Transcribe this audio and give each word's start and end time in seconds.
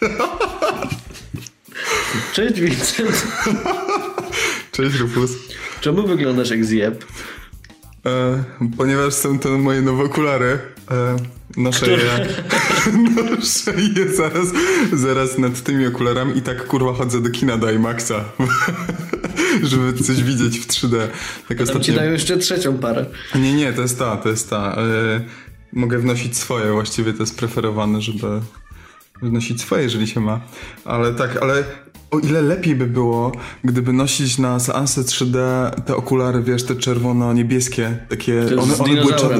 Cześć 2.34 2.60
Vincent. 2.60 3.26
Cześć 4.72 4.98
Rufus. 4.98 5.30
Czemu 5.80 6.06
wyglądasz 6.06 6.50
jak 6.50 6.64
zjeb? 6.64 7.04
E, 8.06 8.44
ponieważ 8.76 9.14
są 9.14 9.38
to 9.38 9.58
moje 9.58 9.82
nowe 9.82 10.04
okulary. 10.04 10.58
E, 10.90 11.16
noszę, 11.56 11.90
je, 11.90 11.98
noszę 13.16 13.74
je 13.96 14.14
zaraz, 14.14 14.46
zaraz 14.92 15.38
nad 15.38 15.62
tymi 15.62 15.86
okularami 15.86 16.38
i 16.38 16.42
tak 16.42 16.66
kurwa 16.66 16.92
chodzę 16.92 17.20
do 17.20 17.30
kina 17.30 17.56
do 17.56 17.70
IMAXa. 17.70 18.24
żeby 19.62 19.92
coś 19.92 20.22
widzieć 20.22 20.58
w 20.58 20.66
3D. 20.66 21.08
Tak 21.48 21.60
ostatnio... 21.60 21.84
ci 21.84 21.92
dają 21.92 22.12
jeszcze 22.12 22.38
trzecią 22.38 22.78
parę. 22.78 23.06
Nie, 23.34 23.54
nie, 23.54 23.72
to 23.72 23.82
jest 23.82 23.98
ta, 23.98 24.16
to 24.16 24.28
jest 24.28 24.50
ta. 24.50 24.76
E, 24.76 25.20
mogę 25.72 25.98
wnosić 25.98 26.36
swoje, 26.36 26.72
właściwie 26.72 27.12
to 27.12 27.22
jest 27.22 27.38
preferowane, 27.38 28.02
żeby 28.02 28.26
wnosić 29.22 29.60
swoje, 29.60 29.82
jeżeli 29.82 30.06
się 30.06 30.20
ma. 30.20 30.40
Ale 30.84 31.14
tak, 31.14 31.42
ale 31.42 31.64
o 32.10 32.18
ile 32.18 32.42
lepiej 32.42 32.76
by 32.76 32.86
było, 32.86 33.32
gdyby 33.64 33.92
nosić 33.92 34.38
na 34.38 34.60
seanse 34.60 35.00
3D 35.00 35.70
te 35.70 35.96
okulary, 35.96 36.42
wiesz, 36.42 36.64
te 36.64 36.74
czerwono-niebieskie, 36.74 37.96
takie... 38.08 38.40
One, 38.58 38.78
one 38.78 38.94
były 38.94 39.14
czad... 39.14 39.32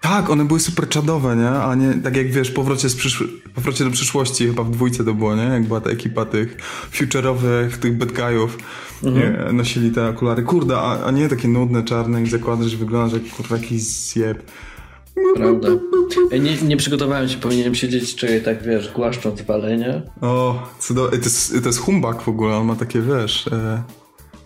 Tak, 0.00 0.30
one 0.30 0.44
były 0.44 0.60
super 0.60 0.88
czadowe, 0.88 1.36
nie? 1.36 1.50
A 1.50 1.74
nie 1.74 1.94
tak 1.94 2.16
jak 2.16 2.30
wiesz, 2.30 2.50
powrocie, 2.50 2.88
z 2.88 2.96
przysz... 2.96 3.24
powrocie 3.54 3.84
do 3.84 3.90
przyszłości, 3.90 4.46
chyba 4.46 4.64
w 4.64 4.70
dwójce 4.70 5.04
to 5.04 5.14
było, 5.14 5.36
nie? 5.36 5.42
Jak 5.42 5.66
była 5.66 5.80
ta 5.80 5.90
ekipa 5.90 6.24
tych 6.24 6.56
future'owych, 6.92 7.70
tych 7.70 7.96
bad 7.98 8.12
guy'ów, 8.12 8.48
mhm. 9.04 9.56
nosili 9.56 9.90
te 9.90 10.08
okulary. 10.08 10.42
Kurde, 10.42 10.76
a, 10.76 11.04
a 11.04 11.10
nie 11.10 11.28
takie 11.28 11.48
nudne, 11.48 11.84
czarne 11.84 12.22
i 12.22 12.26
zakładasz, 12.26 12.66
że 12.66 12.76
wyglądasz 12.76 13.22
jak 13.22 13.32
kurwa 13.32 13.56
jakiś 13.56 13.82
zjeb. 13.82 14.42
Prawda. 15.36 15.68
Nie, 16.40 16.56
nie 16.62 16.76
przygotowałem 16.76 17.28
się, 17.28 17.38
powinienem 17.38 17.74
siedzieć, 17.74 18.14
czy 18.14 18.40
tak 18.40 18.62
wiesz, 18.62 18.92
głaszcząc 18.92 19.42
walenie. 19.42 20.02
O, 20.20 20.68
cudownie. 20.78 21.18
To 21.18 21.24
jest, 21.24 21.62
to 21.62 21.68
jest 21.68 21.78
humbak 21.78 22.22
w 22.22 22.28
ogóle, 22.28 22.56
on 22.56 22.66
ma 22.66 22.76
takie, 22.76 23.00
wiesz, 23.00 23.46
e, 23.48 23.82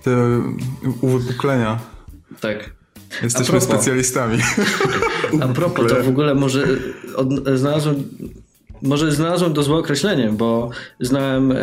te 0.03 0.43
uwypuklenia. 1.00 1.78
Tak. 2.41 2.70
Jesteśmy 3.23 3.59
propos, 3.59 3.69
specjalistami. 3.69 4.39
A 5.41 5.48
propos, 5.48 5.93
to 5.93 6.03
w 6.03 6.09
ogóle 6.09 6.34
może 6.34 6.67
od, 7.17 7.48
znalazłem 7.59 8.05
może 8.83 9.12
znalazłem 9.12 9.55
to 9.55 9.62
złe 9.62 9.77
określenie, 9.77 10.28
bo 10.33 10.70
znałem 11.00 11.53
e, 11.53 11.56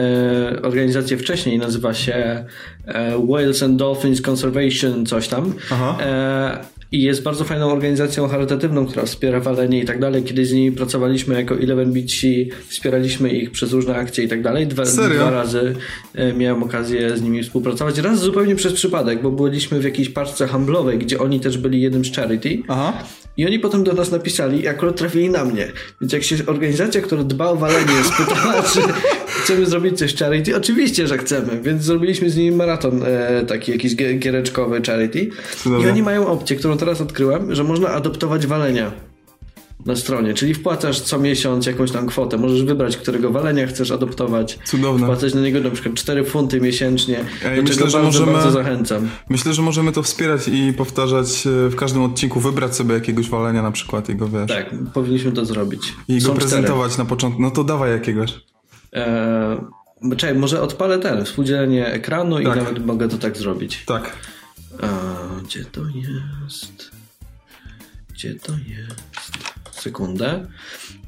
organizację 0.62 1.18
wcześniej, 1.18 1.58
nazywa 1.58 1.94
się 1.94 2.46
e, 2.86 3.26
Whales 3.28 3.64
and 3.64 3.76
Dolphins 3.76 4.22
Conservation, 4.30 5.06
coś 5.06 5.28
tam. 5.28 5.54
E, 6.00 6.60
i 6.92 7.02
jest 7.02 7.24
bardzo 7.24 7.44
fajną 7.44 7.72
organizacją 7.72 8.28
charytatywną, 8.28 8.86
która 8.86 9.06
wspiera 9.06 9.40
walenie 9.40 9.80
i 9.80 9.86
tak 9.86 10.00
dalej. 10.00 10.24
Kiedyś 10.24 10.48
z 10.48 10.54
nimi 10.54 10.72
pracowaliśmy 10.72 11.36
jako 11.36 11.56
Eleven 11.56 11.94
Beach, 11.94 12.56
wspieraliśmy 12.68 13.30
ich 13.30 13.52
przez 13.52 13.72
różne 13.72 13.96
akcje 13.96 14.24
i 14.24 14.28
tak 14.28 14.42
dalej. 14.42 14.68
Dwa, 14.68 14.84
dwa 14.84 15.30
razy 15.30 15.76
e, 16.16 16.34
miałem 16.34 16.64
okazję 16.64 17.18
z 17.18 17.22
nimi 17.22 17.44
współpracować. 17.44 17.98
Raz 17.98 18.20
zupełnie 18.20 18.56
przez 18.56 18.74
przypadek, 18.74 19.22
bo 19.22 19.32
byliśmy 19.32 19.80
w 19.80 19.84
jakiejś 19.84 20.10
paczce 20.10 20.48
handlowej, 20.48 20.98
gdzie 20.98 21.20
oni 21.20 21.40
też 21.40 21.58
byli 21.58 21.82
jednym 21.82 22.06
z 22.06 22.16
charity. 22.16 22.62
Aha. 22.68 23.04
I 23.40 23.46
oni 23.46 23.60
potem 23.60 23.84
do 23.84 23.94
nas 23.94 24.12
napisali 24.12 24.62
i 24.62 24.68
akurat 24.68 24.96
trafili 24.96 25.30
na 25.30 25.46
mnie. 25.46 25.68
Więc 26.02 26.14
jak 26.14 26.24
się 26.24 26.36
organizacja, 26.46 27.02
która 27.02 27.24
dba 27.24 27.50
o 27.50 27.56
walenie, 27.56 28.04
spytała, 28.14 28.64
czy 28.64 28.80
chcemy 29.44 29.66
zrobić 29.66 29.98
coś 29.98 30.16
charity, 30.16 30.58
oczywiście, 30.58 31.08
że 31.08 31.18
chcemy. 31.18 31.62
Więc 31.62 31.84
zrobiliśmy 31.84 32.30
z 32.30 32.38
nimi 32.38 32.56
maraton 32.56 33.04
e, 33.04 33.46
taki 33.46 33.72
jakiś 33.72 33.96
giereczkowy 33.96 34.82
charity. 34.82 35.30
I 35.82 35.88
oni 35.88 36.04
mają 36.04 36.28
opcję, 36.28 36.56
którą 36.56 36.78
teraz 36.80 37.02
odkryłem, 37.02 37.56
że 37.56 37.64
można 37.64 37.90
adoptować 37.90 38.48
walenia 38.48 38.92
na 39.86 39.96
stronie, 39.96 40.34
czyli 40.34 40.54
wpłacasz 40.54 41.02
co 41.02 41.20
miesiąc 41.20 41.66
jakąś 41.66 41.92
tam 41.92 42.08
kwotę. 42.08 42.38
Możesz 42.38 42.64
wybrać, 42.64 42.98
którego 42.98 43.32
walenia 43.32 43.68
chcesz 43.68 43.92
adoptować. 43.92 44.60
Cudowne. 44.66 45.06
Wpłacać 45.06 45.34
na 45.34 45.42
niego 45.42 45.60
na 45.60 45.70
przykład 45.70 45.96
4 45.96 46.24
funty 46.24 46.62
miesięcznie. 46.62 47.26
Ja 47.56 47.62
myślę, 47.62 47.76
że 47.76 47.82
bardzo, 47.82 48.02
możemy, 48.02 48.32
bardzo 48.32 48.52
zachęcam. 48.52 49.10
Myślę, 49.30 49.54
że 49.54 49.62
możemy 49.62 49.92
to 49.92 50.04
wspierać 50.04 50.48
i 50.48 50.74
powtarzać 50.74 51.48
e, 51.48 51.70
w 51.70 51.76
każdym 51.76 52.04
odcinku, 52.04 52.40
wybrać 52.40 52.76
sobie 52.76 52.94
jakiegoś 52.94 53.30
walenia 53.30 53.62
na 53.62 53.72
przykład 53.72 54.10
i 54.10 54.16
go 54.16 54.28
wiesz. 54.28 54.48
Tak, 54.48 54.70
powinniśmy 54.94 55.32
to 55.32 55.46
zrobić. 55.46 55.94
I 56.08 56.22
Są 56.22 56.30
go 56.30 56.36
prezentować 56.36 56.92
cztery. 56.92 57.04
na 57.04 57.10
początku. 57.10 57.42
No 57.42 57.52
to 57.52 57.64
dawaj 57.64 57.92
jakiegoś. 57.92 58.34
Eee, 58.94 60.16
czekaj, 60.18 60.36
może 60.36 60.62
odpalę 60.62 61.00
ten, 61.00 61.26
współdzielenie 61.26 61.88
ekranu 61.88 62.36
tak. 62.36 62.44
i 62.44 62.60
nawet 62.60 62.86
mogę 62.86 63.08
to 63.08 63.18
tak 63.18 63.38
zrobić. 63.38 63.86
Tak. 63.86 64.12
Gdzie 65.50 65.66
to 65.66 65.82
jest? 65.82 66.92
Gdzie 68.14 68.36
to 68.36 68.52
jest? 68.52 69.02
Sekundę. 69.72 70.48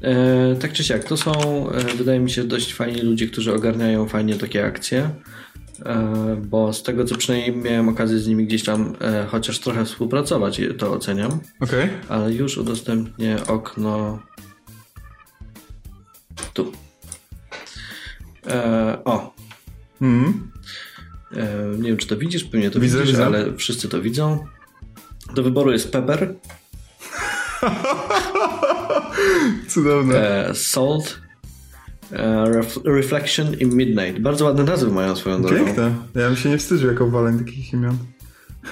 E, 0.02 0.56
tak 0.56 0.72
czy 0.72 0.84
siak, 0.84 1.04
to 1.04 1.16
są, 1.16 1.32
e, 1.70 1.94
wydaje 1.94 2.20
mi 2.20 2.30
się, 2.30 2.44
dość 2.44 2.74
fajni 2.74 3.00
ludzie, 3.00 3.26
którzy 3.26 3.54
ogarniają 3.54 4.08
fajnie 4.08 4.34
takie 4.34 4.66
akcje. 4.66 5.10
E, 5.84 6.36
bo 6.46 6.72
z 6.72 6.82
tego 6.82 7.04
co 7.04 7.16
przynajmniej 7.16 7.56
miałem 7.56 7.88
okazję 7.88 8.18
z 8.18 8.26
nimi 8.26 8.46
gdzieś 8.46 8.64
tam 8.64 8.96
e, 9.00 9.26
chociaż 9.26 9.58
trochę 9.58 9.84
współpracować, 9.84 10.60
to 10.78 10.92
oceniam. 10.92 11.40
Okay. 11.60 11.88
Ale 12.08 12.32
już 12.32 12.58
udostępnię 12.58 13.36
okno 13.46 14.22
tu. 16.54 16.72
E, 18.46 18.98
o. 19.04 19.34
Mm. 20.00 20.51
E, 21.36 21.78
nie 21.78 21.88
wiem, 21.88 21.96
czy 21.96 22.06
to 22.06 22.16
widzisz, 22.16 22.44
pewnie 22.44 22.70
to 22.70 22.80
widzę, 22.80 22.98
widzisz, 22.98 23.12
widzę. 23.12 23.26
ale 23.26 23.56
wszyscy 23.56 23.88
to 23.88 24.02
widzą. 24.02 24.46
Do 25.34 25.42
wyboru 25.42 25.72
jest 25.72 25.92
Pepper. 25.92 26.34
Cudowne. 29.68 30.48
E, 30.48 30.54
salt. 30.54 31.20
E, 32.12 32.44
ref, 32.50 32.78
reflection 32.84 33.54
in 33.54 33.76
Midnight. 33.76 34.18
Bardzo 34.18 34.44
ładne 34.44 34.64
nazwy 34.64 34.90
mają 34.90 35.16
swoją 35.16 35.42
drogą. 35.42 35.64
Piękne. 35.64 35.94
Ja 36.14 36.26
bym 36.26 36.36
się 36.36 36.48
nie 36.48 36.58
wstydził 36.58 36.88
jako 36.88 37.10
waleń 37.10 37.38
takich 37.38 37.72
imion. 37.72 37.98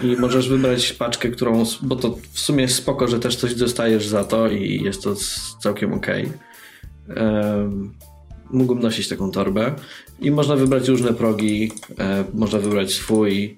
I 0.03 0.17
możesz 0.17 0.49
wybrać 0.49 0.93
paczkę, 0.93 1.29
którą, 1.29 1.65
bo 1.83 1.97
to 1.97 2.19
w 2.33 2.41
sumie 2.41 2.63
jest 2.63 2.75
spoko, 2.75 3.09
że 3.09 3.21
też 3.21 3.37
coś 3.37 3.55
dostajesz 3.55 4.07
za 4.07 4.25
to 4.25 4.49
i 4.49 4.83
jest 4.83 5.03
to 5.03 5.15
całkiem 5.63 5.93
ok. 5.93 6.07
Um, 7.17 7.95
mógłbym 8.53 8.83
nosić 8.83 9.09
taką 9.09 9.31
torbę 9.31 9.75
i 10.21 10.31
można 10.31 10.57
wybrać 10.57 10.89
różne 10.89 11.15
progi, 11.15 11.73
e, 11.99 12.25
można 12.35 12.59
wybrać 12.59 12.93
swój 12.93 13.57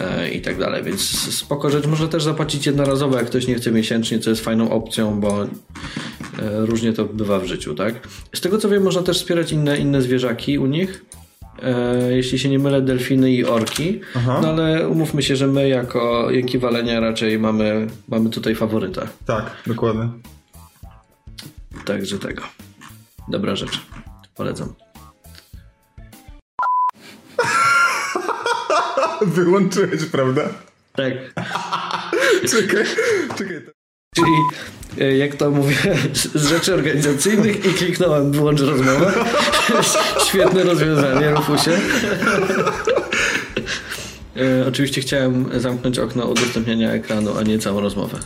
e, 0.00 0.30
i 0.30 0.40
tak 0.40 0.58
dalej, 0.58 0.82
więc 0.82 1.00
spoko 1.34 1.70
rzecz. 1.70 1.86
Można 1.86 2.08
też 2.08 2.22
zapłacić 2.24 2.66
jednorazowo, 2.66 3.16
jak 3.16 3.26
ktoś 3.26 3.46
nie 3.46 3.54
chce 3.54 3.72
miesięcznie, 3.72 4.18
co 4.18 4.30
jest 4.30 4.44
fajną 4.44 4.70
opcją, 4.70 5.20
bo 5.20 5.42
e, 5.42 5.46
różnie 6.42 6.92
to 6.92 7.04
bywa 7.04 7.40
w 7.40 7.44
życiu, 7.44 7.74
tak? 7.74 8.08
Z 8.34 8.40
tego 8.40 8.58
co 8.58 8.68
wiem, 8.68 8.82
można 8.82 9.02
też 9.02 9.18
wspierać 9.18 9.52
inne, 9.52 9.78
inne 9.78 10.02
zwierzaki 10.02 10.58
u 10.58 10.66
nich. 10.66 11.04
E, 11.62 12.16
jeśli 12.16 12.38
się 12.38 12.48
nie 12.48 12.58
mylę, 12.58 12.82
delfiny 12.82 13.32
i 13.32 13.44
orki. 13.44 14.00
Aha. 14.16 14.38
No 14.42 14.48
ale 14.48 14.88
umówmy 14.88 15.22
się, 15.22 15.36
że 15.36 15.46
my 15.46 15.68
jako 15.68 16.30
Jęki 16.30 16.58
Walenia 16.58 17.00
raczej 17.00 17.38
mamy, 17.38 17.86
mamy 18.08 18.30
tutaj 18.30 18.54
faworyta. 18.54 19.08
Tak, 19.26 19.50
dokładnie. 19.66 20.08
Także 21.84 22.18
tego. 22.18 22.42
Dobra 23.28 23.56
rzecz. 23.56 23.80
Polecam. 24.36 24.74
Wyłączyłeś, 29.36 30.04
prawda? 30.04 30.42
Tak. 30.92 31.12
czekaj, 32.50 32.84
czekaj. 33.38 33.62
Czyli 34.16 34.32
e, 35.00 35.16
jak 35.16 35.34
to 35.34 35.50
mówię, 35.50 35.76
z 36.12 36.46
rzeczy 36.48 36.74
organizacyjnych 36.74 37.64
i 37.64 37.74
kliknąłem 37.74 38.32
wyłącz 38.32 38.60
rozmowę. 38.60 39.12
Świetne 40.28 40.62
rozwiązanie, 40.62 41.30
Rufusie. 41.30 41.70
E, 44.36 44.66
oczywiście 44.68 45.00
chciałem 45.00 45.60
zamknąć 45.60 45.98
okno 45.98 46.26
udostępniania 46.26 46.92
ekranu, 46.92 47.38
a 47.38 47.42
nie 47.42 47.58
całą 47.58 47.80
rozmowę. 47.80 48.18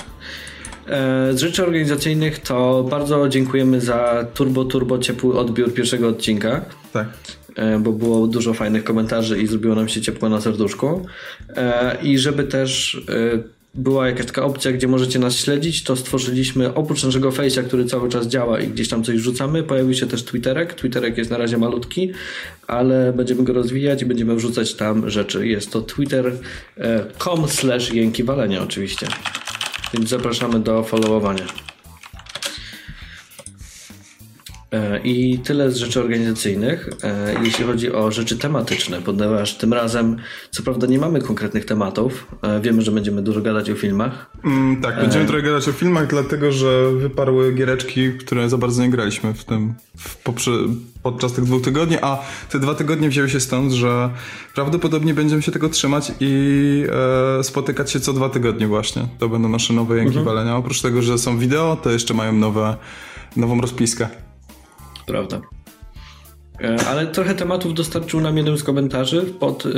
E, 0.90 1.32
z 1.32 1.40
rzeczy 1.40 1.62
organizacyjnych 1.62 2.38
to 2.38 2.86
bardzo 2.90 3.28
dziękujemy 3.28 3.80
za 3.80 4.26
turbo, 4.34 4.64
turbo 4.64 4.98
ciepły 4.98 5.38
odbiór 5.38 5.74
pierwszego 5.74 6.08
odcinka. 6.08 6.64
Tak. 6.92 7.08
E, 7.56 7.78
bo 7.78 7.92
było 7.92 8.26
dużo 8.26 8.54
fajnych 8.54 8.84
komentarzy 8.84 9.38
i 9.38 9.46
zrobiło 9.46 9.74
nam 9.74 9.88
się 9.88 10.00
ciepło 10.00 10.28
na 10.28 10.40
serduszku. 10.40 11.06
E, 11.56 11.96
I 12.02 12.18
żeby 12.18 12.44
też 12.44 13.00
była 13.74 14.08
jakaś 14.08 14.26
taka 14.26 14.44
opcja, 14.44 14.72
gdzie 14.72 14.88
możecie 14.88 15.18
nas 15.18 15.36
śledzić, 15.36 15.84
to 15.84 15.96
stworzyliśmy 15.96 16.74
oprócz 16.74 17.04
naszego 17.04 17.30
Face'a, 17.30 17.64
który 17.64 17.84
cały 17.84 18.08
czas 18.08 18.26
działa 18.26 18.60
i 18.60 18.68
gdzieś 18.68 18.88
tam 18.88 19.04
coś 19.04 19.16
rzucamy, 19.16 19.62
pojawił 19.62 19.94
się 19.94 20.06
też 20.06 20.22
Twitterek. 20.22 20.74
Twitterek 20.74 21.18
jest 21.18 21.30
na 21.30 21.38
razie 21.38 21.58
malutki, 21.58 22.12
ale 22.66 23.12
będziemy 23.12 23.44
go 23.44 23.52
rozwijać 23.52 24.02
i 24.02 24.06
będziemy 24.06 24.36
wrzucać 24.36 24.74
tam 24.74 25.10
rzeczy. 25.10 25.46
Jest 25.46 25.70
to 25.70 25.80
twitter.com 25.80 27.48
slash 27.48 27.92
jęki 27.92 28.24
walenia 28.24 28.62
oczywiście. 28.62 29.06
Więc 29.94 30.08
zapraszamy 30.08 30.60
do 30.60 30.82
followowania. 30.82 31.44
I 35.04 35.38
tyle 35.38 35.70
z 35.70 35.76
rzeczy 35.76 36.00
organizacyjnych, 36.00 36.88
e, 37.02 37.34
jeśli 37.44 37.64
chodzi 37.64 37.92
o 37.92 38.12
rzeczy 38.12 38.38
tematyczne, 38.38 39.02
ponieważ 39.02 39.54
tym 39.54 39.72
razem, 39.72 40.16
co 40.50 40.62
prawda, 40.62 40.86
nie 40.86 40.98
mamy 40.98 41.20
konkretnych 41.20 41.64
tematów. 41.64 42.26
E, 42.42 42.60
wiemy, 42.60 42.82
że 42.82 42.92
będziemy 42.92 43.22
dużo 43.22 43.40
gadać 43.40 43.70
o 43.70 43.74
filmach. 43.74 44.30
Mm, 44.44 44.80
tak, 44.82 44.96
będziemy 44.96 45.26
trochę 45.26 45.42
gadać 45.42 45.68
o 45.68 45.72
filmach, 45.72 46.06
dlatego 46.06 46.52
że 46.52 46.92
wyparły 46.92 47.52
giereczki, 47.52 48.12
które 48.12 48.48
za 48.48 48.58
bardzo 48.58 48.82
nie 48.82 48.90
graliśmy 48.90 49.34
w 49.34 49.44
tym 49.44 49.74
w 49.98 50.16
poprze, 50.16 50.50
podczas 51.02 51.32
tych 51.32 51.44
dwóch 51.44 51.62
tygodni, 51.62 51.96
a 52.02 52.18
te 52.50 52.58
dwa 52.58 52.74
tygodnie 52.74 53.08
wzięły 53.08 53.30
się 53.30 53.40
stąd, 53.40 53.72
że 53.72 54.10
prawdopodobnie 54.54 55.14
będziemy 55.14 55.42
się 55.42 55.52
tego 55.52 55.68
trzymać 55.68 56.12
i 56.20 56.84
e, 57.38 57.44
spotykać 57.44 57.92
się 57.92 58.00
co 58.00 58.12
dwa 58.12 58.28
tygodnie 58.28 58.66
właśnie. 58.66 59.08
To 59.18 59.28
będą 59.28 59.48
nasze 59.48 59.72
nowe 59.72 59.96
jęki 59.96 60.18
mhm. 60.18 60.26
walenia. 60.26 60.56
Oprócz 60.56 60.80
tego, 60.80 61.02
że 61.02 61.18
są 61.18 61.38
wideo, 61.38 61.76
to 61.82 61.90
jeszcze 61.90 62.14
mają 62.14 62.32
nowe, 62.32 62.76
nową 63.36 63.60
rozpiskę 63.60 64.29
prawda. 65.10 65.40
E, 66.60 66.86
ale 66.86 67.06
trochę 67.06 67.34
tematów 67.34 67.74
dostarczył 67.74 68.20
nam 68.20 68.36
jeden 68.36 68.58
z 68.58 68.62
komentarzy 68.62 69.22
pod 69.22 69.66
y, 69.66 69.70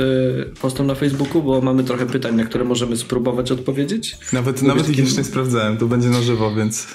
postem 0.61 0.87
na 0.87 0.95
Facebooku, 0.95 1.43
bo 1.43 1.61
mamy 1.61 1.83
trochę 1.83 2.05
pytań, 2.05 2.35
na 2.35 2.43
które 2.43 2.63
możemy 2.63 2.97
spróbować 2.97 3.51
odpowiedzieć. 3.51 4.17
Nawet, 4.33 4.61
nawet 4.61 4.89
ich 4.89 4.97
jeszcze 4.97 5.17
nie 5.17 5.23
sprawdzałem, 5.23 5.77
to 5.77 5.85
będzie 5.85 6.09
na 6.09 6.21
żywo, 6.21 6.55
więc. 6.55 6.87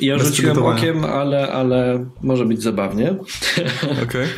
Ja 0.00 0.18
rzuciłem 0.18 0.62
okiem, 0.62 1.04
ale, 1.04 1.52
ale 1.52 2.06
może 2.22 2.44
być 2.44 2.62
zabawnie. 2.62 3.10
Okej. 3.82 4.02
Okay. 4.02 4.26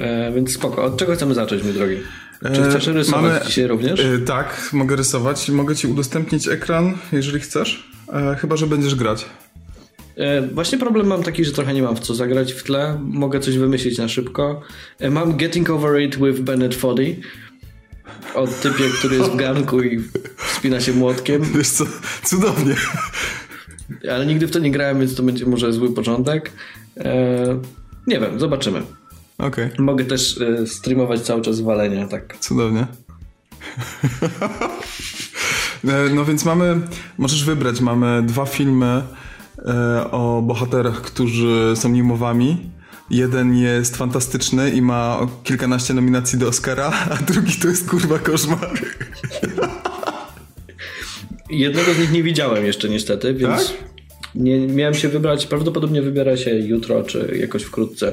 E, 0.00 0.32
więc 0.32 0.54
spoko. 0.54 0.84
Od 0.84 0.96
czego 0.96 1.14
chcemy 1.14 1.34
zacząć, 1.34 1.62
mój 1.62 1.72
drogi? 1.72 1.96
Czy 2.54 2.62
chcesz 2.62 2.86
rysować 2.86 3.22
Mamy, 3.22 3.40
dzisiaj 3.46 3.66
również? 3.66 4.02
tak, 4.26 4.70
mogę 4.72 4.96
rysować. 4.96 5.48
Mogę 5.48 5.76
ci 5.76 5.86
udostępnić 5.86 6.48
ekran, 6.48 6.98
jeżeli 7.12 7.40
chcesz. 7.40 7.90
chyba, 8.38 8.56
że 8.56 8.66
będziesz 8.66 8.94
grać. 8.94 9.26
E, 10.16 10.42
właśnie 10.42 10.78
problem 10.78 11.06
mam 11.06 11.22
taki, 11.22 11.44
że 11.44 11.52
trochę 11.52 11.74
nie 11.74 11.82
mam 11.82 11.96
w 11.96 12.00
co 12.00 12.14
zagrać 12.14 12.52
w 12.52 12.62
tle. 12.62 13.00
Mogę 13.04 13.40
coś 13.40 13.58
wymyślić 13.58 13.98
na 13.98 14.08
szybko. 14.08 14.60
E, 14.98 15.10
mam 15.10 15.36
Getting 15.36 15.70
Over 15.70 16.00
It 16.00 16.16
with 16.16 16.40
Bennett 16.40 16.74
Foddy. 16.74 17.16
O 18.34 18.46
typie, 18.46 18.84
który 18.98 19.16
jest 19.16 19.30
w 19.30 19.36
ganku 19.36 19.82
i 19.82 20.02
wspina 20.36 20.80
się 20.80 20.92
młotkiem. 20.92 21.42
Wiesz 21.56 21.68
co, 21.68 21.84
cudownie. 22.24 22.74
Ale 24.10 24.26
nigdy 24.26 24.46
w 24.46 24.50
to 24.50 24.58
nie 24.58 24.70
grałem, 24.70 24.98
więc 24.98 25.14
to 25.14 25.22
będzie 25.22 25.46
może 25.46 25.72
zły 25.72 25.94
początek. 25.94 26.52
E, 26.96 27.60
nie 28.06 28.20
wiem, 28.20 28.40
zobaczymy. 28.40 28.82
Okay. 29.38 29.70
Mogę 29.78 30.04
też 30.04 30.40
streamować 30.66 31.20
cały 31.20 31.42
czas 31.42 31.60
walenia, 31.60 32.08
tak. 32.08 32.38
Cudownie. 32.38 32.86
no 36.14 36.24
więc 36.24 36.44
mamy, 36.44 36.80
możesz 37.18 37.44
wybrać, 37.44 37.80
mamy 37.80 38.22
dwa 38.22 38.46
filmy 38.46 38.86
E, 38.86 39.02
o 40.10 40.42
bohaterach, 40.42 41.02
którzy 41.02 41.72
są 41.76 41.88
nimowami. 41.88 42.56
Jeden 43.10 43.56
jest 43.56 43.96
fantastyczny 43.96 44.70
i 44.70 44.82
ma 44.82 45.26
kilkanaście 45.44 45.94
nominacji 45.94 46.38
do 46.38 46.48
Oscara, 46.48 46.92
a 47.10 47.16
drugi 47.16 47.52
to 47.62 47.68
jest 47.68 47.90
kurwa 47.90 48.18
koszmar. 48.18 48.80
Jednego 51.50 51.94
z 51.94 51.98
nich 51.98 52.12
nie 52.12 52.22
widziałem 52.22 52.66
jeszcze 52.66 52.88
niestety, 52.88 53.34
więc 53.34 53.66
tak? 53.66 53.76
nie 54.34 54.58
miałem 54.58 54.94
się 54.94 55.08
wybrać. 55.08 55.46
Prawdopodobnie 55.46 56.02
wybiera 56.02 56.36
się 56.36 56.50
jutro 56.50 57.02
czy 57.02 57.38
jakoś 57.40 57.62
wkrótce. 57.62 58.12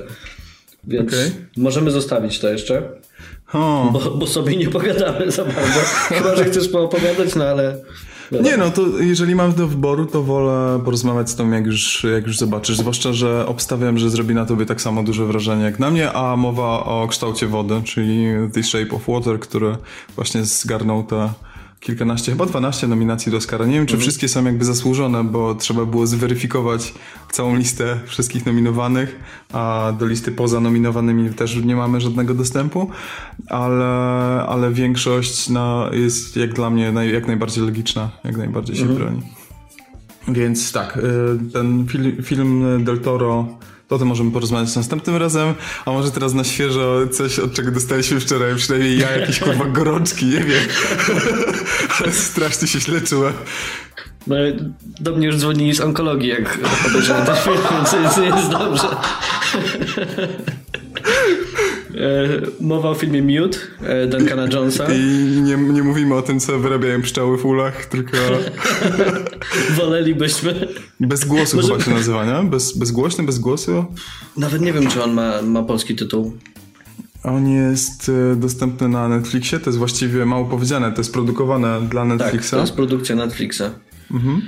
Więc 0.83 1.13
okay. 1.13 1.31
możemy 1.57 1.91
zostawić 1.91 2.39
to 2.39 2.49
jeszcze. 2.49 2.89
Bo, 3.93 4.15
bo, 4.17 4.27
sobie 4.27 4.55
nie 4.55 4.67
pogadamy 4.67 5.31
za 5.31 5.45
bardzo. 5.45 5.79
Chyba, 6.09 6.35
że 6.35 6.45
chcesz 6.45 6.69
poopowiadać, 6.69 7.35
no 7.35 7.43
ale. 7.43 7.83
Nie 8.41 8.57
no, 8.57 8.71
to 8.71 8.81
jeżeli 8.99 9.35
mam 9.35 9.53
do 9.53 9.67
wyboru, 9.67 10.05
to 10.05 10.23
wolę 10.23 10.79
porozmawiać 10.85 11.29
z 11.29 11.35
tą, 11.35 11.51
jak 11.51 11.65
już, 11.65 12.05
jak 12.13 12.27
już 12.27 12.37
zobaczysz. 12.37 12.77
Zwłaszcza, 12.77 13.13
że 13.13 13.45
obstawiam, 13.47 13.97
że 13.97 14.09
zrobi 14.09 14.35
na 14.35 14.45
tobie 14.45 14.65
tak 14.65 14.81
samo 14.81 15.03
duże 15.03 15.25
wrażenie 15.25 15.63
jak 15.63 15.79
na 15.79 15.89
mnie, 15.89 16.13
a 16.13 16.35
mowa 16.35 16.85
o 16.85 17.07
kształcie 17.07 17.47
wody, 17.47 17.81
czyli 17.83 18.25
The 18.53 18.63
Shape 18.63 18.95
of 18.95 19.01
Water, 19.07 19.39
który 19.39 19.77
właśnie 20.15 20.45
zgarnął 20.45 21.03
te 21.03 21.29
kilkanaście, 21.83 22.31
chyba 22.31 22.45
dwanaście 22.45 22.87
nominacji 22.87 23.31
do 23.31 23.37
Oscara. 23.37 23.65
Nie 23.65 23.73
wiem, 23.73 23.85
czy 23.85 23.93
mhm. 23.93 24.01
wszystkie 24.01 24.27
są 24.27 24.45
jakby 24.45 24.65
zasłużone, 24.65 25.23
bo 25.23 25.55
trzeba 25.55 25.85
było 25.85 26.07
zweryfikować 26.07 26.93
całą 27.31 27.55
listę 27.55 27.99
wszystkich 28.05 28.45
nominowanych, 28.45 29.19
a 29.53 29.93
do 29.99 30.05
listy 30.05 30.31
poza 30.31 30.59
nominowanymi 30.59 31.29
też 31.29 31.55
nie 31.55 31.75
mamy 31.75 32.01
żadnego 32.01 32.33
dostępu, 32.33 32.89
ale, 33.49 33.85
ale 34.47 34.71
większość 34.71 35.49
no, 35.49 35.93
jest 35.93 36.37
jak 36.37 36.53
dla 36.53 36.69
mnie 36.69 36.91
naj, 36.91 37.13
jak 37.13 37.27
najbardziej 37.27 37.63
logiczna, 37.63 38.09
jak 38.23 38.37
najbardziej 38.37 38.75
się 38.75 38.81
mhm. 38.81 38.99
broni. 38.99 39.21
Więc 40.27 40.71
tak, 40.71 40.97
y, 40.97 41.51
ten 41.53 41.87
film, 41.87 42.23
film 42.23 42.83
Del 42.83 42.99
Toro 42.99 43.47
to 43.87 43.95
o 43.95 43.99
tym 43.99 44.07
możemy 44.07 44.31
porozmawiać 44.31 44.75
następnym 44.75 45.15
razem, 45.15 45.53
a 45.85 45.91
może 45.91 46.11
teraz 46.11 46.33
na 46.33 46.43
świeżo 46.43 47.07
coś, 47.11 47.39
od 47.39 47.53
czego 47.53 47.71
dostaliśmy 47.71 48.19
wczoraj, 48.19 48.55
przynajmniej 48.55 48.99
ja, 48.99 49.17
jakieś 49.17 49.39
kurwa 49.39 49.65
gorączki, 49.65 50.25
nie 50.25 50.39
wiem. 50.39 50.63
Strasznie 52.29 52.67
się 52.67 52.79
źle 52.79 53.01
czułem. 53.01 53.33
No, 54.27 54.35
do 54.99 55.15
mnie 55.15 55.27
już 55.27 55.37
dzwonili 55.37 55.75
z 55.75 55.81
onkologii, 55.81 56.29
jak 56.29 56.59
obejrzałem 56.87 57.25
ten 57.25 57.35
film, 57.35 57.57
więc 57.93 58.17
jest, 58.17 58.49
dobrze. 58.49 58.87
E, 61.97 62.27
mowa 62.61 62.89
o 62.89 62.95
filmie 62.95 63.21
Mute 63.21 63.57
Duncana 64.07 64.47
Jonesa. 64.51 64.93
I 64.93 64.99
nie, 65.41 65.57
nie 65.57 65.83
mówimy 65.83 66.15
o 66.15 66.21
tym, 66.21 66.39
co 66.39 66.59
wyrabiają 66.59 67.01
pszczoły 67.01 67.37
w 67.37 67.45
ulach, 67.45 67.85
tylko... 67.85 68.17
Wolelibyśmy. 69.77 70.67
Bez 70.99 71.25
głosu 71.25 71.55
Może... 71.55 71.67
chyba 71.67 71.83
się 71.83 71.91
nazywa, 71.91 72.25
nie? 72.25 72.49
Bez, 72.49 72.77
bezgłośny, 72.77 73.23
bez 73.23 73.39
głosu? 73.39 73.85
Nawet 74.37 74.61
nie 74.61 74.73
wiem, 74.73 74.87
czy 74.87 75.03
on 75.03 75.13
ma, 75.13 75.41
ma 75.41 75.63
polski 75.63 75.95
tytuł. 75.95 76.37
On 77.23 77.47
jest 77.47 78.11
e, 78.31 78.35
dostępny 78.35 78.89
na 78.89 79.09
Netflixie, 79.09 79.59
to 79.59 79.69
jest 79.69 79.77
właściwie 79.77 80.25
mało 80.25 80.45
powiedziane, 80.45 80.91
to 80.91 80.97
jest 80.97 81.13
produkowane 81.13 81.81
dla 81.89 82.05
Netflixa. 82.05 82.49
Tak, 82.49 82.57
to 82.57 82.61
jest 82.61 82.73
produkcja 82.73 83.15
Netflixa. 83.15 83.63
Mhm. 84.11 84.41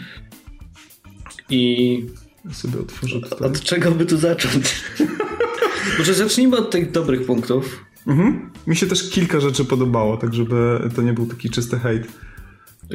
I... 1.49 2.05
Ja 2.45 2.53
sobie 2.53 2.79
otworzę 2.79 3.21
tutaj. 3.21 3.49
Od 3.49 3.61
czego 3.61 3.91
by 3.91 4.05
tu 4.05 4.17
zacząć? 4.17 4.83
Może 5.97 6.13
zacznijmy 6.13 6.57
od 6.57 6.71
tych 6.71 6.91
dobrych 6.91 7.25
punktów. 7.25 7.85
Mhm. 8.07 8.49
Mi 8.67 8.75
się 8.75 8.87
też 8.87 9.09
kilka 9.09 9.39
rzeczy 9.39 9.65
podobało, 9.65 10.17
tak 10.17 10.33
żeby 10.33 10.89
to 10.95 11.01
nie 11.01 11.13
był 11.13 11.25
taki 11.25 11.49
czysty 11.49 11.79
hejt. 11.79 12.07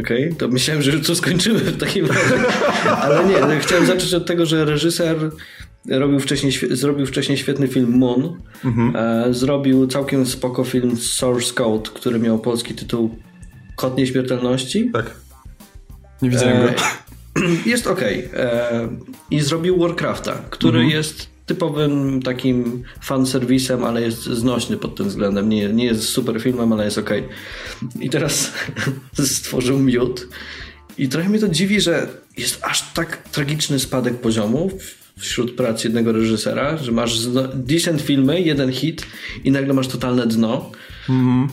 Okej, 0.01 0.25
okay, 0.25 0.39
to 0.39 0.49
myślałem, 0.49 0.83
że 0.83 1.01
tu 1.01 1.15
skończymy 1.15 1.59
w 1.59 1.77
takim 1.77 2.07
razie. 2.07 2.39
Ale 3.03 3.25
nie, 3.25 3.41
no, 3.41 3.49
chciałem 3.61 3.87
zacząć 3.87 4.15
od 4.15 4.27
tego, 4.27 4.47
że 4.47 4.65
reżyser 4.65 5.31
robił 5.89 6.21
wcześniej, 6.21 6.53
zrobił 6.71 7.07
wcześniej 7.07 7.39
świetny 7.39 7.69
film 7.69 7.99
Moon. 7.99 8.37
Mhm. 8.65 8.97
E, 8.97 9.35
zrobił 9.35 9.87
całkiem 9.87 10.27
spoko 10.27 10.65
film 10.65 10.97
Source 10.97 11.55
Code, 11.55 11.91
który 11.95 12.19
miał 12.19 12.39
polski 12.39 12.75
tytuł 12.75 13.17
Kod 13.77 13.97
Nieśmiertelności. 13.97 14.91
Tak. 14.93 15.15
Nie 16.23 16.31
widziałem 16.31 16.57
e, 16.57 16.67
go. 16.67 16.73
Jest 17.67 17.87
ok. 17.87 18.01
E, 18.03 18.89
I 19.31 19.41
zrobił 19.41 19.79
Warcrafta, 19.79 20.33
który 20.51 20.79
mhm. 20.79 20.97
jest 20.97 21.31
typowym 21.47 22.23
takim 22.23 22.83
fanserwisem, 23.01 23.85
ale 23.85 24.03
jest 24.03 24.23
znośny 24.23 24.77
pod 24.77 24.97
tym 24.97 25.09
względem. 25.09 25.49
Nie, 25.49 25.69
nie 25.69 25.85
jest 25.85 26.03
super 26.03 26.43
filmem, 26.43 26.73
ale 26.73 26.85
jest 26.85 26.99
ok. 26.99 27.11
I 28.01 28.11
teraz 28.11 28.53
stworzył 29.27 29.79
miód. 29.79 30.29
I 30.99 31.09
trochę 31.09 31.29
mnie 31.29 31.39
to 31.39 31.49
dziwi, 31.49 31.81
że 31.81 32.09
jest 32.37 32.59
aż 32.65 32.93
tak 32.93 33.17
tragiczny 33.17 33.79
spadek 33.79 34.21
poziomu 34.21 34.71
wśród 35.19 35.57
prac 35.57 35.85
jednego 35.85 36.13
reżysera, 36.13 36.77
że 36.77 36.93
masz 36.93 37.27
decent 37.55 38.01
filmy, 38.01 38.41
jeden 38.41 38.73
hit 38.73 39.07
i 39.45 39.51
nagle 39.51 39.75
masz 39.75 39.89
totalne 39.89 40.27
dno. 40.27 40.71
Mhm. 41.09 41.49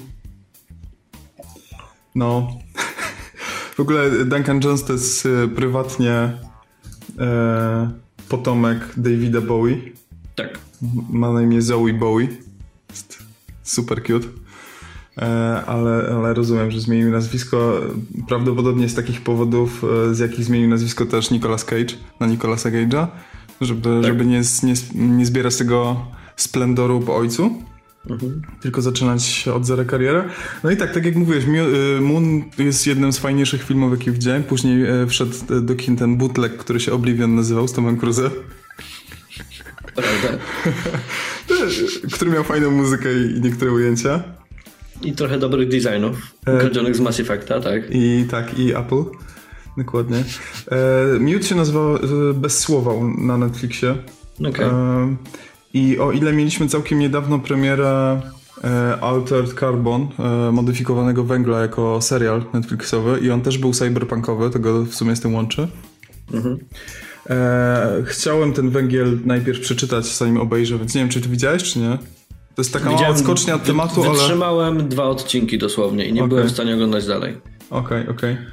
No. 2.15 2.47
W 3.75 3.79
ogóle 3.79 4.25
Duncan 4.25 4.59
Jones 4.63 4.83
to 4.83 4.93
jest 4.93 5.25
y, 5.25 5.47
prywatnie 5.55 6.33
e, 7.19 7.91
potomek 8.29 8.77
Davida 8.97 9.41
Bowie. 9.41 9.77
Tak. 10.35 10.59
Ma 11.09 11.33
na 11.33 11.41
imię 11.41 11.61
Zoe 11.61 11.93
Bowie. 11.93 12.27
Jest 12.89 13.23
super 13.63 14.03
cute. 14.03 14.27
E, 15.17 15.25
ale, 15.65 16.09
ale 16.15 16.33
rozumiem, 16.33 16.71
że 16.71 16.79
zmienił 16.79 17.11
nazwisko 17.11 17.81
prawdopodobnie 18.27 18.89
z 18.89 18.95
takich 18.95 19.21
powodów, 19.21 19.83
e, 19.83 20.15
z 20.15 20.19
jakich 20.19 20.45
zmienił 20.45 20.69
nazwisko 20.69 21.05
też 21.05 21.31
Nicolas 21.31 21.65
Cage 21.65 21.95
na 22.19 22.27
Nicolasa 22.27 22.69
Cage'a, 22.69 23.07
żeby, 23.61 23.89
tak. 24.01 24.03
żeby 24.03 24.25
nie, 24.25 24.41
nie, 24.63 24.73
nie 24.95 25.25
zbierać 25.25 25.55
tego 25.55 26.05
splendoru 26.35 26.99
po 26.99 27.15
ojcu. 27.15 27.63
Mhm. 28.09 28.41
Tylko 28.61 28.81
zaczynać 28.81 29.47
od 29.47 29.65
zera 29.65 29.85
karierę. 29.85 30.23
No 30.63 30.71
i 30.71 30.77
tak, 30.77 30.93
tak 30.93 31.05
jak 31.05 31.15
mówiłeś, 31.15 31.43
y, 31.43 32.01
Moon 32.01 32.43
jest 32.57 32.87
jednym 32.87 33.13
z 33.13 33.17
fajniejszych 33.17 33.63
filmów, 33.63 33.91
jakie 33.91 34.11
widziałem. 34.11 34.43
Później 34.43 34.85
e, 34.85 35.07
wszedł 35.07 35.31
do 35.61 35.75
kin 35.75 35.95
ten 35.95 36.17
bootleg, 36.17 36.57
który 36.57 36.79
się 36.79 36.91
Oblivion 36.91 37.35
nazywał 37.35 37.67
z 37.67 37.73
Tomem 37.73 37.97
Cruise. 37.97 38.29
Prawda. 39.95 40.43
który 42.13 42.31
miał 42.31 42.43
fajną 42.43 42.71
muzykę 42.71 43.09
i 43.13 43.41
niektóre 43.41 43.71
ujęcia. 43.71 44.23
I 45.01 45.13
trochę 45.13 45.39
dobrych 45.39 45.69
designów, 45.69 46.17
ukradzionych 46.41 46.95
z 46.95 46.99
Mass 46.99 47.19
Effecta, 47.19 47.61
tak? 47.61 47.81
I 47.91 48.25
tak, 48.29 48.59
i 48.59 48.75
Apple. 48.75 49.03
Dokładnie. 49.77 50.23
E, 50.71 51.19
Mute 51.19 51.43
się 51.43 51.55
nazywał 51.55 51.95
e, 51.95 51.99
bez 52.33 52.59
słowa 52.59 52.91
na 53.17 53.37
Netflixie. 53.37 53.95
Okay. 54.49 54.65
E, 54.65 55.15
I 55.73 55.99
o 55.99 56.11
ile 56.11 56.33
mieliśmy 56.33 56.67
całkiem 56.67 56.99
niedawno 56.99 57.39
premierę 57.39 58.21
e, 58.63 58.97
Altered 59.01 59.59
Carbon, 59.59 60.07
e, 60.19 60.51
modyfikowanego 60.51 61.23
węgla 61.23 61.61
jako 61.61 62.01
serial 62.01 62.45
Netflixowy 62.53 63.19
i 63.19 63.31
on 63.31 63.41
też 63.41 63.57
był 63.57 63.73
cyberpunkowy, 63.73 64.49
tego 64.49 64.83
w 64.83 64.95
sumie 64.95 65.15
z 65.15 65.21
tym 65.21 65.35
łączy. 65.35 65.67
Mhm. 66.33 66.57
E, 67.29 68.03
chciałem 68.05 68.53
ten 68.53 68.69
węgiel 68.69 69.19
najpierw 69.25 69.59
przeczytać, 69.59 70.17
zanim 70.17 70.37
obejrzę, 70.37 70.77
więc 70.77 70.95
nie 70.95 71.01
wiem, 71.01 71.09
czy 71.09 71.21
ty 71.21 71.29
widziałeś, 71.29 71.63
czy 71.63 71.79
nie? 71.79 71.97
To 72.55 72.61
jest 72.61 72.73
taka 72.73 72.91
mała 72.91 73.07
odskocznia 73.07 73.55
od 73.55 73.63
tematu, 73.63 74.03
ale... 74.03 74.11
Wytrzymałem 74.11 74.89
dwa 74.89 75.03
odcinki 75.03 75.57
dosłownie 75.57 76.05
i 76.05 76.13
nie 76.13 76.21
okay. 76.21 76.29
byłem 76.29 76.47
w 76.47 76.51
stanie 76.51 76.73
oglądać 76.73 77.05
dalej. 77.07 77.37
Okej, 77.69 78.01
okay, 78.01 78.15
okej. 78.15 78.33
Okay. 78.33 78.45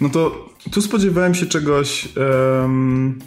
No 0.00 0.08
to 0.08 0.48
tu 0.70 0.82
spodziewałem 0.82 1.34
się 1.34 1.46
czegoś 1.46 2.08
um, 2.16 3.18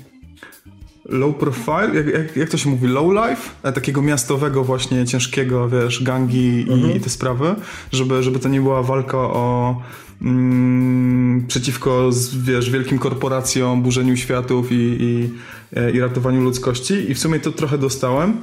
low 1.09 1.35
profile, 1.35 1.91
jak, 1.93 2.07
jak, 2.07 2.37
jak, 2.37 2.49
to 2.49 2.57
się 2.57 2.69
mówi, 2.69 2.87
low 2.87 3.13
life? 3.13 3.49
E, 3.63 3.71
takiego 3.71 4.01
miastowego 4.01 4.63
właśnie, 4.63 5.05
ciężkiego, 5.05 5.69
wiesz, 5.69 6.03
gangi 6.03 6.65
mhm. 6.69 6.97
i, 6.97 6.99
te 6.99 7.09
sprawy, 7.09 7.55
żeby, 7.91 8.23
żeby 8.23 8.39
to 8.39 8.49
nie 8.49 8.61
była 8.61 8.83
walka 8.83 9.17
o 9.17 9.81
mm, 10.21 11.45
przeciwko, 11.47 12.09
wiesz, 12.43 12.69
wielkim 12.69 12.99
korporacjom, 12.99 13.81
burzeniu 13.81 14.17
światów 14.17 14.71
i, 14.71 14.97
i, 14.99 15.29
e, 15.75 15.91
i 15.91 15.99
ratowaniu 15.99 16.41
ludzkości 16.41 16.93
i 17.11 17.13
w 17.13 17.19
sumie 17.19 17.39
to 17.39 17.51
trochę 17.51 17.77
dostałem. 17.77 18.41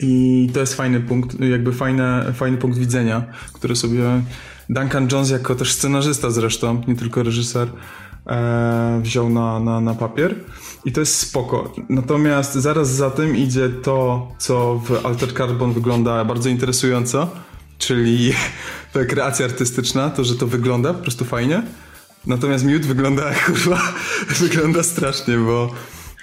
I 0.00 0.50
to 0.54 0.60
jest 0.60 0.74
fajny 0.74 1.00
punkt, 1.00 1.40
jakby 1.40 1.72
fajne, 1.72 2.32
fajny 2.34 2.56
punkt 2.56 2.78
widzenia, 2.78 3.24
który 3.52 3.76
sobie 3.76 4.22
Duncan 4.68 5.08
Jones 5.12 5.30
jako 5.30 5.54
też 5.54 5.72
scenarzysta 5.72 6.30
zresztą, 6.30 6.82
nie 6.88 6.96
tylko 6.96 7.22
reżyser, 7.22 7.68
e, 8.26 9.00
wziął 9.02 9.30
na, 9.30 9.60
na, 9.60 9.80
na 9.80 9.94
papier. 9.94 10.34
I 10.84 10.92
to 10.92 11.00
jest 11.00 11.16
spoko. 11.16 11.72
Natomiast 11.88 12.54
zaraz 12.54 12.90
za 12.90 13.10
tym 13.10 13.36
idzie 13.36 13.68
to, 13.68 14.28
co 14.38 14.82
w 14.84 15.06
Alter 15.06 15.34
Carbon 15.34 15.72
wygląda 15.72 16.24
bardzo 16.24 16.48
interesująco, 16.48 17.30
czyli 17.78 18.32
ta 18.92 19.04
kreacja 19.04 19.46
artystyczna, 19.46 20.10
to, 20.10 20.24
że 20.24 20.34
to 20.34 20.46
wygląda 20.46 20.94
po 20.94 21.02
prostu 21.02 21.24
fajnie. 21.24 21.62
Natomiast 22.26 22.64
miód 22.64 22.86
wygląda, 22.86 23.34
kurwa, 23.46 23.92
wygląda 24.40 24.82
strasznie, 24.82 25.36
bo 25.36 25.74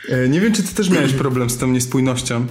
e, 0.09 0.29
nie 0.29 0.41
wiem, 0.41 0.53
czy 0.53 0.63
ty 0.63 0.75
też 0.75 0.89
miałeś 0.89 1.13
problem 1.13 1.49
z 1.49 1.57
tą 1.57 1.67
niespójnością. 1.67 2.45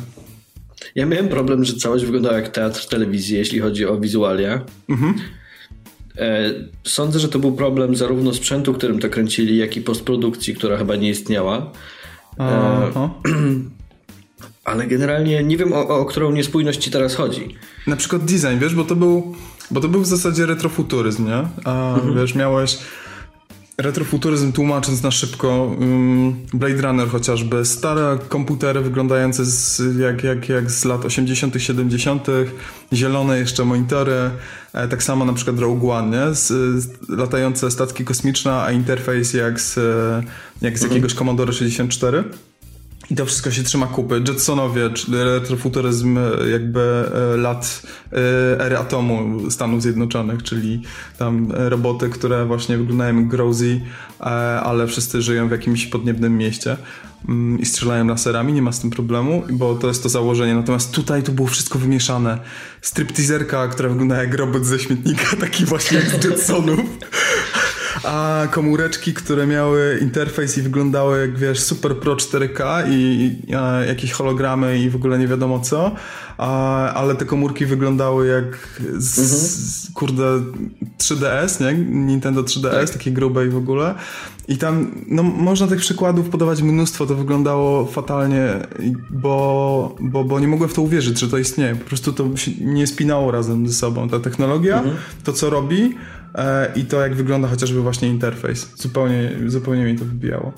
Ja 0.95 1.07
miałem 1.07 1.29
problem, 1.29 1.65
że 1.65 1.75
całość 1.75 2.05
wyglądała 2.05 2.37
jak 2.37 2.49
teatr 2.49 2.89
telewizji, 2.89 3.37
jeśli 3.37 3.61
chodzi 3.61 3.87
o 3.87 4.01
wizualia. 4.01 4.65
Mhm. 4.89 5.15
E, 6.21 6.55
sądzę, 6.85 7.19
że 7.19 7.29
to 7.29 7.39
był 7.39 7.53
problem 7.53 7.97
zarówno 7.97 8.35
sprzętu, 8.35 8.75
którym 8.75 8.99
to 8.99 9.09
kręcili, 9.09 9.57
jak 9.57 9.77
i 9.77 9.81
postprodukcji, 9.81 10.55
która 10.55 10.77
chyba 10.77 10.97
nie 10.97 11.11
istniała. 11.11 11.73
E, 12.39 12.43
Aha. 12.89 13.11
Ale 14.65 14.87
generalnie 14.87 15.43
nie 15.45 15.57
wiem, 15.57 15.73
o, 15.73 15.89
o 15.89 16.05
którą 16.05 16.33
niespójność 16.33 16.85
ci 16.85 16.91
teraz 16.91 17.15
chodzi. 17.15 17.55
Na 17.87 17.97
przykład 17.97 18.25
design, 18.25 18.59
wiesz, 18.59 18.75
bo 18.75 18.85
to 18.85 18.97
był, 18.97 19.35
bo 19.71 19.81
to 19.81 19.89
był 19.89 20.01
w 20.01 20.07
zasadzie 20.07 20.47
retrofuturyzm, 20.47 21.27
nie? 21.27 21.49
A 21.65 21.95
mhm. 21.95 22.15
wiesz, 22.15 22.35
miałeś 22.35 22.79
retrofuturyzm 23.83 24.53
tłumacząc 24.53 25.03
na 25.03 25.11
szybko 25.11 25.77
Blade 26.55 26.83
Runner 26.83 27.09
chociażby, 27.09 27.65
stare 27.65 28.19
komputery 28.29 28.81
wyglądające 28.81 29.45
z, 29.45 29.83
jak, 29.99 30.25
jak, 30.25 30.49
jak 30.49 30.71
z 30.71 30.85
lat 30.85 31.05
80 31.05 31.55
70 31.59 32.27
zielone 32.93 33.39
jeszcze 33.39 33.65
monitory, 33.65 34.31
e, 34.73 34.89
tak 34.89 35.03
samo 35.03 35.25
na 35.25 35.33
przykład 35.33 35.59
Rogue 35.59 35.91
One, 35.91 36.27
nie? 36.27 36.35
Z, 36.35 36.49
z, 36.83 37.09
latające 37.09 37.71
statki 37.71 38.05
kosmiczne, 38.05 38.53
a 38.53 38.73
interfejs 38.73 39.35
jak 39.35 39.61
z, 39.61 39.79
jak 40.63 40.79
z 40.79 40.83
jakiegoś 40.83 41.15
Commodore 41.15 41.53
64 41.53 42.25
i 43.11 43.15
to 43.15 43.27
wszystko 43.27 43.51
się 43.51 43.63
trzyma 43.63 43.87
kupy. 43.87 44.23
Jetsonowie, 44.29 44.91
retrofuturyzm 45.13 46.19
e, 46.19 46.51
jakby 46.51 46.81
e, 46.81 47.37
lat 47.37 47.83
e, 48.13 48.17
ery 48.61 48.79
atomu 48.79 49.51
Stanów 49.51 49.83
Zjednoczonych, 49.83 50.43
czyli 50.43 50.83
tam 51.19 51.53
roboty, 51.53 52.09
które 52.09 52.47
właśnie 52.47 52.79
wyglądają 52.79 53.29
Grozy, 53.29 53.81
ale 54.63 54.87
wszyscy 54.87 55.23
żyją 55.23 55.49
w 55.49 55.51
jakimś 55.51 55.87
podniebnym 55.87 56.39
mieście 56.39 56.77
mm, 57.29 57.61
i 57.61 57.67
strzelają 57.67 58.07
laserami, 58.07 58.53
nie 58.53 58.63
ma 58.63 58.73
z 58.73 58.81
tym 58.81 58.91
problemu, 58.91 59.43
bo 59.51 59.75
to 59.75 59.89
jest 59.89 60.03
to 60.03 60.09
założenie. 60.09 60.55
Natomiast 60.55 60.93
tutaj 60.93 61.23
to 61.23 61.33
było 61.33 61.49
wszystko 61.49 61.79
wymieszane. 61.79 62.39
Stripteaserka, 62.83 63.69
która 63.69 63.89
wygląda 63.89 64.23
jak 64.23 64.35
robot 64.35 64.65
ze 64.67 64.79
śmietnika, 64.79 65.37
taki 65.41 65.65
właśnie 65.65 65.99
jak 65.99 66.09
z 66.09 66.25
Jetsonów 66.25 66.81
a 68.05 68.47
komóreczki, 68.51 69.15
które 69.15 69.47
miały 69.47 69.99
interfejs 70.03 70.59
i 70.59 70.63
wyglądały 70.63 71.21
jak 71.21 71.39
wiesz 71.39 71.61
Super 71.61 71.97
Pro 71.97 72.17
4K 72.17 72.91
i, 72.91 72.95
i 73.49 73.55
a, 73.55 73.85
jakieś 73.85 74.13
hologramy 74.13 74.79
i 74.79 74.91
w 74.91 74.97
ogóle 74.97 75.19
nie 75.19 75.29
wiadomo 75.29 75.61
co, 75.61 75.95
a, 76.39 76.93
ale 76.93 77.15
te 77.15 77.25
komórki 77.25 77.67
wyglądały 77.67 78.27
jak 78.27 78.81
z, 78.99 79.19
mhm. 79.19 79.39
z, 79.39 79.91
kurde 79.95 80.25
3DS, 80.99 81.61
nie? 81.61 81.85
Nintendo 82.07 82.43
3DS, 82.43 82.71
tak. 82.71 82.91
takie 82.91 83.11
grube 83.11 83.47
i 83.47 83.49
w 83.49 83.57
ogóle. 83.57 83.95
I 84.49 84.59
tam, 84.59 84.91
no 85.07 85.23
można 85.23 85.67
tych 85.67 85.81
przykładów 85.81 86.29
podawać 86.29 86.63
mnóstwo, 86.63 87.07
to 87.07 87.15
wyglądało 87.15 87.87
fatalnie, 87.87 88.49
bo, 89.11 89.97
bo, 90.01 90.25
bo 90.25 90.41
nie 90.41 90.49
mogłem 90.49 90.71
w 90.71 90.75
to 90.75 90.83
uwierzyć, 90.83 91.19
że 91.19 91.29
to 91.29 91.39
istnieje. 91.39 91.77
Po 91.77 91.85
prostu 91.85 92.13
to 92.13 92.37
się 92.37 92.51
nie 92.61 92.87
spinało 92.87 93.31
razem 93.31 93.69
ze 93.69 93.75
sobą. 93.75 94.09
Ta 94.09 94.21
technologia, 94.21 94.79
mhm. 94.79 94.97
to 95.25 95.33
co 95.33 95.51
robi, 95.51 95.95
E, 95.95 96.20
i 96.77 96.85
to 96.85 97.01
jak 97.01 97.15
wygląda 97.15 97.49
chociażby 97.49 97.81
właśnie 97.81 98.09
interfejs. 98.09 98.69
Zupełnie, 98.77 99.31
zupełnie 99.47 99.85
mi 99.85 99.99
to 99.99 100.05
wybijało. 100.05 100.53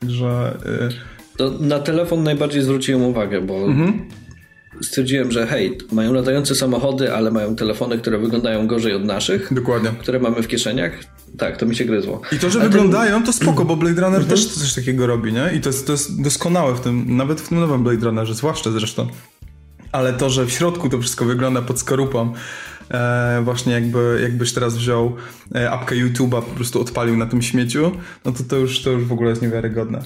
Także... 0.00 0.56
E, 0.66 0.88
to 1.36 1.50
na 1.60 1.78
telefon 1.78 2.22
najbardziej 2.22 2.62
zwróciłem 2.62 3.02
uwagę, 3.02 3.40
bo 3.40 3.64
mhm. 3.64 4.08
stwierdziłem, 4.82 5.32
że 5.32 5.46
hej, 5.46 5.78
mają 5.92 6.12
latające 6.12 6.54
samochody, 6.54 7.12
ale 7.12 7.30
mają 7.30 7.56
telefony, 7.56 7.98
które 7.98 8.18
wyglądają 8.18 8.66
gorzej 8.66 8.94
od 8.94 9.04
naszych. 9.04 9.54
Dokładnie. 9.54 9.90
Które 9.98 10.18
mamy 10.18 10.42
w 10.42 10.48
kieszeniach. 10.48 10.92
Tak, 11.38 11.56
to 11.56 11.66
mi 11.66 11.76
się 11.76 11.84
gryzło. 11.84 12.20
I 12.32 12.38
to, 12.38 12.50
że 12.50 12.60
ale 12.60 12.68
wyglądają, 12.68 13.22
to 13.22 13.32
spoko, 13.32 13.64
bo 13.64 13.76
Blade 13.76 14.00
Runner 14.00 14.20
mhm. 14.20 14.30
też 14.30 14.46
coś 14.46 14.74
takiego 14.74 15.06
robi, 15.06 15.32
nie? 15.32 15.50
I 15.56 15.60
to 15.60 15.68
jest, 15.68 15.86
to 15.86 15.92
jest 15.92 16.22
doskonałe 16.22 16.74
w 16.74 16.80
tym, 16.80 17.16
nawet 17.16 17.40
w 17.40 17.48
tym 17.48 17.60
nowym 17.60 17.82
Blade 17.82 18.04
Runnerze, 18.04 18.34
zwłaszcza 18.34 18.70
zresztą. 18.70 19.06
Ale 19.92 20.12
to, 20.12 20.30
że 20.30 20.46
w 20.46 20.50
środku 20.50 20.88
to 20.88 20.98
wszystko 21.00 21.24
wygląda 21.24 21.62
pod 21.62 21.78
skorupą, 21.78 22.32
e, 22.90 23.40
właśnie 23.44 23.72
jakby, 23.72 24.18
jakbyś 24.22 24.52
teraz 24.52 24.76
wziął 24.76 25.16
e, 25.54 25.70
apkę 25.70 25.94
YouTube'a, 25.94 26.42
po 26.42 26.54
prostu 26.54 26.80
odpalił 26.80 27.16
na 27.16 27.26
tym 27.26 27.42
śmieciu, 27.42 27.92
no 28.24 28.32
to 28.32 28.44
to 28.44 28.56
już, 28.56 28.82
to 28.82 28.90
już 28.90 29.04
w 29.04 29.12
ogóle 29.12 29.30
jest 29.30 29.42
niewiarygodne. 29.42 30.04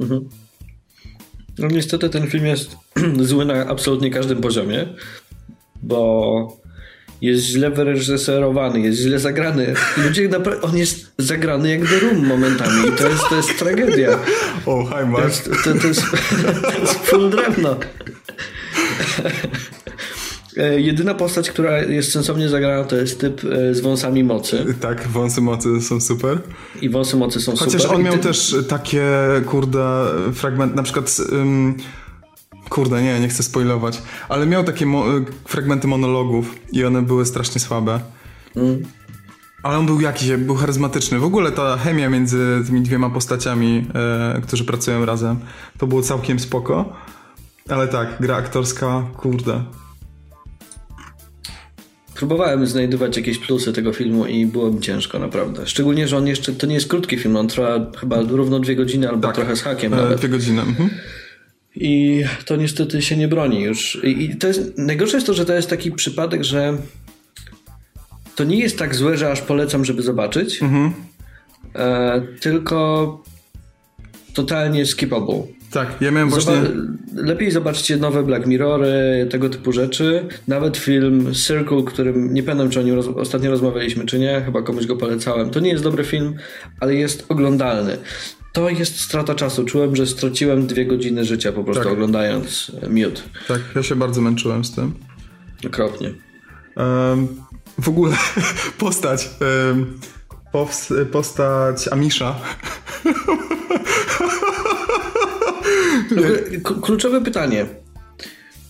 Mhm. 0.00 0.28
No 1.58 1.68
niestety 1.68 2.08
ten 2.08 2.26
film 2.26 2.46
jest 2.46 2.76
zły 3.20 3.44
na 3.44 3.66
absolutnie 3.66 4.10
każdym 4.10 4.40
poziomie, 4.40 4.86
bo 5.82 6.58
jest 7.20 7.44
źle 7.44 7.70
wyreżyserowany, 7.70 8.80
jest 8.80 8.98
źle 8.98 9.18
zagrany. 9.18 9.74
Ludzie 9.96 10.28
naprawdę, 10.28 10.62
on 10.62 10.76
jest 10.76 11.12
zagrany 11.18 11.70
jak 11.70 11.88
The 11.88 11.98
Room 11.98 12.26
momentami 12.26 12.88
i 12.88 12.92
to 12.92 13.08
jest, 13.08 13.28
to 13.28 13.36
jest 13.36 13.58
tragedia. 13.58 14.18
O, 14.66 14.78
oh, 14.78 14.98
hi 14.98 15.08
Mark. 15.08 15.22
To 15.22 15.28
jest, 15.28 15.44
to, 15.64 15.74
to 15.74 15.86
jest, 15.86 16.02
to 16.72 16.80
jest 16.80 16.94
full 16.94 17.30
drewno. 17.30 17.76
E, 20.58 20.80
jedyna 20.80 21.14
postać, 21.14 21.50
która 21.50 21.82
jest 21.82 22.12
sensownie 22.12 22.48
zagrana, 22.48 22.84
to 22.84 22.96
jest 22.96 23.20
typ 23.20 23.44
e, 23.44 23.74
z 23.74 23.80
wąsami 23.80 24.24
mocy. 24.24 24.74
Tak, 24.80 25.08
wąsy 25.08 25.40
mocy 25.40 25.80
są 25.80 26.00
super. 26.00 26.40
I 26.82 26.88
wąsy 26.88 27.16
mocy 27.16 27.40
są 27.40 27.52
Chociaż 27.52 27.64
super. 27.64 27.80
Chociaż 27.80 27.96
on 27.96 28.02
miał 28.02 28.14
ty... 28.14 28.18
też 28.18 28.56
takie, 28.68 29.06
kurde, 29.46 30.06
fragment, 30.34 30.74
na 30.74 30.82
przykład... 30.82 31.20
Um, 31.32 31.74
kurde, 32.68 33.02
nie, 33.02 33.20
nie 33.20 33.28
chcę 33.28 33.42
spoilować, 33.42 34.02
ale 34.28 34.46
miał 34.46 34.64
takie 34.64 34.86
mo 34.86 35.04
fragmenty 35.44 35.88
monologów 35.88 36.54
i 36.72 36.84
one 36.84 37.02
były 37.02 37.26
strasznie 37.26 37.60
słabe. 37.60 38.00
Mm. 38.56 38.82
Ale 39.62 39.78
on 39.78 39.86
był 39.86 40.00
jakiś, 40.00 40.30
był 40.36 40.54
charyzmatyczny. 40.54 41.18
W 41.18 41.24
ogóle 41.24 41.52
ta 41.52 41.76
chemia 41.76 42.10
między 42.10 42.62
tymi 42.66 42.82
dwiema 42.82 43.10
postaciami, 43.10 43.86
e, 43.94 44.40
którzy 44.42 44.64
pracują 44.64 45.04
razem, 45.04 45.38
to 45.78 45.86
było 45.86 46.02
całkiem 46.02 46.38
spoko. 46.38 46.92
Ale 47.68 47.88
tak, 47.88 48.08
gra 48.20 48.36
aktorska, 48.36 49.02
kurde, 49.16 49.62
Próbowałem 52.18 52.66
znajdować 52.66 53.16
jakieś 53.16 53.38
plusy 53.38 53.72
tego 53.72 53.92
filmu 53.92 54.26
i 54.26 54.46
było 54.46 54.70
mi 54.70 54.80
ciężko, 54.80 55.18
naprawdę. 55.18 55.66
Szczególnie, 55.66 56.08
że 56.08 56.16
on 56.16 56.26
jeszcze, 56.26 56.52
to 56.52 56.66
nie 56.66 56.74
jest 56.74 56.88
krótki 56.88 57.18
film, 57.18 57.36
on 57.36 57.48
trwa 57.48 57.90
chyba 58.00 58.20
równo 58.20 58.60
dwie 58.60 58.76
godziny 58.76 59.08
albo 59.08 59.22
tak, 59.28 59.36
trochę 59.36 59.56
z 59.56 59.62
hakiem 59.62 59.94
e, 59.94 59.96
nawet. 59.96 60.18
Dwie 60.18 60.28
godziny. 60.28 60.60
Mhm. 60.60 60.90
I 61.74 62.24
to 62.44 62.56
niestety 62.56 63.02
się 63.02 63.16
nie 63.16 63.28
broni 63.28 63.62
już. 63.62 64.00
I, 64.04 64.24
I, 64.24 64.36
to 64.36 64.46
jest, 64.48 64.78
najgorsze 64.78 65.16
jest 65.16 65.26
to, 65.26 65.34
że 65.34 65.44
to 65.44 65.54
jest 65.54 65.70
taki 65.70 65.92
przypadek, 65.92 66.44
że 66.44 66.78
to 68.34 68.44
nie 68.44 68.58
jest 68.58 68.78
tak 68.78 68.94
złe, 68.94 69.16
że 69.16 69.30
aż 69.30 69.40
polecam, 69.40 69.84
żeby 69.84 70.02
zobaczyć, 70.02 70.62
mhm. 70.62 70.92
e, 71.74 72.22
tylko 72.40 73.22
totalnie 74.34 74.86
skippable. 74.86 75.42
Tak, 75.70 75.96
ja 76.00 76.10
miałem 76.10 76.30
właśnie... 76.30 76.54
Lepiej 77.14 77.50
zobaczcie 77.50 77.96
nowe 77.96 78.22
Black 78.22 78.46
Mirrory, 78.46 79.26
tego 79.30 79.50
typu 79.50 79.72
rzeczy. 79.72 80.26
Nawet 80.48 80.76
film 80.76 81.34
Circle, 81.34 81.82
którym 81.82 82.34
nie 82.34 82.42
pamiętam, 82.42 82.70
czy 82.70 82.80
o 82.80 82.82
nim 82.82 82.94
roz... 82.94 83.06
ostatnio 83.08 83.50
rozmawialiśmy, 83.50 84.06
czy 84.06 84.18
nie. 84.18 84.42
Chyba 84.44 84.62
komuś 84.62 84.86
go 84.86 84.96
polecałem. 84.96 85.50
To 85.50 85.60
nie 85.60 85.70
jest 85.70 85.84
dobry 85.84 86.04
film, 86.04 86.34
ale 86.80 86.94
jest 86.94 87.24
oglądalny. 87.28 87.98
to 88.52 88.70
jest 88.70 89.00
strata 89.00 89.34
czasu. 89.34 89.64
Czułem, 89.64 89.96
że 89.96 90.06
straciłem 90.06 90.66
dwie 90.66 90.86
godziny 90.86 91.24
życia 91.24 91.52
po 91.52 91.64
prostu 91.64 91.84
tak. 91.84 91.92
oglądając 91.92 92.72
e, 92.82 92.88
Miód. 92.88 93.22
Tak, 93.48 93.60
ja 93.76 93.82
się 93.82 93.96
bardzo 93.96 94.20
męczyłem 94.20 94.64
z 94.64 94.74
tym. 94.74 94.94
Okropnie. 95.66 96.10
Um, 96.76 97.28
w 97.78 97.88
ogóle 97.88 98.16
postać 98.78 99.30
um, 99.40 100.00
postać 101.12 101.88
Amisza 101.88 102.40
Kluczowe 106.82 107.20
pytanie. 107.20 107.66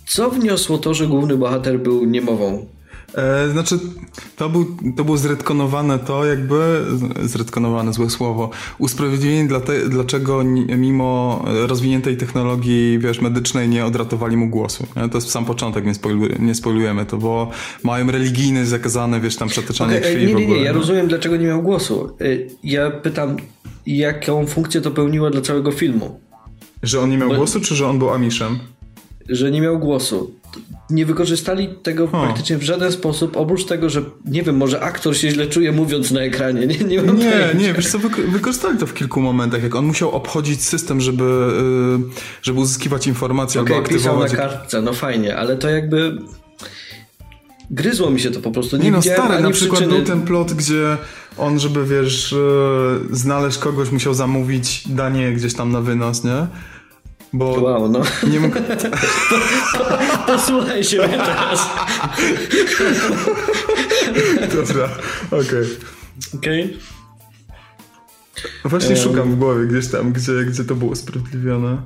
Co 0.06 0.30
wniosło 0.30 0.78
to, 0.78 0.94
że 0.94 1.06
główny 1.06 1.36
bohater 1.36 1.80
był 1.80 2.04
niemową? 2.04 2.66
E, 3.14 3.48
znaczy, 3.48 3.78
to, 4.36 4.48
był, 4.48 4.66
to 4.96 5.04
było 5.04 5.16
zredkonowane 5.16 5.98
to, 5.98 6.24
jakby, 6.24 6.84
zredkonowane 7.22 7.92
złe 7.92 8.10
słowo, 8.10 8.50
usprawiedliwienie 8.78 9.48
dla 9.48 9.60
te, 9.60 9.88
dlaczego 9.88 10.44
mimo 10.78 11.44
rozwiniętej 11.46 12.16
technologii, 12.16 12.98
wiesz, 12.98 13.20
medycznej 13.20 13.68
nie 13.68 13.86
odratowali 13.86 14.36
mu 14.36 14.48
głosu. 14.48 14.86
Nie? 14.96 15.08
To 15.08 15.18
jest 15.18 15.30
sam 15.30 15.44
początek, 15.44 15.86
nie, 15.86 15.94
spoiluj, 15.94 16.30
nie 16.38 16.54
spoilujemy 16.54 17.06
to, 17.06 17.16
bo 17.16 17.50
mają 17.82 18.10
religijny 18.10 18.66
zakazane, 18.66 19.20
wiesz, 19.20 19.36
tam 19.36 19.48
przetaczanie 19.48 19.98
okay, 19.98 20.12
krwi 20.12 20.26
nie, 20.26 20.34
nie, 20.34 20.46
nie, 20.46 20.54
nie, 20.54 20.62
ja 20.62 20.72
rozumiem, 20.72 21.08
dlaczego 21.08 21.36
nie 21.36 21.46
miał 21.46 21.62
głosu. 21.62 22.16
Y, 22.20 22.50
ja 22.64 22.90
pytam, 22.90 23.36
jaką 23.86 24.46
funkcję 24.46 24.80
to 24.80 24.90
pełniło 24.90 25.30
dla 25.30 25.40
całego 25.40 25.72
filmu? 25.72 26.20
Że 26.82 27.00
on 27.00 27.10
nie 27.10 27.18
miał 27.18 27.28
bo... 27.28 27.34
głosu, 27.34 27.60
czy 27.60 27.74
że 27.74 27.86
on 27.86 27.98
był 27.98 28.10
Amiszem? 28.10 28.58
Że 29.28 29.50
nie 29.50 29.60
miał 29.60 29.78
głosu 29.78 30.38
nie 30.90 31.06
wykorzystali 31.06 31.68
tego 31.82 32.08
praktycznie 32.08 32.58
w 32.58 32.62
żaden 32.62 32.92
sposób, 32.92 33.36
oprócz 33.36 33.64
tego, 33.64 33.90
że 33.90 34.02
nie 34.24 34.42
wiem, 34.42 34.56
może 34.56 34.80
aktor 34.80 35.16
się 35.16 35.30
źle 35.30 35.46
czuje 35.46 35.72
mówiąc 35.72 36.10
na 36.10 36.20
ekranie. 36.20 36.66
Nie, 36.66 36.78
nie, 36.78 37.02
mam 37.02 37.18
nie, 37.18 37.50
nie 37.58 37.74
wiesz 37.74 37.88
co, 37.88 37.98
wykorzystali 38.28 38.78
to 38.78 38.86
w 38.86 38.94
kilku 38.94 39.20
momentach, 39.20 39.62
jak 39.62 39.74
on 39.74 39.84
musiał 39.84 40.10
obchodzić 40.10 40.62
system, 40.62 41.00
żeby, 41.00 41.24
y, 41.24 42.42
żeby 42.42 42.60
uzyskiwać 42.60 43.06
informacje 43.06 43.60
okay, 43.60 43.76
albo 43.76 43.86
aktywować. 43.86 44.30
pisał 44.30 44.46
na 44.46 44.48
kartce, 44.50 44.82
no 44.82 44.92
fajnie, 44.92 45.36
ale 45.36 45.56
to 45.56 45.68
jakby 45.68 46.18
gryzło 47.70 48.10
mi 48.10 48.20
się 48.20 48.30
to 48.30 48.40
po 48.40 48.50
prostu. 48.50 48.76
Nie, 48.76 48.84
nie 48.84 48.90
no 48.90 49.02
stary, 49.02 49.42
na 49.42 49.50
przykład 49.50 49.80
przyczyny... 49.80 49.96
był 49.96 50.06
ten 50.06 50.22
plot, 50.22 50.52
gdzie 50.52 50.96
on, 51.38 51.60
żeby 51.60 51.86
wiesz, 51.86 52.32
y, 52.32 52.36
znaleźć 53.10 53.58
kogoś, 53.58 53.90
musiał 53.90 54.14
zamówić 54.14 54.88
danie 54.88 55.32
gdzieś 55.32 55.54
tam 55.54 55.72
na 55.72 55.80
wynos, 55.80 56.24
nie? 56.24 56.46
Bo 57.32 57.60
wow, 57.60 57.88
no. 57.88 58.02
Nie 58.30 58.40
mógł... 58.40 58.56
Posłuchaj 60.26 60.84
się 60.84 60.98
teraz. 60.98 61.68
Dobra, 64.54 64.88
okej. 65.26 65.40
Okay. 65.40 65.66
Okej. 66.34 66.64
Okay. 66.64 66.78
Właśnie 68.64 68.94
um... 68.94 69.04
szukam 69.04 69.32
w 69.32 69.36
głowie 69.36 69.66
gdzieś 69.66 69.88
tam, 69.88 70.12
gdzie, 70.12 70.44
gdzie 70.44 70.64
to 70.64 70.74
było 70.74 70.90
usprawiedliwione. 70.90 71.82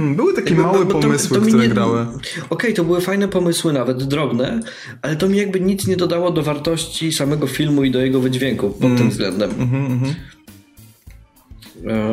Hmm, 0.00 0.16
były 0.16 0.34
takie 0.34 0.54
małe 0.54 0.84
bo, 0.84 0.94
bo 0.94 1.00
pomysły, 1.00 1.36
to, 1.36 1.42
to 1.42 1.48
które 1.48 1.68
nie... 1.68 1.74
grały. 1.74 2.00
Okej, 2.00 2.42
okay, 2.50 2.72
to 2.72 2.84
były 2.84 3.00
fajne 3.00 3.28
pomysły, 3.28 3.72
nawet 3.72 4.02
drobne, 4.02 4.60
ale 5.02 5.16
to 5.16 5.28
mi 5.28 5.38
jakby 5.38 5.60
nic 5.60 5.86
nie 5.86 5.96
dodało 5.96 6.30
do 6.30 6.42
wartości 6.42 7.12
samego 7.12 7.46
filmu 7.46 7.84
i 7.84 7.90
do 7.90 8.00
jego 8.00 8.20
wydźwięku 8.20 8.70
pod 8.70 8.84
mm. 8.84 8.98
tym 8.98 9.10
względem. 9.10 9.50
Mm 9.50 9.68
-hmm, 9.68 9.86
mm 9.86 10.00
-hmm. 10.00 10.14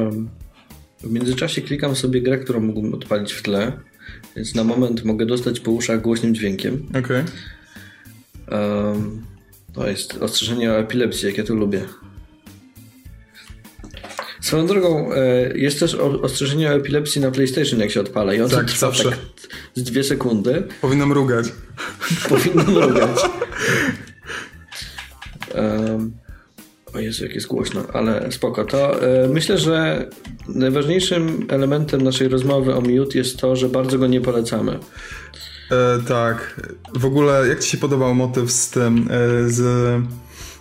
Um, 0.04 0.30
w 1.04 1.12
międzyczasie 1.12 1.62
klikam 1.62 1.96
sobie 1.96 2.22
grę, 2.22 2.38
którą 2.38 2.60
mógłbym 2.60 2.94
odpalić 2.94 3.34
w 3.34 3.42
tle, 3.42 3.72
więc 4.36 4.56
na 4.56 4.64
moment 4.64 5.06
mogę 5.06 5.26
dostać 5.26 5.60
po 5.60 5.72
uszach 5.72 6.02
głośnym 6.02 6.36
dźwiękiem. 6.36 6.86
Okej. 6.90 7.02
Okay. 7.02 7.24
Um, 8.60 9.22
to 9.74 9.88
jest 9.88 10.18
ostrzeżenie 10.18 10.72
o 10.72 10.80
epilepsji, 10.80 11.28
jak 11.28 11.38
ja 11.38 11.44
to 11.44 11.54
lubię. 11.54 11.82
Swoją 14.42 14.68
drogą, 14.68 15.14
e, 15.14 15.58
jest 15.58 15.80
też 15.80 15.96
ostrzeżenie 15.96 16.70
o 16.70 16.74
epilepsji 16.74 17.22
na 17.22 17.32
PlayStation, 17.32 17.80
jak 17.80 17.92
się 17.92 18.02
odpala. 18.02 18.34
I 18.34 18.42
on 18.42 18.50
tak, 18.50 18.66
trwa 18.66 18.88
zawsze. 18.88 19.10
tak 19.10 19.20
z 19.76 19.84
dwie 19.84 20.04
sekundy. 20.04 20.64
Powinnam 20.82 21.10
mrugać. 21.10 21.46
Powinnam 22.30 22.72
mrugać. 22.78 23.20
Um, 25.56 26.14
o 26.94 27.00
Jezu, 27.00 27.24
jak 27.24 27.36
jest 27.36 27.48
głośno, 27.48 27.84
ale 27.94 28.32
spoko. 28.32 28.66
To 28.66 29.00
yy, 29.22 29.30
myślę, 29.30 29.58
że 29.58 30.06
najważniejszym 30.48 31.46
elementem 31.50 32.02
naszej 32.02 32.28
rozmowy 32.28 32.76
o 32.76 32.82
Mute 32.82 33.18
jest 33.18 33.38
to, 33.38 33.56
że 33.56 33.70
bardzo 33.70 33.98
go 33.98 34.08
nie 34.08 34.22
polecamy. 34.22 34.80
E, 35.72 36.00
tak. 36.08 36.62
W 36.96 37.06
ogóle, 37.06 37.48
jak 37.48 37.60
ci 37.60 37.70
się 37.70 37.78
podobał 37.78 38.16
motyw 38.16 38.52
z 38.52 38.70
tym, 38.70 39.08
e, 39.12 39.50
z 39.50 39.62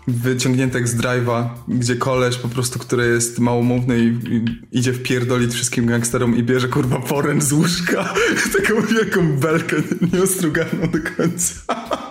wyciągniętek 0.09 0.89
z 0.89 0.97
drive'a, 0.97 1.49
gdzie 1.69 1.97
koleś 1.97 2.37
po 2.37 2.49
prostu, 2.49 2.79
który 2.79 3.07
jest 3.07 3.39
małomówny 3.39 3.99
i, 3.99 4.07
i 4.07 4.45
idzie 4.73 4.93
wpierdolić 4.93 5.53
wszystkim 5.53 5.87
gangsterom 5.87 6.37
i 6.37 6.43
bierze 6.43 6.69
kurwa 6.69 7.01
poręcz 7.01 7.43
z 7.43 7.53
łóżka, 7.53 8.15
taką 8.57 8.83
wielką 8.83 9.37
belkę 9.37 9.77
nieostruganą 10.13 10.91
do 10.93 10.99
końca. 11.17 11.55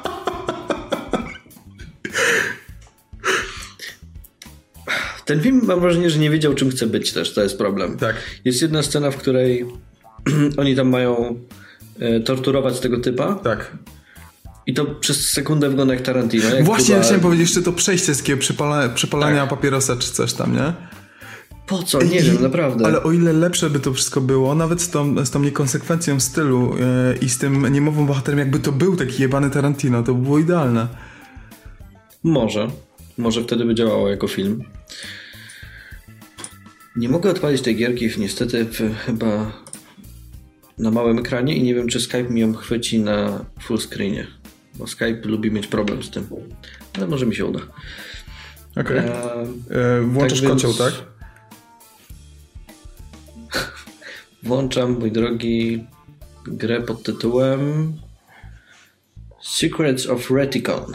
Ten 5.25 5.41
film 5.41 5.61
mam 5.63 5.79
wrażenie, 5.79 6.09
że 6.09 6.19
nie 6.19 6.29
wiedział, 6.29 6.53
czym 6.53 6.69
chce 6.69 6.87
być 6.87 7.13
też, 7.13 7.33
to 7.33 7.43
jest 7.43 7.57
problem. 7.57 7.97
Tak. 7.97 8.15
Jest 8.45 8.61
jedna 8.61 8.83
scena, 8.83 9.11
w 9.11 9.17
której 9.17 9.65
oni 10.57 10.75
tam 10.75 10.89
mają 10.89 11.39
e, 11.99 12.19
torturować 12.19 12.79
tego 12.79 12.99
typa. 12.99 13.35
Tak. 13.35 13.77
I 14.67 14.73
to 14.73 14.85
przez 14.85 15.31
sekundę 15.31 15.69
wygląda 15.69 15.93
jak 15.93 16.03
Tarantino. 16.03 16.43
Jak 16.43 16.65
Właśnie, 16.65 16.85
chyba... 16.85 16.97
ja 16.97 17.03
chciałem 17.03 17.21
powiedzieć 17.21 17.47
jeszcze 17.47 17.61
to 17.61 17.73
przejście 17.73 18.13
z 18.13 18.23
przypala, 18.39 18.89
przypalania 18.89 19.39
tak. 19.39 19.49
papierosa 19.49 19.95
czy 19.95 20.11
coś 20.11 20.33
tam, 20.33 20.55
nie? 20.55 20.73
Po 21.67 21.83
co? 21.83 22.03
Nie 22.03 22.19
I, 22.19 22.21
wiem, 22.21 22.41
naprawdę. 22.41 22.85
Ale 22.85 23.03
o 23.03 23.11
ile 23.11 23.33
lepsze 23.33 23.69
by 23.69 23.79
to 23.79 23.93
wszystko 23.93 24.21
było, 24.21 24.55
nawet 24.55 24.81
z 24.81 24.89
tą, 24.89 25.25
z 25.25 25.31
tą 25.31 25.41
niekonsekwencją 25.41 26.19
stylu 26.19 26.75
yy, 26.77 27.17
i 27.21 27.29
z 27.29 27.37
tym 27.37 27.73
niemową 27.73 28.05
bohaterem, 28.05 28.39
jakby 28.39 28.59
to 28.59 28.71
był 28.71 28.95
taki 28.95 29.21
jebany 29.21 29.49
Tarantino, 29.49 30.03
to 30.03 30.13
by 30.13 30.21
było 30.21 30.39
idealne. 30.39 30.87
Może. 32.23 32.67
Może 33.17 33.43
wtedy 33.43 33.65
by 33.65 33.75
działało 33.75 34.09
jako 34.09 34.27
film. 34.27 34.63
Nie 36.95 37.09
mogę 37.09 37.29
odpalić 37.29 37.61
tej 37.61 37.75
gierki 37.75 38.09
niestety 38.17 38.65
chyba 39.05 39.51
na 40.77 40.91
małym 40.91 41.19
ekranie 41.19 41.55
i 41.55 41.63
nie 41.63 41.75
wiem, 41.75 41.87
czy 41.87 41.99
Skype 41.99 42.29
mi 42.29 42.41
ją 42.41 42.53
chwyci 42.53 42.99
na 42.99 43.45
full 43.61 43.77
screenie. 43.77 44.27
Bo 44.75 44.87
Skype 44.87 45.21
lubi 45.23 45.51
mieć 45.51 45.67
problem 45.67 46.03
z 46.03 46.09
tym. 46.09 46.27
Ale 46.93 47.07
może 47.07 47.25
mi 47.25 47.35
się 47.35 47.45
uda. 47.45 47.59
Okej. 48.71 48.99
Okay. 48.99 49.11
E, 49.71 50.01
włączasz 50.01 50.41
tak 50.41 50.49
kocioł, 50.49 50.73
więc... 50.73 50.93
tak? 50.93 51.05
Włączam, 54.43 54.99
mój 54.99 55.11
drogi, 55.11 55.87
grę 56.43 56.81
pod 56.81 57.03
tytułem 57.03 57.93
Secrets 59.41 60.09
of 60.09 60.31
Reticon. 60.31 60.93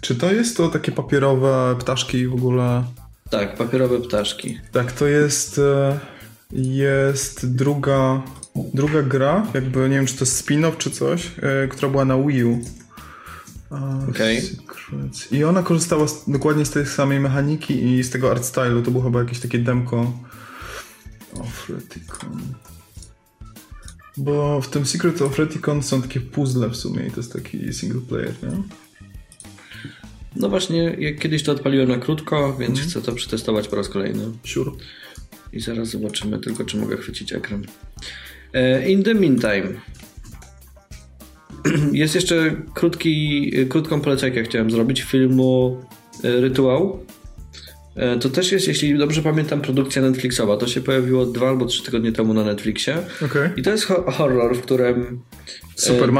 Czy 0.00 0.14
to 0.14 0.32
jest 0.32 0.56
to 0.56 0.68
takie 0.68 0.92
papierowe 0.92 1.76
ptaszki 1.80 2.26
w 2.26 2.34
ogóle? 2.34 2.84
Tak, 3.30 3.56
papierowe 3.56 4.00
ptaszki. 4.00 4.58
Tak, 4.72 4.92
to 4.92 5.06
jest 5.06 5.58
e, 5.58 5.98
jest 6.52 7.54
druga 7.54 8.22
druga 8.74 9.02
gra, 9.02 9.46
jakby 9.54 9.88
nie 9.88 9.96
wiem 9.96 10.06
czy 10.06 10.14
to 10.14 10.24
jest 10.24 10.48
spin-off 10.48 10.76
czy 10.76 10.90
coś, 10.90 11.30
e, 11.42 11.68
która 11.68 11.90
była 11.90 12.04
na 12.04 12.22
Wii 12.22 12.44
U. 12.44 12.58
Okay. 14.10 14.42
I 15.30 15.44
ona 15.44 15.62
korzystała 15.62 16.08
z, 16.08 16.30
dokładnie 16.30 16.64
z 16.64 16.70
tej 16.70 16.86
samej 16.86 17.20
mechaniki 17.20 17.84
i 17.84 18.02
z 18.04 18.10
tego 18.10 18.30
art 18.30 18.44
stylu. 18.44 18.82
To 18.82 18.90
było 18.90 19.04
chyba 19.04 19.18
jakieś 19.18 19.40
takie 19.40 19.58
demko. 19.58 20.12
Of 21.40 21.70
Reticon. 21.70 22.40
Bo 24.16 24.60
w 24.60 24.68
tym 24.68 24.86
Secret 24.86 25.22
of 25.22 25.38
Reticon 25.38 25.82
są 25.82 26.02
takie 26.02 26.20
puzzle 26.20 26.68
w 26.68 26.76
sumie 26.76 27.06
i 27.06 27.10
to 27.10 27.16
jest 27.16 27.32
taki 27.32 27.72
single 27.72 28.00
player, 28.00 28.34
nie? 28.42 28.62
No 30.36 30.48
właśnie, 30.48 30.96
kiedyś 31.20 31.42
to 31.42 31.52
odpaliłem 31.52 31.88
na 31.88 31.98
krótko, 31.98 32.56
więc 32.56 32.78
mm. 32.78 32.90
chcę 32.90 33.02
to 33.02 33.12
przetestować 33.12 33.68
po 33.68 33.76
raz 33.76 33.88
kolejny. 33.88 34.24
Sure. 34.44 34.70
I 35.52 35.60
zaraz 35.60 35.88
zobaczymy 35.88 36.38
tylko, 36.38 36.64
czy 36.64 36.76
mogę 36.76 36.96
chwycić 36.96 37.32
ekran. 37.32 37.66
E, 38.52 38.88
in 38.88 39.02
the 39.02 39.14
meantime, 39.14 39.80
jest 41.92 42.14
jeszcze 42.14 42.56
krótki, 42.74 43.52
krótką 43.68 44.00
polecajkę 44.00 44.44
chciałem 44.44 44.70
zrobić 44.70 45.02
filmu 45.02 45.76
e, 46.24 46.40
Rytuał. 46.40 46.98
E, 47.96 48.18
to 48.18 48.28
też 48.28 48.52
jest, 48.52 48.68
jeśli 48.68 48.98
dobrze 48.98 49.22
pamiętam, 49.22 49.60
produkcja 49.60 50.02
Netflixowa. 50.02 50.56
To 50.56 50.66
się 50.66 50.80
pojawiło 50.80 51.26
dwa 51.26 51.48
albo 51.48 51.66
trzy 51.66 51.82
tygodnie 51.82 52.12
temu 52.12 52.34
na 52.34 52.44
Netflixie. 52.44 52.96
Okay. 53.24 53.50
I 53.56 53.62
to 53.62 53.70
jest 53.70 53.84
horror, 54.06 54.56
w 54.56 54.60
którym. 54.60 55.20
Super. 55.76 56.10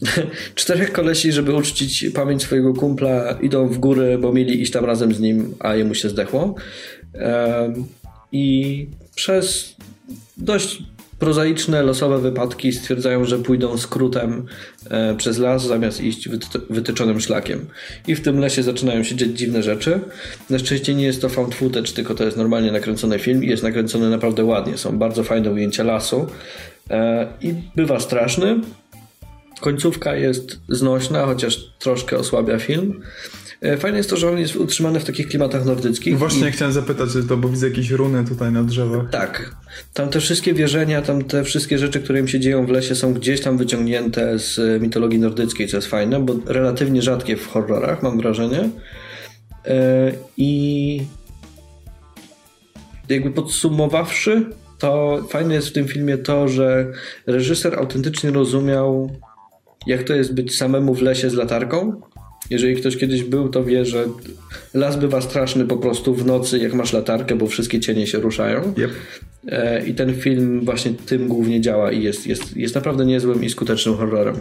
Czterech 0.54 0.92
kolesi, 0.92 1.32
żeby 1.32 1.54
uczcić 1.54 2.06
pamięć 2.14 2.42
swojego 2.42 2.74
kumpla, 2.74 3.38
idą 3.42 3.68
w 3.68 3.78
góry, 3.78 4.18
bo 4.18 4.32
mieli 4.32 4.62
iść 4.62 4.72
tam 4.72 4.84
razem 4.84 5.14
z 5.14 5.20
nim, 5.20 5.54
a 5.58 5.74
jemu 5.74 5.94
się 5.94 6.08
zdechło. 6.08 6.54
I 8.32 8.86
przez 9.14 9.76
dość 10.36 10.82
prozaiczne, 11.20 11.82
losowe 11.82 12.18
wypadki 12.18 12.72
stwierdzają, 12.72 13.24
że 13.24 13.38
pójdą 13.38 13.78
skrótem 13.78 14.46
e, 14.90 15.14
przez 15.14 15.38
las 15.38 15.66
zamiast 15.66 16.00
iść 16.00 16.28
wytyczonym 16.70 17.20
szlakiem. 17.20 17.66
I 18.06 18.14
w 18.14 18.20
tym 18.20 18.38
lesie 18.38 18.62
zaczynają 18.62 19.02
się 19.02 19.16
dziać 19.16 19.28
dziwne 19.28 19.62
rzeczy. 19.62 20.00
Na 20.50 20.58
szczęście 20.58 20.94
nie 20.94 21.04
jest 21.04 21.22
to 21.22 21.28
found 21.28 21.54
footage, 21.54 21.92
tylko 21.92 22.14
to 22.14 22.24
jest 22.24 22.36
normalnie 22.36 22.72
nakręcony 22.72 23.18
film 23.18 23.44
i 23.44 23.48
jest 23.48 23.62
nakręcony 23.62 24.10
naprawdę 24.10 24.44
ładnie. 24.44 24.78
Są 24.78 24.98
bardzo 24.98 25.24
fajne 25.24 25.50
ujęcia 25.50 25.84
lasu 25.84 26.26
e, 26.90 27.26
i 27.40 27.54
bywa 27.76 28.00
straszny. 28.00 28.60
Końcówka 29.60 30.16
jest 30.16 30.60
znośna, 30.68 31.26
chociaż 31.26 31.56
troszkę 31.78 32.16
osłabia 32.18 32.58
film. 32.58 33.00
E, 33.60 33.76
fajne 33.76 33.98
jest 33.98 34.10
to, 34.10 34.16
że 34.16 34.30
on 34.30 34.38
jest 34.38 34.56
utrzymany 34.56 35.00
w 35.00 35.04
takich 35.04 35.28
klimatach 35.28 35.64
nordyckich. 35.64 36.18
Właśnie 36.18 36.48
i... 36.48 36.52
chciałem 36.52 36.74
zapytać 36.74 37.10
to, 37.28 37.36
bo 37.36 37.48
widzę 37.48 37.68
jakieś 37.68 37.90
runy 37.90 38.24
tutaj 38.24 38.52
na 38.52 38.62
drzewach. 38.62 39.10
Tak. 39.10 39.56
Tam 39.94 40.08
te 40.08 40.20
wszystkie 40.20 40.54
wierzenia, 40.54 41.02
tam 41.02 41.24
te 41.24 41.44
wszystkie 41.44 41.78
rzeczy, 41.78 42.00
które 42.00 42.20
im 42.20 42.28
się 42.28 42.40
dzieją 42.40 42.66
w 42.66 42.70
lesie 42.70 42.94
są 42.94 43.14
gdzieś 43.14 43.40
tam 43.40 43.58
wyciągnięte 43.58 44.38
z 44.38 44.82
mitologii 44.82 45.18
nordyckiej, 45.18 45.68
co 45.68 45.76
jest 45.76 45.88
fajne, 45.88 46.20
bo 46.20 46.34
relatywnie 46.46 47.02
rzadkie 47.02 47.36
w 47.36 47.46
horrorach, 47.46 48.02
mam 48.02 48.18
wrażenie. 48.18 48.70
E, 49.66 50.12
I 50.36 51.02
jakby 53.08 53.30
podsumowawszy, 53.30 54.46
to 54.78 55.22
fajne 55.30 55.54
jest 55.54 55.68
w 55.68 55.72
tym 55.72 55.88
filmie 55.88 56.18
to, 56.18 56.48
że 56.48 56.92
reżyser 57.26 57.78
autentycznie 57.78 58.30
rozumiał, 58.30 59.10
jak 59.86 60.02
to 60.02 60.14
jest 60.14 60.34
być 60.34 60.56
samemu 60.56 60.94
w 60.94 61.02
lesie 61.02 61.30
z 61.30 61.34
latarką 61.34 62.00
jeżeli 62.50 62.76
ktoś 62.76 62.96
kiedyś 62.96 63.22
był, 63.22 63.48
to 63.48 63.64
wie, 63.64 63.84
że 63.84 64.04
las 64.74 64.96
bywa 64.96 65.20
straszny 65.20 65.64
po 65.64 65.76
prostu 65.76 66.14
w 66.14 66.26
nocy, 66.26 66.58
jak 66.58 66.74
masz 66.74 66.92
latarkę, 66.92 67.36
bo 67.36 67.46
wszystkie 67.46 67.80
cienie 67.80 68.06
się 68.06 68.18
ruszają. 68.18 68.74
Yep. 68.78 68.90
E, 69.48 69.86
I 69.86 69.94
ten 69.94 70.14
film 70.14 70.64
właśnie 70.64 70.94
tym 71.06 71.28
głównie 71.28 71.60
działa 71.60 71.92
i 71.92 72.02
jest, 72.02 72.26
jest, 72.26 72.56
jest 72.56 72.74
naprawdę 72.74 73.06
niezłym 73.06 73.44
i 73.44 73.50
skutecznym 73.50 73.96
horrorem. 73.96 74.36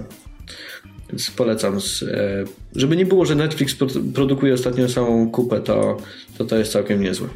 Więc 1.09 1.31
polecam. 1.31 1.77
E, 1.77 2.43
żeby 2.75 2.97
nie 2.97 3.05
było, 3.05 3.25
że 3.25 3.35
Netflix 3.35 3.75
produkuje 4.13 4.53
ostatnio 4.53 4.89
samą 4.89 5.31
kupę, 5.31 5.59
to, 5.59 5.97
to 6.37 6.45
to 6.45 6.57
jest 6.57 6.71
całkiem 6.71 7.01
niezłe. 7.01 7.27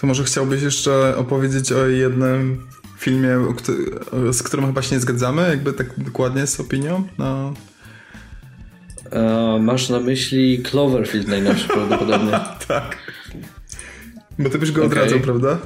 To 0.00 0.06
może 0.06 0.24
chciałbyś 0.24 0.62
jeszcze 0.62 1.16
opowiedzieć 1.16 1.72
o 1.72 1.86
jednym 1.86 2.60
filmie, 2.98 3.38
z 4.32 4.42
którym 4.42 4.66
chyba 4.66 4.82
się 4.82 4.94
nie 4.94 5.00
zgadzamy, 5.00 5.42
jakby 5.42 5.72
tak 5.72 6.04
dokładnie 6.04 6.46
z 6.46 6.60
opinią? 6.60 7.08
No. 7.18 7.54
E, 9.12 9.58
masz 9.60 9.88
na 9.88 10.00
myśli 10.00 10.62
Cloverfield 10.62 11.28
najnowszy 11.28 11.68
prawdopodobnie. 11.68 12.30
tak. 12.68 12.96
Bo 14.38 14.50
ty 14.50 14.58
byś 14.58 14.72
go 14.72 14.84
okay. 14.84 14.98
odradzał, 14.98 15.20
prawda? 15.20 15.58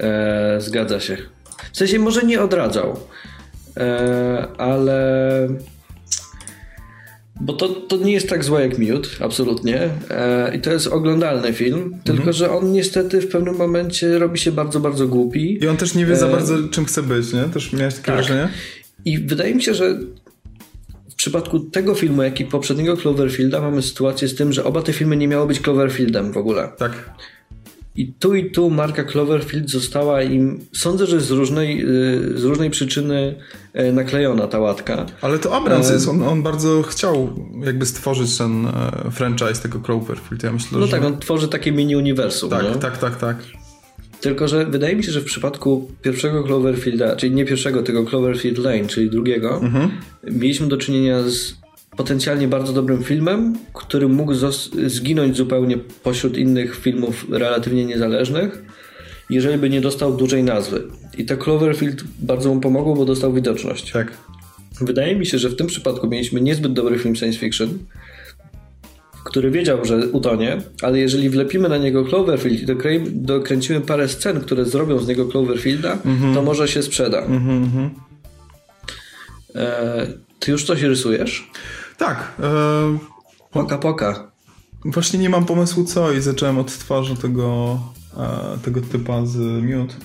E, 0.00 0.60
zgadza 0.60 1.00
się. 1.00 1.16
W 1.72 1.76
sensie 1.76 1.98
może 1.98 2.22
nie 2.22 2.42
odradzał, 2.42 3.00
e, 3.76 4.48
ale... 4.58 5.48
Bo 7.40 7.52
to, 7.52 7.68
to 7.68 7.96
nie 7.96 8.12
jest 8.12 8.28
tak 8.28 8.44
złe 8.44 8.62
jak 8.62 8.78
Miód, 8.78 9.16
absolutnie. 9.20 9.88
E, 10.10 10.56
I 10.56 10.60
to 10.60 10.72
jest 10.72 10.86
oglądalny 10.86 11.52
film, 11.52 11.82
mhm. 11.82 12.02
tylko 12.02 12.32
że 12.32 12.50
on 12.50 12.72
niestety 12.72 13.20
w 13.20 13.28
pewnym 13.28 13.56
momencie 13.56 14.18
robi 14.18 14.38
się 14.38 14.52
bardzo, 14.52 14.80
bardzo 14.80 15.08
głupi. 15.08 15.64
I 15.64 15.68
on 15.68 15.76
też 15.76 15.94
nie 15.94 16.06
wie 16.06 16.16
za 16.16 16.26
e, 16.26 16.30
bardzo, 16.30 16.68
czym 16.68 16.84
chce 16.84 17.02
być, 17.02 17.32
nie? 17.32 17.42
Też 17.42 17.72
miałeś 17.72 17.94
takie 17.94 18.06
tak. 18.06 18.14
wrażenie? 18.14 18.48
I 19.04 19.18
wydaje 19.18 19.54
mi 19.54 19.62
się, 19.62 19.74
że 19.74 19.98
przypadku 21.18 21.60
tego 21.60 21.94
filmu, 21.94 22.22
jak 22.22 22.40
i 22.40 22.44
poprzedniego 22.44 22.96
Cloverfielda 22.96 23.60
mamy 23.60 23.82
sytuację 23.82 24.28
z 24.28 24.34
tym, 24.34 24.52
że 24.52 24.64
oba 24.64 24.82
te 24.82 24.92
filmy 24.92 25.16
nie 25.16 25.28
miały 25.28 25.46
być 25.46 25.60
Cloverfieldem 25.60 26.32
w 26.32 26.36
ogóle. 26.36 26.72
Tak. 26.78 26.92
I 27.96 28.12
tu 28.12 28.34
i 28.34 28.50
tu 28.50 28.70
marka 28.70 29.04
Cloverfield 29.04 29.70
została 29.70 30.22
im, 30.22 30.66
sądzę, 30.76 31.06
że 31.06 31.20
z 31.20 31.30
różnej, 31.30 31.82
y, 32.34 32.38
z 32.38 32.44
różnej 32.44 32.70
przyczyny 32.70 33.34
y, 33.80 33.92
naklejona 33.92 34.46
ta 34.46 34.58
łatka. 34.58 35.06
Ale 35.20 35.38
to 35.38 35.56
Abrams 35.56 35.90
e... 35.90 35.92
jest, 35.92 36.08
on, 36.08 36.22
on 36.22 36.42
bardzo 36.42 36.82
chciał 36.82 37.30
jakby 37.64 37.86
stworzyć 37.86 38.38
ten 38.38 38.66
e, 38.66 39.10
franchise 39.10 39.62
tego 39.62 39.80
Cloverfield. 39.80 40.42
Ja 40.42 40.52
myślę, 40.52 40.78
no 40.78 40.86
że... 40.86 40.92
tak, 40.92 41.04
on 41.04 41.18
tworzy 41.18 41.48
takie 41.48 41.72
mini 41.72 41.96
uniwersum. 41.96 42.50
Tak, 42.50 42.62
nie? 42.62 42.74
tak, 42.74 42.98
tak, 42.98 43.16
tak. 43.16 43.36
Tylko, 44.20 44.48
że 44.48 44.66
wydaje 44.66 44.96
mi 44.96 45.04
się, 45.04 45.12
że 45.12 45.20
w 45.20 45.24
przypadku 45.24 45.90
pierwszego 46.02 46.44
Cloverfielda, 46.44 47.16
czyli 47.16 47.34
nie 47.34 47.44
pierwszego, 47.44 47.82
tego 47.82 48.04
Cloverfield 48.04 48.58
Lane, 48.58 48.86
czyli 48.86 49.10
drugiego, 49.10 49.60
mhm. 49.62 49.90
mieliśmy 50.30 50.68
do 50.68 50.76
czynienia 50.76 51.22
z 51.22 51.54
potencjalnie 51.96 52.48
bardzo 52.48 52.72
dobrym 52.72 53.04
filmem, 53.04 53.58
który 53.74 54.08
mógł 54.08 54.34
zginąć 54.86 55.36
zupełnie 55.36 55.78
pośród 56.02 56.36
innych 56.36 56.76
filmów 56.76 57.26
relatywnie 57.30 57.84
niezależnych, 57.84 58.62
jeżeli 59.30 59.58
by 59.58 59.70
nie 59.70 59.80
dostał 59.80 60.16
dużej 60.16 60.42
nazwy. 60.42 60.82
I 61.18 61.24
to 61.24 61.36
Cloverfield 61.36 62.04
bardzo 62.18 62.54
mu 62.54 62.60
pomogło, 62.60 62.94
bo 62.94 63.04
dostał 63.04 63.32
widoczność. 63.32 63.92
Tak. 63.92 64.12
Wydaje 64.80 65.16
mi 65.16 65.26
się, 65.26 65.38
że 65.38 65.48
w 65.48 65.56
tym 65.56 65.66
przypadku 65.66 66.08
mieliśmy 66.08 66.40
niezbyt 66.40 66.72
dobry 66.72 66.98
film 66.98 67.16
science 67.16 67.38
fiction, 67.38 67.78
który 69.24 69.50
wiedział, 69.50 69.84
że 69.84 70.08
utonie, 70.08 70.62
ale 70.82 70.98
jeżeli 70.98 71.30
wlepimy 71.30 71.68
na 71.68 71.78
niego 71.78 72.04
Cloverfield 72.04 72.62
i 72.62 72.66
dokręcimy 73.10 73.80
parę 73.80 74.08
scen, 74.08 74.40
które 74.40 74.64
zrobią 74.64 74.98
z 74.98 75.08
niego 75.08 75.26
Cloverfielda, 75.26 75.98
mm 76.04 76.18
-hmm. 76.18 76.34
to 76.34 76.42
może 76.42 76.68
się 76.68 76.82
sprzeda. 76.82 77.18
Mm 77.18 77.70
-hmm. 77.70 77.90
e, 79.54 80.06
ty 80.38 80.50
już 80.52 80.64
coś 80.64 80.82
rysujesz? 80.82 81.50
Tak. 81.98 82.32
E, 82.42 82.98
poka 83.50 83.78
poka. 83.78 84.30
Właśnie 84.84 85.18
nie 85.18 85.30
mam 85.30 85.44
pomysłu 85.44 85.84
co 85.84 86.12
i 86.12 86.20
zacząłem 86.20 86.58
od 86.58 86.78
twarzy 86.78 87.16
tego, 87.16 87.78
e, 88.16 88.58
tego 88.64 88.80
typa 88.80 89.26
z 89.26 89.62
Miód. 89.62 89.96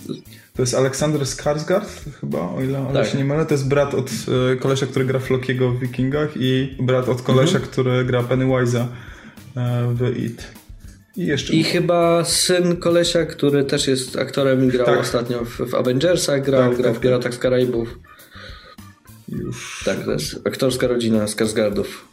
To 0.55 0.61
jest 0.61 0.73
Aleksander 0.73 1.21
Skarsgård 1.21 1.85
chyba, 2.21 2.39
o 2.39 2.61
ile, 2.61 2.85
tak. 2.93 3.07
się 3.07 3.17
nie 3.17 3.25
mylę. 3.25 3.45
To 3.45 3.53
jest 3.53 3.67
brat 3.67 3.93
od 3.93 4.09
e, 4.09 4.55
kolesia, 4.55 4.85
który 4.85 5.05
gra 5.05 5.19
Flokiego 5.19 5.71
w 5.71 5.79
Wikingach 5.79 6.29
i 6.35 6.75
brat 6.79 7.09
od 7.09 7.21
kolesia, 7.21 7.55
mhm. 7.55 7.71
który 7.71 8.05
gra 8.05 8.23
Pennywise'a 8.23 8.85
e, 9.57 9.93
w 9.93 10.17
It. 10.17 10.51
I, 11.17 11.25
jeszcze... 11.25 11.53
I 11.53 11.63
chyba 11.63 12.25
syn 12.25 12.77
kolesia, 12.77 13.25
który 13.25 13.63
też 13.63 13.87
jest 13.87 14.17
aktorem 14.17 14.65
i 14.65 14.67
grał 14.67 14.85
tak. 14.85 14.99
ostatnio 14.99 15.45
w, 15.45 15.57
w 15.57 15.75
Avengersach, 15.75 16.43
grał, 16.43 16.69
tak, 16.69 16.77
grał 16.77 16.91
tak, 16.91 16.99
w 16.99 17.03
Piratach 17.03 17.23
tak. 17.23 17.33
z 17.33 17.37
Karaibów. 17.37 17.99
Już. 19.29 19.83
Tak, 19.85 20.05
to 20.05 20.11
jest 20.11 20.47
aktorska 20.47 20.87
rodzina 20.87 21.27
Skarsgardów. 21.27 22.07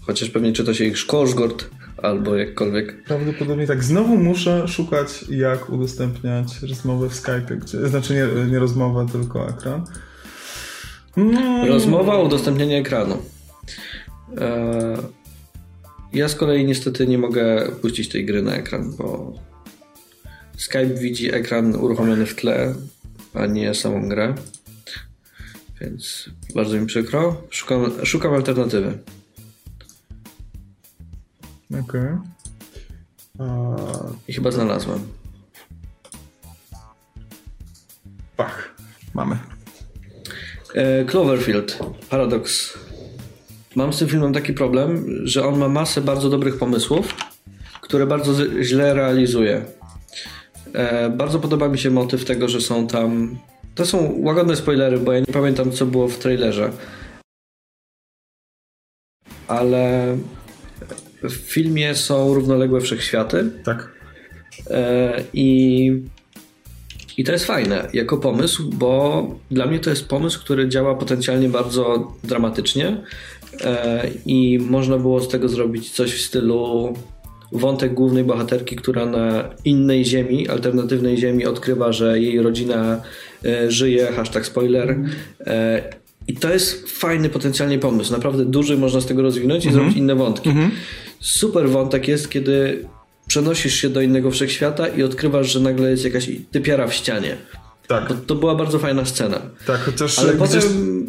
Chociaż 0.00 0.30
pewnie 0.30 0.52
czyta 0.52 0.74
się 0.74 0.84
ich 0.84 0.98
Szkorzgord 0.98 1.64
albo 2.02 2.36
jakkolwiek. 2.36 3.04
Prawdopodobnie 3.04 3.66
tak. 3.66 3.84
Znowu 3.84 4.16
muszę 4.16 4.68
szukać, 4.68 5.24
jak 5.30 5.70
udostępniać 5.70 6.62
rozmowę 6.62 7.08
w 7.08 7.14
Skype. 7.14 7.56
Gdzie, 7.56 7.88
znaczy 7.88 8.14
nie, 8.14 8.50
nie 8.50 8.58
rozmowę, 8.58 9.06
tylko 9.12 9.48
ekran. 9.48 9.84
Mm. 11.16 11.68
Rozmowa, 11.68 12.18
udostępnienie 12.18 12.78
ekranu. 12.78 13.16
Eee, 14.38 14.96
ja 16.12 16.28
z 16.28 16.34
kolei 16.34 16.64
niestety 16.64 17.06
nie 17.06 17.18
mogę 17.18 17.68
puścić 17.82 18.08
tej 18.08 18.26
gry 18.26 18.42
na 18.42 18.54
ekran, 18.54 18.96
bo 18.96 19.34
Skype 20.56 20.94
widzi 20.94 21.34
ekran 21.34 21.76
uruchomiony 21.76 22.26
w 22.26 22.34
tle, 22.34 22.74
a 23.34 23.46
nie 23.46 23.74
samą 23.74 24.08
grę. 24.08 24.34
Więc 25.80 26.30
bardzo 26.54 26.80
mi 26.80 26.86
przykro. 26.86 27.42
Szukam, 27.50 27.90
szukam 28.04 28.34
alternatywy. 28.34 28.98
Okej. 31.70 31.80
Okay. 31.80 32.18
I 34.28 34.32
chyba 34.32 34.50
znalazłem. 34.50 35.00
Pach. 38.36 38.74
Mamy. 39.14 39.38
E, 40.74 41.04
Cloverfield. 41.04 41.78
Paradox. 42.10 42.78
Mam 43.76 43.92
z 43.92 43.98
tym 43.98 44.08
filmem 44.08 44.32
taki 44.32 44.52
problem, 44.52 45.06
że 45.24 45.46
on 45.46 45.58
ma 45.58 45.68
masę 45.68 46.00
bardzo 46.00 46.30
dobrych 46.30 46.58
pomysłów, 46.58 47.14
które 47.80 48.06
bardzo 48.06 48.62
źle 48.62 48.94
realizuje. 48.94 49.64
E, 50.72 51.10
bardzo 51.10 51.38
podoba 51.38 51.68
mi 51.68 51.78
się 51.78 51.90
motyw 51.90 52.24
tego, 52.24 52.48
że 52.48 52.60
są 52.60 52.86
tam. 52.86 53.38
To 53.74 53.86
są 53.86 54.14
łagodne 54.18 54.56
spoilery, 54.56 54.98
bo 54.98 55.12
ja 55.12 55.20
nie 55.20 55.32
pamiętam, 55.32 55.72
co 55.72 55.86
było 55.86 56.08
w 56.08 56.18
trailerze. 56.18 56.72
Ale 59.48 60.16
w 61.22 61.32
filmie 61.32 61.94
są 61.94 62.34
równoległe 62.34 62.80
wszechświaty. 62.80 63.50
Tak. 63.64 63.88
E, 64.70 65.22
I, 65.32 66.02
I 67.16 67.24
to 67.24 67.32
jest 67.32 67.44
fajne 67.44 67.88
jako 67.92 68.16
pomysł, 68.16 68.70
bo 68.70 69.26
dla 69.50 69.66
mnie 69.66 69.78
to 69.78 69.90
jest 69.90 70.08
pomysł, 70.08 70.40
który 70.40 70.68
działa 70.68 70.94
potencjalnie 70.94 71.48
bardzo 71.48 72.12
dramatycznie 72.24 72.96
e, 73.64 74.10
i 74.26 74.58
można 74.58 74.98
było 74.98 75.20
z 75.20 75.28
tego 75.28 75.48
zrobić 75.48 75.90
coś 75.90 76.12
w 76.14 76.26
stylu 76.26 76.94
wątek 77.52 77.94
głównej 77.94 78.24
bohaterki, 78.24 78.76
która 78.76 79.06
na 79.06 79.50
innej 79.64 80.04
ziemi, 80.04 80.48
alternatywnej 80.48 81.16
ziemi 81.16 81.46
odkrywa, 81.46 81.92
że 81.92 82.20
jej 82.20 82.42
rodzina 82.42 83.02
e, 83.44 83.70
żyje, 83.70 84.06
hashtag 84.06 84.46
spoiler. 84.46 84.96
I 86.28 86.34
to 86.34 86.52
jest 86.52 86.90
fajny 86.90 87.28
potencjalnie 87.28 87.78
pomysł. 87.78 88.12
Naprawdę 88.12 88.44
duży 88.44 88.76
można 88.76 89.00
z 89.00 89.06
tego 89.06 89.22
rozwinąć 89.22 89.64
i 89.64 89.68
-hmm. 89.68 89.72
zrobić 89.72 89.96
inne 89.96 90.14
wątki. 90.14 90.50
-hmm. 90.50 90.70
Super 91.20 91.68
wątek 91.68 92.08
jest, 92.08 92.30
kiedy 92.30 92.84
przenosisz 93.26 93.74
się 93.74 93.88
do 93.88 94.00
innego 94.00 94.30
wszechświata 94.30 94.88
i 94.88 95.02
odkrywasz, 95.02 95.52
że 95.52 95.60
nagle 95.60 95.90
jest 95.90 96.04
jakaś 96.04 96.30
typiara 96.50 96.86
w 96.86 96.94
ścianie. 96.94 97.36
Tak. 97.86 98.08
To, 98.08 98.14
to 98.14 98.34
była 98.34 98.54
bardzo 98.54 98.78
fajna 98.78 99.04
scena. 99.04 99.40
Tak, 99.66 99.80
chociaż 99.80 100.18
Ale 100.18 100.34
gdzieś... 100.34 100.48
potem, 100.48 101.06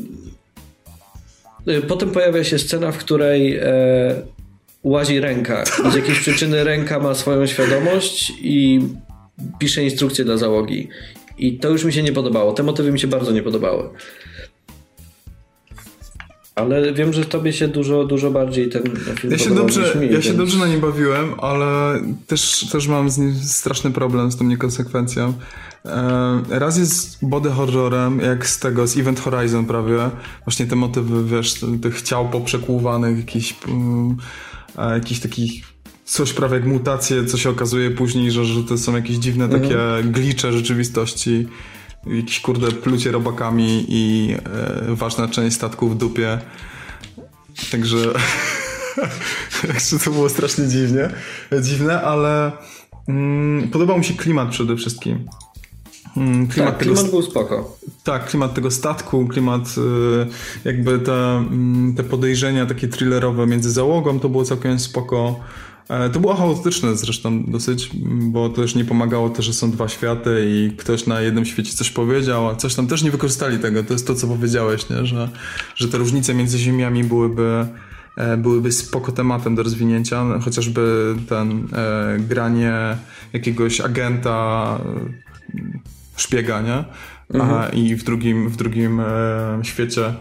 y, 1.68 1.82
potem 1.82 2.12
pojawia 2.12 2.44
się 2.44 2.60
scena, 2.60 2.92
w 2.92 2.98
której 2.98 3.58
e, 3.58 4.22
łazi 4.84 5.20
ręka. 5.20 5.66
Z 5.92 5.96
jakiejś 5.96 6.20
przyczyny 6.20 6.64
ręka 6.64 7.00
ma 7.00 7.16
swoją 7.16 7.48
świadomość 7.48 8.34
i 8.42 8.82
pisze 9.60 9.84
instrukcje 9.84 10.26
dla 10.26 10.38
załogi. 10.38 10.88
I 11.38 11.58
to 11.58 11.70
już 11.70 11.84
mi 11.84 11.94
się 11.94 12.04
nie 12.04 12.12
podobało. 12.12 12.54
Te 12.54 12.64
motywy 12.64 12.92
mi 12.92 13.00
się 13.00 13.08
bardzo 13.08 13.32
nie 13.32 13.44
podobały. 13.44 13.90
Ale 16.60 16.94
wiem, 16.94 17.14
że 17.14 17.26
tobie 17.26 17.54
się 17.54 17.68
dużo, 17.68 18.06
dużo 18.06 18.32
bardziej 18.32 18.70
ten 18.70 18.84
film 19.20 19.32
Ja 19.32 19.38
się, 19.38 19.56
dobrze, 19.56 19.96
mi, 19.96 20.06
ja 20.06 20.12
więc... 20.12 20.26
się 20.26 20.34
dobrze 20.34 20.58
na 20.58 20.68
nim 20.68 20.82
bawiłem, 20.82 21.34
ale 21.38 22.00
też, 22.28 22.66
też 22.72 22.88
mam 22.88 23.10
z 23.10 23.18
nim 23.18 23.36
straszny 23.36 23.92
problem 23.92 24.32
z 24.32 24.38
tą 24.38 24.46
niekonsekwencją. 24.46 25.34
E, 25.86 26.42
raz 26.50 26.78
jest 26.78 27.18
body 27.22 27.50
horrorem, 27.50 28.20
jak 28.20 28.48
z 28.48 28.60
tego, 28.60 28.88
z 28.88 28.98
Event 28.98 29.20
Horizon 29.20 29.66
prawie. 29.66 30.10
Właśnie 30.46 30.66
te 30.66 30.76
motywy, 30.76 31.36
wiesz, 31.36 31.56
tych 31.82 32.02
ciał 32.02 32.30
poprzekłuwanych, 32.30 33.18
jakiś, 33.18 33.56
um, 33.68 34.18
jakiś 34.78 35.20
takich 35.20 35.64
coś 36.06 36.34
prawie 36.34 36.56
jak 36.56 36.66
mutacje, 36.66 37.26
co 37.26 37.38
się 37.38 37.50
okazuje 37.50 37.92
później, 37.92 38.32
że, 38.32 38.46
że 38.46 38.64
to 38.64 38.78
są 38.78 38.96
jakieś 38.96 39.18
dziwne 39.18 39.46
mhm. 39.46 39.64
takie 39.64 39.78
glicze 40.04 40.52
rzeczywistości. 40.54 41.48
Jakieś 42.08 42.40
kurde 42.40 42.72
plucie 42.72 43.12
robakami 43.12 43.86
i 43.90 44.36
e, 44.90 44.96
ważna 44.96 45.28
część 45.28 45.56
statku 45.56 45.90
w 45.90 45.98
dupie. 45.98 46.40
Także 47.72 47.98
to 50.04 50.12
było 50.12 50.30
strasznie 50.30 50.68
dziwnie, 50.68 51.10
dziwne, 51.62 52.02
ale 52.02 52.52
mm, 53.08 53.70
podobał 53.70 53.98
mi 53.98 54.06
się 54.06 54.14
klimat 54.14 54.50
przede 54.50 54.76
wszystkim. 54.76 55.28
Mm, 56.18 56.48
klimat 56.48 56.72
tak, 56.72 56.80
tego, 56.80 56.94
klimat 56.94 57.12
był 57.12 57.22
spoko. 57.22 57.78
Tak, 58.04 58.26
klimat 58.26 58.54
tego 58.54 58.72
statku, 58.72 59.28
klimat 59.28 59.76
y, 59.78 60.28
jakby 60.66 61.00
te, 61.00 61.14
mm, 61.14 61.96
te 61.96 62.04
podejrzenia 62.04 62.66
takie 62.66 62.88
thrillerowe 62.88 63.48
między 63.48 63.72
załogą, 63.72 64.20
to 64.20 64.30
było 64.30 64.44
całkiem 64.44 64.80
spoko. 64.80 65.40
E, 65.90 66.10
to 66.10 66.20
było 66.20 66.36
chaotyczne 66.36 66.96
zresztą 66.96 67.44
dosyć, 67.44 67.90
bo 68.22 68.50
też 68.50 68.76
nie 68.76 68.86
pomagało 68.86 69.30
to, 69.30 69.42
że 69.42 69.54
są 69.54 69.72
dwa 69.72 69.88
światy 69.88 70.46
i 70.48 70.72
ktoś 70.78 71.08
na 71.08 71.22
jednym 71.22 71.46
świecie 71.46 71.74
coś 71.74 71.90
powiedział, 71.90 72.48
a 72.48 72.56
coś 72.56 72.76
tam 72.76 72.88
też 72.88 73.04
nie 73.04 73.12
wykorzystali 73.12 73.60
tego. 73.60 73.84
To 73.84 73.94
jest 73.94 74.08
to, 74.08 74.16
co 74.16 74.28
powiedziałeś, 74.28 74.90
nie? 74.90 75.06
Że, 75.06 75.30
że 75.76 75.88
te 75.88 75.98
różnice 75.98 76.34
między 76.34 76.58
ziemiami 76.58 77.04
byłyby, 77.04 77.66
e, 78.18 78.38
byłyby 78.38 78.72
spoko 78.72 79.12
tematem 79.12 79.56
do 79.56 79.64
rozwinięcia, 79.64 80.40
chociażby 80.40 81.16
ten 81.30 81.68
e, 81.74 82.18
granie 82.20 82.98
jakiegoś 83.34 83.82
agenta, 83.82 84.80
e, 85.56 85.80
szpiega, 86.16 86.62
nie? 86.62 86.84
Mhm. 87.34 87.74
I 87.74 87.96
w 87.96 88.04
drugim, 88.04 88.50
w 88.50 88.58
drugim 88.58 89.00
e, 89.00 89.60
świecie, 89.64 90.14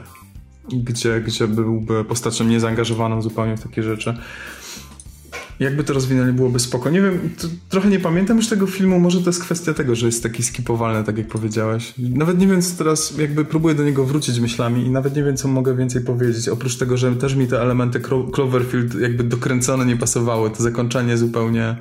gdzie, 0.73 1.21
gdzie 1.21 1.49
byłby 1.49 2.05
postacią 2.05 2.45
niezaangażowaną 2.45 3.23
zupełnie 3.23 3.57
w 3.57 3.63
takie 3.63 3.83
rzeczy. 3.83 4.19
Jakby 5.61 5.85
to 5.85 5.93
rozwinęli, 5.93 6.33
byłoby 6.33 6.59
spoko. 6.59 6.91
Nie 6.91 7.01
wiem, 7.01 7.31
trochę 7.69 7.89
nie 7.89 8.01
pamiętam 8.01 8.37
już 8.37 8.49
tego 8.49 8.67
filmu, 8.67 9.01
może 9.01 9.21
to 9.21 9.27
jest 9.27 9.43
kwestia 9.43 9.75
tego, 9.75 9.95
że 9.95 10.07
jest 10.07 10.23
taki 10.23 10.43
skipowalny, 10.43 11.05
tak 11.05 11.19
jak 11.19 11.29
powiedziałeś. 11.29 11.95
Nawet 11.99 12.39
nie 12.39 12.47
wiem, 12.47 12.63
co 12.63 12.79
teraz, 12.79 13.19
jakby 13.19 13.45
próbuję 13.45 13.75
do 13.75 13.85
niego 13.85 14.05
wrócić 14.05 14.41
myślami 14.41 14.87
i 14.87 14.91
nawet 14.91 15.17
nie 15.17 15.25
wiem, 15.25 15.37
co 15.37 15.49
mogę 15.49 15.77
więcej 15.77 16.03
powiedzieć. 16.03 16.49
Oprócz 16.49 16.77
tego, 16.77 16.97
że 16.97 17.17
też 17.17 17.35
mi 17.35 17.47
te 17.47 17.63
elementy 17.63 18.01
Cloverfield 18.33 18.95
jakby 18.95 19.25
dokręcone 19.25 19.87
nie 19.87 19.97
pasowały, 19.97 20.51
to 20.51 20.63
zakończenie 20.63 21.17
zupełnie 21.17 21.77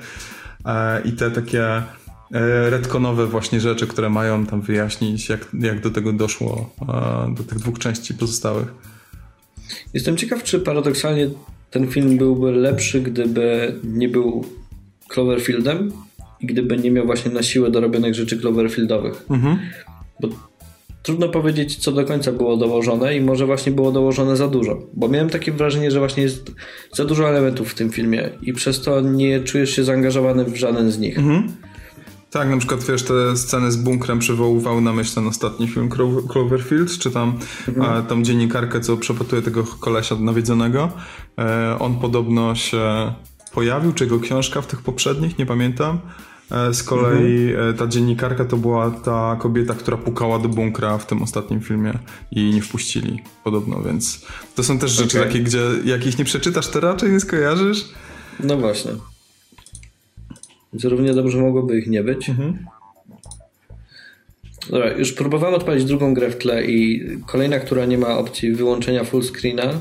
e, 0.65 1.01
i 1.01 1.11
te 1.11 1.31
takie 1.31 1.65
e, 1.65 1.83
retkonowe 2.69 3.27
właśnie 3.27 3.61
rzeczy, 3.61 3.87
które 3.87 4.09
mają 4.09 4.45
tam 4.45 4.61
wyjaśnić, 4.61 5.29
jak, 5.29 5.47
jak 5.59 5.81
do 5.81 5.89
tego 5.89 6.13
doszło, 6.13 6.69
e, 6.81 7.35
do 7.35 7.43
tych 7.43 7.59
dwóch 7.59 7.79
części 7.79 8.13
pozostałych. 8.13 8.67
Jestem 9.93 10.17
ciekaw, 10.17 10.43
czy 10.43 10.59
paradoksalnie 10.59 11.29
ten 11.71 11.88
film 11.88 12.17
byłby 12.17 12.51
lepszy, 12.51 13.01
gdyby 13.01 13.75
nie 13.84 14.10
był 14.10 14.45
Cloverfieldem 15.08 15.91
i 16.41 16.45
gdyby 16.45 16.77
nie 16.77 16.91
miał 16.91 17.06
właśnie 17.06 17.32
na 17.32 17.43
siłę 17.43 17.71
dorobionych 17.71 18.15
rzeczy 18.15 18.38
Cloverfieldowych. 18.38 19.25
Mhm. 19.30 19.60
Bo 20.19 20.27
trudno 21.03 21.30
powiedzieć, 21.30 21.75
co 21.75 21.91
do 21.91 22.06
końca 22.06 22.32
było 22.32 22.58
dołożone 22.58 23.17
i 23.17 23.21
może 23.21 23.45
właśnie 23.45 23.71
było 23.71 23.91
dołożone 23.91 24.38
za 24.38 24.47
dużo. 24.47 24.82
Bo 24.93 25.08
miałem 25.08 25.30
takie 25.30 25.51
wrażenie, 25.51 25.91
że 25.91 25.99
właśnie 25.99 26.23
jest 26.23 26.51
za 26.93 27.06
dużo 27.06 27.30
elementów 27.30 27.71
w 27.71 27.75
tym 27.75 27.89
filmie 27.89 28.30
i 28.41 28.53
przez 28.53 28.82
to 28.82 29.01
nie 29.01 29.39
czujesz 29.39 29.75
się 29.75 29.84
zaangażowany 29.84 30.43
w 30.45 30.56
żaden 30.56 30.91
z 30.91 30.99
nich. 30.99 31.17
Mhm. 31.17 31.51
Tak, 32.31 32.49
na 32.49 32.57
przykład 32.57 32.83
wiesz, 32.83 33.03
te 33.03 33.37
sceny 33.37 33.71
z 33.71 33.75
bunkrem 33.75 34.19
przywoływały 34.19 34.81
na 34.81 34.93
myśl 34.93 35.15
ten 35.15 35.27
ostatni 35.27 35.67
film 35.67 35.89
Cloverfield, 36.29 36.97
czy 36.97 37.11
tam 37.11 37.39
mhm. 37.67 38.05
tą 38.05 38.23
dziennikarkę, 38.23 38.81
co 38.81 38.97
przepatuje 38.97 39.41
tego 39.41 39.63
kolesia 39.63 40.15
nawiedzonego. 40.15 40.91
E, 41.39 41.77
on 41.79 41.99
podobno 41.99 42.55
się 42.55 43.13
pojawił, 43.53 43.93
czy 43.93 44.03
jego 44.03 44.19
książka 44.19 44.61
w 44.61 44.67
tych 44.67 44.81
poprzednich, 44.81 45.37
nie 45.37 45.45
pamiętam. 45.45 45.99
E, 46.51 46.73
z 46.73 46.83
kolei 46.83 47.49
mhm. 47.49 47.69
E, 47.69 47.73
ta 47.73 47.87
dziennikarka 47.87 48.45
to 48.45 48.57
była 48.57 48.91
ta 48.91 49.37
kobieta, 49.39 49.73
która 49.73 49.97
pukała 49.97 50.39
do 50.39 50.49
bunkra 50.49 50.97
w 50.97 51.05
tym 51.05 51.23
ostatnim 51.23 51.61
filmie 51.61 51.99
i 52.31 52.53
nie 52.53 52.61
wpuścili 52.61 53.23
podobno, 53.43 53.81
więc 53.81 54.25
to 54.55 54.63
są 54.63 54.79
też 54.79 54.91
rzeczy 54.91 55.19
okay. 55.19 55.27
takie, 55.27 55.43
gdzie 55.43 55.61
jak 55.85 56.07
ich 56.07 56.19
nie 56.19 56.25
przeczytasz, 56.25 56.67
to 56.67 56.79
raczej 56.79 57.11
nie 57.11 57.19
skojarzysz. 57.19 57.85
No 58.39 58.57
właśnie. 58.57 58.91
Więc 60.73 60.86
równie 60.86 61.13
dobrze 61.13 61.38
mogłoby 61.38 61.80
ich 61.80 61.88
nie 61.88 62.03
być. 62.03 62.30
Mhm. 62.30 62.58
Dobra, 64.69 64.91
już 64.91 65.13
próbowałem 65.13 65.56
odpalić 65.56 65.86
drugą 65.86 66.13
grę 66.13 66.30
w 66.30 66.38
tle 66.38 66.65
i 66.65 67.08
kolejna, 67.25 67.60
która 67.60 67.86
nie 67.86 67.97
ma 67.97 68.17
opcji 68.17 68.51
wyłączenia 68.51 69.03
full 69.03 69.23
screena, 69.23 69.80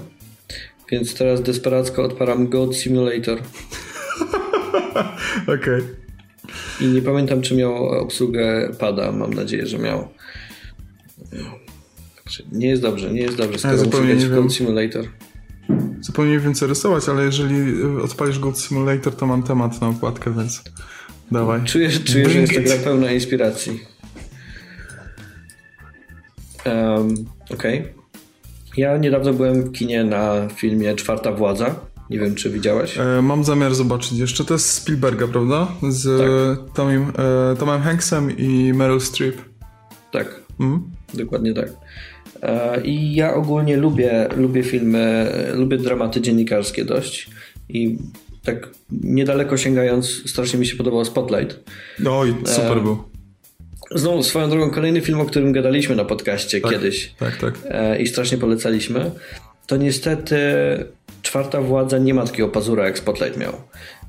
więc 0.91 1.15
teraz 1.15 1.43
desperacko 1.43 2.03
odparam 2.03 2.49
Goat 2.49 2.77
Simulator. 2.77 3.39
Okej. 5.43 5.55
Okay. 5.55 5.83
I 6.81 6.87
nie 6.87 7.03
pamiętam, 7.03 7.43
czy 7.43 7.57
miał 7.57 7.89
obsługę 7.89 8.71
pada. 8.79 9.13
Mam 9.13 9.35
nadzieję, 9.35 9.67
że 9.67 9.79
miał. 9.79 10.09
Nie 12.53 12.69
jest 12.69 12.83
dobrze, 12.83 13.13
nie 13.13 13.21
jest 13.21 13.37
dobrze. 13.37 13.59
Skoro 13.59 14.05
ja 14.05 14.15
nie 14.15 14.27
Goat 14.27 14.53
Simulator. 14.53 15.05
Zupełnie 16.07 16.33
nie 16.33 16.39
wiem 16.39 16.55
co 16.55 16.67
rysować, 16.67 17.09
ale 17.09 17.25
jeżeli 17.25 17.83
odpalisz 18.03 18.39
Goat 18.39 18.59
Simulator, 18.59 19.17
to 19.17 19.27
mam 19.27 19.43
temat 19.43 19.81
na 19.81 19.89
okładkę, 19.89 20.35
więc 20.35 20.63
dawaj. 21.31 21.65
Czuję, 21.65 21.91
czuję 21.91 22.31
że 22.31 22.41
jest 22.41 22.55
to 22.55 22.61
gra 22.61 22.77
pełna 22.85 23.13
inspiracji. 23.13 23.81
Um, 26.67 27.15
Okej. 27.51 27.81
Okay. 27.81 27.95
Ja 28.77 28.97
niedawno 28.97 29.33
byłem 29.33 29.63
w 29.63 29.73
kinie 29.73 30.05
na 30.05 30.49
filmie 30.49 30.95
Czwarta 30.95 31.33
Władza. 31.33 31.75
Nie 32.11 32.19
wiem, 32.19 32.35
czy 32.35 32.51
widziałeś? 32.51 32.99
E, 32.99 33.23
mam 33.23 33.45
zamiar 33.45 33.75
zobaczyć 33.75 34.13
jeszcze. 34.13 34.45
To 34.45 34.55
jest 34.55 34.73
Spielberga, 34.73 35.27
prawda? 35.27 35.69
Z 35.89 36.21
tak. 36.21 36.75
Tomem, 36.75 37.13
e, 37.53 37.57
Tomem 37.57 37.83
Hanksem 37.83 38.37
i 38.39 38.73
Meryl 38.73 39.01
Streep. 39.01 39.37
Tak. 40.13 40.41
Mhm. 40.61 40.91
Dokładnie 41.15 41.55
tak. 41.55 41.69
E, 42.43 42.81
I 42.85 43.15
ja 43.15 43.35
ogólnie 43.35 43.77
lubię, 43.77 44.29
lubię 44.37 44.63
filmy, 44.63 45.33
lubię 45.55 45.79
dramaty 45.79 46.21
dziennikarskie 46.21 46.85
dość. 46.85 47.31
I 47.69 47.99
tak 48.45 48.69
niedaleko 48.91 49.57
sięgając, 49.57 50.31
strasznie 50.31 50.59
mi 50.59 50.67
się 50.67 50.77
podobał 50.77 51.05
Spotlight. 51.05 51.61
Oj, 52.11 52.35
super 52.45 52.79
e, 52.79 52.81
był. 52.81 53.03
Znowu 53.91 54.23
swoją 54.23 54.51
drogą 54.51 54.71
kolejny 54.71 55.01
film, 55.01 55.21
o 55.21 55.25
którym 55.25 55.53
gadaliśmy 55.53 55.97
na 55.97 56.05
podcaście 56.05 56.61
tak, 56.61 56.73
kiedyś. 56.73 57.15
Tak, 57.19 57.37
tak. 57.37 57.55
E, 57.65 57.99
I 57.99 58.07
strasznie 58.07 58.39
polecaliśmy. 58.39 59.11
To 59.67 59.77
niestety 59.77 60.37
czwarta 61.23 61.61
władza 61.61 61.99
nie 61.99 62.15
ma 62.15 62.27
takiego 62.27 62.49
pazura, 62.49 62.85
jak 62.85 62.99
Spotlight 62.99 63.37
miał. 63.37 63.53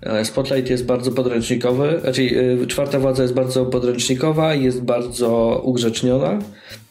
E, 0.01 0.25
Spotlight 0.25 0.69
jest 0.69 0.85
bardzo 0.85 1.11
podręcznikowy, 1.11 1.99
znaczy 2.01 2.29
e, 2.63 2.67
czwarta 2.67 2.99
władza 2.99 3.23
jest 3.23 3.35
bardzo 3.35 3.65
podręcznikowa, 3.65 4.53
jest 4.53 4.81
bardzo 4.81 5.61
ugrzeczniona. 5.65 6.39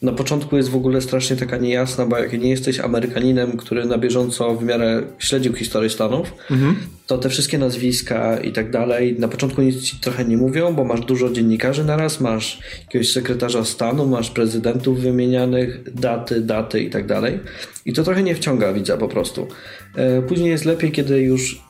Na 0.02 0.12
początku 0.12 0.56
jest 0.56 0.68
w 0.68 0.76
ogóle 0.76 1.00
strasznie 1.00 1.36
taka 1.36 1.56
niejasna, 1.56 2.06
bo 2.06 2.18
jak 2.18 2.32
nie 2.32 2.50
jesteś 2.50 2.80
Amerykaninem, 2.80 3.56
który 3.56 3.84
na 3.84 3.98
bieżąco 3.98 4.54
w 4.54 4.64
miarę 4.64 5.02
śledził 5.18 5.54
historię 5.54 5.90
Stanów, 5.90 6.32
mhm. 6.50 6.76
to 7.06 7.18
te 7.18 7.28
wszystkie 7.28 7.58
nazwiska 7.58 8.38
i 8.38 8.52
tak 8.52 8.70
dalej 8.70 9.16
na 9.18 9.28
początku 9.28 9.62
nic 9.62 9.82
ci 9.82 9.96
trochę 9.96 10.24
nie 10.24 10.36
mówią, 10.36 10.74
bo 10.74 10.84
masz 10.84 11.00
dużo 11.00 11.30
dziennikarzy 11.30 11.84
naraz, 11.84 12.20
masz 12.20 12.60
jakiegoś 12.80 13.12
sekretarza 13.12 13.64
stanu, 13.64 14.06
masz 14.06 14.30
prezydentów 14.30 15.00
wymienianych, 15.00 15.94
daty, 15.94 16.40
daty 16.40 16.80
i 16.80 16.90
tak 16.90 17.06
dalej. 17.06 17.40
I 17.86 17.92
to 17.92 18.04
trochę 18.04 18.22
nie 18.22 18.34
wciąga 18.34 18.72
widza 18.72 18.96
po 18.96 19.08
prostu. 19.08 19.46
E, 19.94 20.22
później 20.22 20.50
jest 20.50 20.64
lepiej, 20.64 20.92
kiedy 20.92 21.20
już 21.20 21.65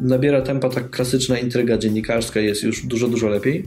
nabiera 0.00 0.42
tempa 0.42 0.68
tak 0.68 0.90
klasyczna 0.90 1.38
intryga 1.38 1.78
dziennikarska, 1.78 2.40
jest 2.40 2.62
już 2.62 2.86
dużo, 2.86 3.08
dużo 3.08 3.28
lepiej. 3.28 3.64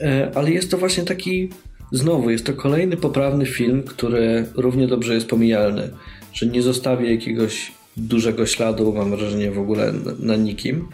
E, 0.00 0.30
ale 0.34 0.50
jest 0.50 0.70
to 0.70 0.78
właśnie 0.78 1.04
taki, 1.04 1.50
znowu, 1.92 2.30
jest 2.30 2.46
to 2.46 2.52
kolejny 2.52 2.96
poprawny 2.96 3.46
film, 3.46 3.82
który 3.82 4.46
równie 4.54 4.86
dobrze 4.86 5.14
jest 5.14 5.26
pomijalny, 5.26 5.90
że 6.32 6.46
nie 6.46 6.62
zostawi 6.62 7.10
jakiegoś 7.10 7.72
dużego 7.96 8.46
śladu, 8.46 8.92
mam 8.92 9.10
wrażenie, 9.10 9.50
w 9.50 9.58
ogóle 9.58 9.92
na, 10.18 10.36
nikim. 10.36 10.88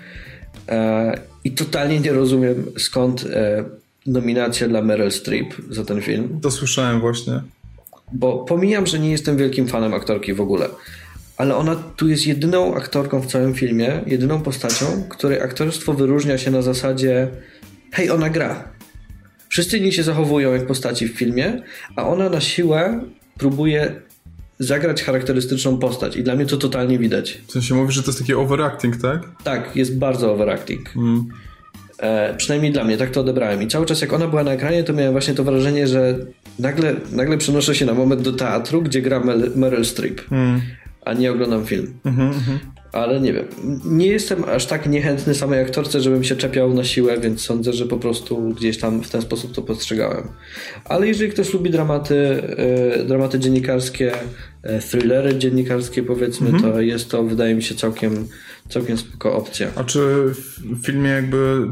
E, 0.69 1.21
I 1.45 1.51
totalnie 1.51 2.01
nie 2.01 2.13
rozumiem, 2.13 2.65
skąd 2.79 3.27
nominacja 4.07 4.69
dla 4.69 4.83
Meryl 4.83 5.11
Streep 5.11 5.55
za 5.71 5.85
ten 5.85 6.03
film. 6.03 6.41
To 6.43 6.51
słyszałem 6.51 7.01
właśnie. 7.01 7.43
Bo 8.13 8.39
pomijam, 8.39 8.87
że 8.87 8.99
nie 8.99 9.11
jestem 9.11 9.37
wielkim 9.37 9.69
fanem 9.69 9.95
aktorki 9.95 10.35
w 10.35 10.41
ogóle. 10.41 10.69
Ale 11.43 11.57
ona 11.57 11.77
tu 11.77 12.09
jest 12.09 12.27
jedyną 12.27 12.75
aktorką 12.75 13.21
w 13.21 13.27
całym 13.27 13.55
filmie, 13.55 14.01
jedyną 14.07 14.43
postacią, 14.43 14.87
której 15.09 15.41
aktorstwo 15.41 15.95
wyróżnia 15.95 16.39
się 16.39 16.51
na 16.51 16.63
zasadzie 16.63 17.29
hej, 17.93 18.11
ona 18.11 18.31
gra. 18.31 18.69
Wszyscy 19.49 19.79
inni 19.79 19.93
się 19.93 20.03
zachowują 20.03 20.53
jak 20.53 20.67
postaci 20.67 21.09
w 21.09 21.19
filmie, 21.19 21.63
a 21.97 22.09
ona 22.09 22.29
na 22.29 22.41
siłę 22.41 23.01
próbuje 23.39 23.95
zagrać 24.59 25.03
charakterystyczną 25.03 25.79
postać 25.79 26.17
i 26.17 26.23
dla 26.23 26.37
mnie 26.37 26.47
to 26.47 26.57
totalnie 26.57 26.99
widać. 26.99 27.41
W 27.47 27.53
sensie 27.53 27.75
mówisz, 27.75 27.95
że 27.95 28.03
to 28.03 28.11
jest 28.11 28.21
taki 28.21 28.35
overacting, 28.35 28.97
tak? 28.97 29.29
Tak, 29.45 29.77
jest 29.77 29.99
bardzo 29.99 30.33
overacting. 30.33 30.97
Mm. 30.97 31.29
E, 31.99 32.35
przynajmniej 32.37 32.73
dla 32.73 32.85
mnie, 32.85 32.97
tak 32.97 33.11
to 33.11 33.21
odebrałem. 33.21 33.63
I 33.63 33.69
cały 33.69 33.87
czas 33.87 34.01
jak 34.01 34.13
ona 34.13 34.29
była 34.29 34.45
na 34.45 34.53
ekranie, 34.53 34.85
to 34.85 34.93
miałem 34.93 35.13
właśnie 35.13 35.35
to 35.35 35.45
wrażenie, 35.45 35.87
że 35.87 36.19
nagle, 36.59 36.95
nagle 37.13 37.39
przenoszę 37.39 37.75
się 37.75 37.87
na 37.87 37.95
moment 37.95 38.23
do 38.23 38.33
teatru, 38.33 38.83
gdzie 38.83 39.03
gra 39.03 39.23
Meryl 39.55 39.85
Streep, 39.85 40.21
mm. 40.33 40.61
A 41.05 41.13
nie 41.13 41.33
oglądam 41.33 41.67
film. 41.67 41.95
Mm 42.05 42.33
-hmm, 42.33 42.59
ale 42.93 43.21
nie 43.21 43.33
wiem. 43.33 43.45
Nie 43.85 44.07
jestem 44.07 44.45
aż 44.45 44.67
tak 44.67 44.87
niechętny 44.87 45.35
samej 45.35 45.61
aktorce, 45.61 46.01
żebym 46.01 46.25
się 46.25 46.37
czepiał 46.37 46.75
na 46.75 46.85
siłę, 46.85 47.21
więc 47.21 47.41
sądzę, 47.41 47.73
że 47.73 47.87
po 47.87 47.97
prostu 47.97 48.49
gdzieś 48.49 48.79
tam 48.79 49.03
w 49.03 49.11
ten 49.11 49.23
sposób 49.23 49.53
to 49.55 49.63
postrzegałem. 49.63 50.29
Ale 50.85 51.07
jeżeli 51.09 51.31
ktoś 51.31 51.53
lubi 51.53 51.71
dramaty, 51.71 52.43
e, 52.57 53.05
dramaty 53.05 53.39
dziennikarskie, 53.39 54.13
e, 54.63 54.79
thrillery 54.79 55.39
dziennikarskie 55.39 56.03
powiedzmy, 56.03 56.49
mhm. 56.49 56.73
to 56.73 56.81
jest 56.81 57.11
to 57.11 57.23
wydaje 57.23 57.55
mi 57.55 57.63
się 57.63 57.75
całkiem, 57.75 58.29
całkiem 58.69 58.99
spoko 58.99 59.37
opcja. 59.37 59.69
A 59.77 59.85
czy 59.85 60.01
w 60.65 60.87
filmie 60.87 61.11
jakby 61.11 61.67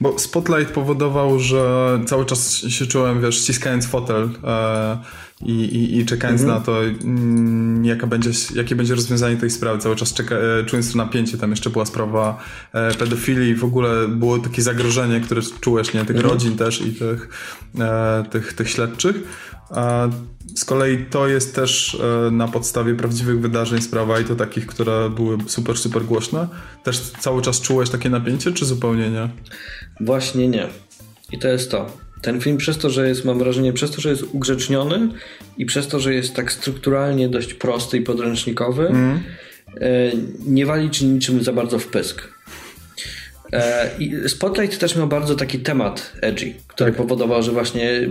bo 0.00 0.18
Spotlight 0.18 0.72
powodował, 0.72 1.38
że 1.38 2.00
cały 2.06 2.26
czas 2.26 2.56
się 2.56 2.86
czułem, 2.86 3.22
wiesz, 3.22 3.38
ściskając 3.38 3.86
fotel 3.86 4.30
e, 4.44 4.98
i, 5.46 5.52
i, 5.52 5.98
i, 5.98 6.06
czekając 6.06 6.40
mhm. 6.40 6.58
na 6.58 6.64
to, 6.66 6.84
mm, 6.84 7.84
jaka 7.84 8.06
będzie, 8.06 8.30
jakie 8.54 8.76
będzie 8.76 8.94
rozwiązanie 8.94 9.36
tej 9.36 9.50
sprawy. 9.50 9.78
Cały 9.78 9.96
czas 9.96 10.14
czeka, 10.14 10.34
e, 10.34 10.64
czując 10.64 10.92
to 10.92 10.98
napięcie. 10.98 11.38
Tam 11.38 11.50
jeszcze 11.50 11.70
była 11.70 11.86
sprawa 11.86 12.38
e, 12.72 12.94
pedofilii. 12.94 13.54
W 13.54 13.64
ogóle 13.64 14.08
było 14.08 14.38
takie 14.38 14.62
zagrożenie, 14.62 15.20
które 15.20 15.40
czułeś, 15.60 15.94
nie? 15.94 16.00
Tych 16.04 16.16
mhm. 16.16 16.32
rodzin 16.34 16.56
też 16.56 16.80
i 16.80 16.94
tych, 16.94 17.28
e, 17.80 18.24
tych, 18.30 18.52
tych 18.52 18.70
śledczych. 18.70 19.16
A 19.70 20.08
z 20.54 20.64
kolei 20.64 21.04
to 21.10 21.28
jest 21.28 21.54
też 21.54 22.00
e, 22.00 22.30
na 22.30 22.48
podstawie 22.48 22.94
prawdziwych 22.94 23.40
wydarzeń 23.40 23.82
sprawa 23.82 24.20
i 24.20 24.24
to 24.24 24.36
takich, 24.36 24.66
które 24.66 25.10
były 25.10 25.38
super, 25.46 25.78
super 25.78 26.04
głośne. 26.04 26.48
Też 26.84 27.00
cały 27.00 27.42
czas 27.42 27.60
czułeś 27.60 27.90
takie 27.90 28.10
napięcie, 28.10 28.52
czy 28.52 28.64
zupełnie 28.64 29.10
nie? 29.10 29.28
Właśnie 30.00 30.48
nie. 30.48 30.68
I 31.32 31.38
to 31.38 31.48
jest 31.48 31.70
to. 31.70 32.09
Ten 32.22 32.40
film 32.40 32.56
przez 32.56 32.78
to, 32.78 32.90
że 32.90 33.08
jest, 33.08 33.24
mam 33.24 33.38
wrażenie, 33.38 33.72
przez 33.72 33.90
to, 33.90 34.00
że 34.00 34.10
jest 34.10 34.24
ugrzeczniony 34.32 35.08
i 35.58 35.66
przez 35.66 35.88
to, 35.88 36.00
że 36.00 36.14
jest 36.14 36.34
tak 36.34 36.52
strukturalnie 36.52 37.28
dość 37.28 37.54
prosty 37.54 37.98
i 37.98 38.00
podręcznikowy, 38.00 38.88
mm. 38.88 39.20
nie 40.46 40.66
wali 40.66 40.90
ci 40.90 41.06
niczym 41.06 41.42
za 41.42 41.52
bardzo 41.52 41.78
w 41.78 41.86
pysk. 41.86 42.28
E, 43.52 43.90
I 43.98 44.28
Spotlight 44.28 44.78
też 44.78 44.96
miał 44.96 45.06
bardzo 45.06 45.34
taki 45.34 45.58
temat 45.58 46.12
edgy, 46.20 46.54
który 46.66 46.90
tak. 46.90 46.98
powodował, 46.98 47.42
że 47.42 47.52
właśnie 47.52 48.08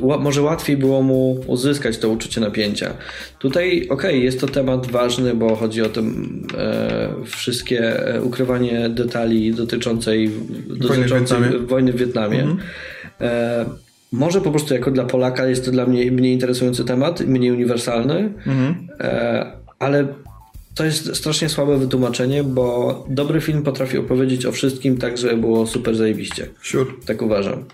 może 0.00 0.42
łatwiej 0.42 0.76
było 0.76 1.02
mu 1.02 1.44
uzyskać 1.46 1.98
to 1.98 2.08
uczucie 2.08 2.40
napięcia. 2.40 2.94
Tutaj, 3.38 3.68
okej, 3.68 3.90
okay, 3.90 4.18
jest 4.18 4.40
to 4.40 4.46
temat 4.46 4.86
ważny, 4.86 5.34
bo 5.34 5.56
chodzi 5.56 5.82
o 5.82 5.88
tym 5.88 6.46
e, 6.58 7.08
wszystkie 7.26 8.06
e, 8.06 8.22
ukrywanie 8.22 8.88
detali 8.88 9.54
dotyczącej, 9.54 10.30
dotyczącej 10.66 11.38
wojny, 11.40 11.58
w 11.58 11.68
wojny 11.68 11.92
w 11.92 11.96
Wietnamie. 11.96 12.40
Mhm. 12.42 12.58
E, 13.22 13.64
może 14.12 14.40
po 14.40 14.50
prostu 14.50 14.74
jako 14.74 14.90
dla 14.90 15.04
Polaka 15.04 15.46
jest 15.46 15.64
to 15.64 15.70
dla 15.70 15.86
mnie 15.86 16.12
mniej 16.12 16.32
interesujący 16.32 16.84
temat, 16.84 17.20
mniej 17.20 17.50
uniwersalny, 17.50 18.32
mhm. 18.46 18.88
e, 19.00 19.52
ale 19.78 20.06
to 20.74 20.84
jest 20.84 21.16
strasznie 21.16 21.48
słabe 21.48 21.78
wytłumaczenie, 21.78 22.44
bo 22.44 23.04
dobry 23.08 23.40
film 23.40 23.62
potrafi 23.62 23.98
opowiedzieć 23.98 24.46
o 24.46 24.52
wszystkim 24.52 24.98
tak, 24.98 25.18
żeby 25.18 25.36
było 25.36 25.66
super 25.66 25.96
zajebiście. 25.96 26.48
Sure. 26.62 26.90
Tak 27.06 27.22
uważam. 27.22 27.64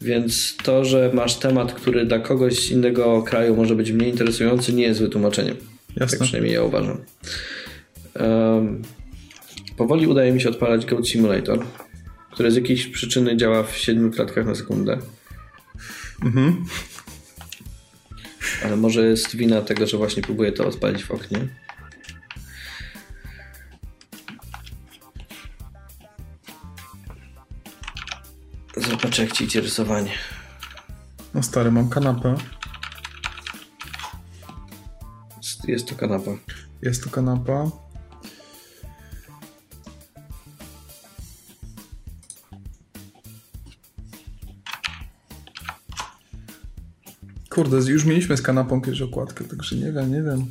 Więc 0.00 0.56
to, 0.64 0.84
że 0.84 1.10
masz 1.14 1.36
temat, 1.36 1.72
który 1.72 2.06
dla 2.06 2.18
kogoś 2.18 2.58
z 2.58 2.70
innego 2.70 3.22
kraju 3.22 3.56
może 3.56 3.76
być 3.76 3.92
mniej 3.92 4.10
interesujący, 4.10 4.72
nie 4.72 4.82
jest 4.82 5.00
wytłumaczeniem. 5.00 5.56
Jasne. 5.96 6.18
Tak 6.18 6.26
przynajmniej 6.26 6.54
ja 6.54 6.62
uważam. 6.62 6.98
Um, 8.20 8.82
powoli 9.76 10.06
udaje 10.06 10.32
mi 10.32 10.40
się 10.40 10.48
odpalać 10.48 10.86
Goat 10.86 11.08
Simulator, 11.08 11.64
który 12.34 12.50
z 12.50 12.56
jakiejś 12.56 12.86
przyczyny 12.86 13.36
działa 13.36 13.62
w 13.62 13.76
7 13.76 14.10
klatkach 14.10 14.46
na 14.46 14.54
sekundę. 14.54 14.98
Mhm. 16.22 16.64
Ale 18.64 18.76
może 18.76 19.06
jest 19.06 19.36
wina 19.36 19.62
tego, 19.62 19.86
że 19.86 19.96
właśnie 19.96 20.22
próbuję 20.22 20.52
to 20.52 20.66
odpalić 20.66 21.04
w 21.04 21.10
oknie. 21.10 21.48
Zobacz 28.76 29.18
jak 29.18 29.32
ci 29.32 29.44
idzie 29.44 29.60
rysowanie. 29.60 30.12
No 31.34 31.42
stary, 31.42 31.70
mam 31.70 31.88
kanapę. 31.88 32.34
Jest 35.68 35.88
to 35.88 35.94
kanapa. 35.94 36.30
Jest 36.82 37.04
to 37.04 37.10
kanapa. 37.10 37.83
Kurde, 47.54 47.76
już 47.76 48.04
mieliśmy 48.04 48.36
z 48.36 48.42
kanapą 48.42 48.80
kiedyś 48.80 49.02
okładkę, 49.02 49.44
także 49.44 49.76
nie 49.76 49.92
wiem, 49.92 50.12
nie 50.12 50.22
wiem. 50.22 50.46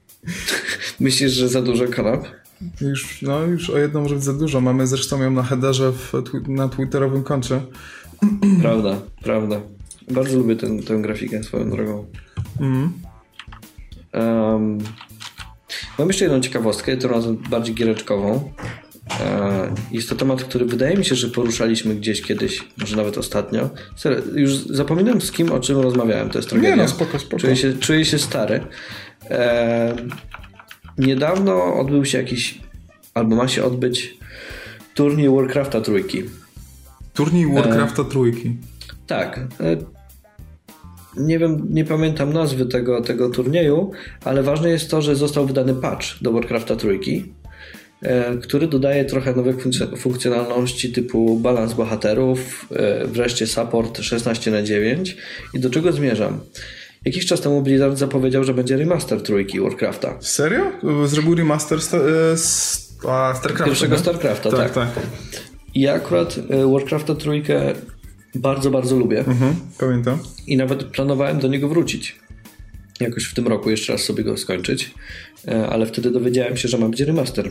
Myślisz, 1.00 1.32
że 1.32 1.48
za 1.48 1.62
dużo 1.62 1.88
kanap? 1.88 2.26
Już, 2.80 3.22
no, 3.22 3.42
już 3.42 3.70
o 3.70 3.78
jedno 3.78 4.00
może 4.00 4.14
być 4.14 4.24
za 4.24 4.32
dużo. 4.32 4.60
Mamy 4.60 4.86
zresztą 4.86 5.22
ją 5.22 5.30
na 5.30 5.42
headerze 5.42 5.92
w, 5.92 6.12
na 6.48 6.68
twitterowym 6.68 7.22
koncie. 7.22 7.60
Prawda, 8.62 8.96
prawda. 9.22 9.60
Bardzo 10.10 10.38
lubię 10.38 10.56
ten, 10.56 10.82
tę 10.82 11.02
grafikę 11.02 11.44
swoją 11.44 11.70
drogą. 11.70 12.06
Mm. 12.60 12.92
Um, 14.12 14.78
mam 15.98 16.08
jeszcze 16.08 16.24
jedną 16.24 16.40
ciekawostkę, 16.40 16.96
tym 16.96 17.10
razem 17.10 17.36
bardziej 17.36 17.74
giereczkową. 17.74 18.52
E, 19.10 19.74
jest 19.92 20.08
to 20.08 20.14
temat, 20.14 20.44
który 20.44 20.64
wydaje 20.64 20.96
mi 20.96 21.04
się, 21.04 21.14
że 21.14 21.28
poruszaliśmy 21.28 21.94
gdzieś 21.94 22.22
kiedyś, 22.22 22.64
może 22.78 22.96
nawet 22.96 23.18
ostatnio. 23.18 23.70
Już 24.34 24.52
zapominam 24.52 25.20
z 25.20 25.32
kim, 25.32 25.52
o 25.52 25.60
czym 25.60 25.78
rozmawiałem, 25.78 26.30
to 26.30 26.38
jest 26.38 26.48
tragedia. 26.48 26.76
Nie 26.76 26.82
no, 26.82 26.88
spoko, 26.88 27.18
spoko. 27.18 27.40
Czuję 27.40 27.56
się, 27.56 27.72
czuję 27.72 28.04
się 28.04 28.18
stary. 28.18 28.60
E, 29.30 29.96
Niedawno 30.98 31.74
odbył 31.74 32.04
się 32.04 32.18
jakiś, 32.18 32.60
albo 33.14 33.36
ma 33.36 33.48
się 33.48 33.64
odbyć 33.64 34.18
turniej 34.94 35.30
Warcrafta 35.30 35.80
trójki. 35.80 36.22
Turniej 37.14 37.54
Warcrafta 37.54 38.02
e, 38.02 38.04
trójki? 38.04 38.56
Tak. 39.06 39.38
E, 39.60 39.76
nie 41.16 41.38
wiem, 41.38 41.66
nie 41.70 41.84
pamiętam 41.84 42.32
nazwy 42.32 42.66
tego, 42.66 43.02
tego 43.02 43.30
turnieju, 43.30 43.90
ale 44.24 44.42
ważne 44.42 44.68
jest 44.68 44.90
to, 44.90 45.02
że 45.02 45.16
został 45.16 45.46
wydany 45.46 45.74
patch 45.74 46.06
do 46.22 46.32
Warcrafta 46.32 46.76
trójki, 46.76 47.32
który 48.42 48.68
dodaje 48.68 49.04
trochę 49.04 49.32
nowych 49.32 49.56
funkcjonalności 49.98 50.92
typu 50.92 51.38
balans 51.38 51.74
bohaterów, 51.74 52.66
e, 52.76 53.06
wreszcie 53.06 53.46
support 53.46 54.00
16 54.00 54.50
na 54.50 54.62
9 54.62 55.16
i 55.54 55.60
do 55.60 55.70
czego 55.70 55.92
zmierzam? 55.92 56.40
Jakiś 57.04 57.26
czas 57.26 57.40
temu 57.40 57.62
Blizzard 57.62 57.98
zapowiedział, 57.98 58.44
że 58.44 58.54
będzie 58.54 58.76
remaster 58.76 59.22
trójki 59.22 59.60
Warcrafta. 59.60 60.16
Serio? 60.20 60.72
Zrobił 61.06 61.34
remaster 61.34 61.80
sta, 61.82 61.96
e, 61.96 62.36
StarCrafta? 62.36 63.64
Pierwszego 63.64 63.94
nie? 63.94 64.00
StarCrafta, 64.00 64.50
tak, 64.50 64.74
tak. 64.74 64.94
tak. 64.94 65.04
Ja 65.74 65.94
akurat 65.94 66.38
e, 66.50 66.72
Warcrafta 66.72 67.14
trójkę 67.14 67.74
bardzo, 68.34 68.70
bardzo 68.70 68.96
lubię. 68.96 69.18
Mhm, 69.18 69.54
pamiętam. 69.78 70.18
I 70.46 70.56
nawet 70.56 70.84
planowałem 70.84 71.38
do 71.38 71.48
niego 71.48 71.68
wrócić. 71.68 72.16
Jakoś 73.00 73.24
w 73.24 73.34
tym 73.34 73.48
roku 73.48 73.70
jeszcze 73.70 73.92
raz 73.92 74.02
sobie 74.02 74.24
go 74.24 74.36
skończyć. 74.36 74.94
E, 75.48 75.66
ale 75.66 75.86
wtedy 75.86 76.10
dowiedziałem 76.10 76.56
się, 76.56 76.68
że 76.68 76.78
ma 76.78 76.88
być 76.88 77.00
remaster. 77.00 77.50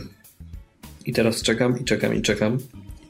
I 1.06 1.12
teraz 1.12 1.42
czekam 1.42 1.80
i 1.80 1.84
czekam 1.84 2.14
i 2.14 2.22
czekam. 2.22 2.58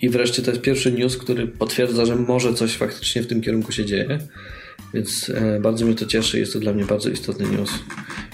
I 0.02 0.08
wreszcie 0.08 0.42
to 0.42 0.50
jest 0.50 0.62
pierwszy 0.62 0.92
news, 0.92 1.16
który 1.16 1.46
potwierdza, 1.46 2.06
że 2.06 2.16
może 2.16 2.54
coś 2.54 2.76
faktycznie 2.76 3.22
w 3.22 3.26
tym 3.26 3.40
kierunku 3.40 3.72
się 3.72 3.84
dzieje. 3.84 4.18
Więc 4.94 5.30
e, 5.34 5.60
bardzo 5.60 5.86
mnie 5.86 5.94
to 5.94 6.06
cieszy, 6.06 6.38
jest 6.38 6.52
to 6.52 6.60
dla 6.60 6.72
mnie 6.72 6.84
bardzo 6.84 7.10
istotny 7.10 7.46
news. 7.46 7.70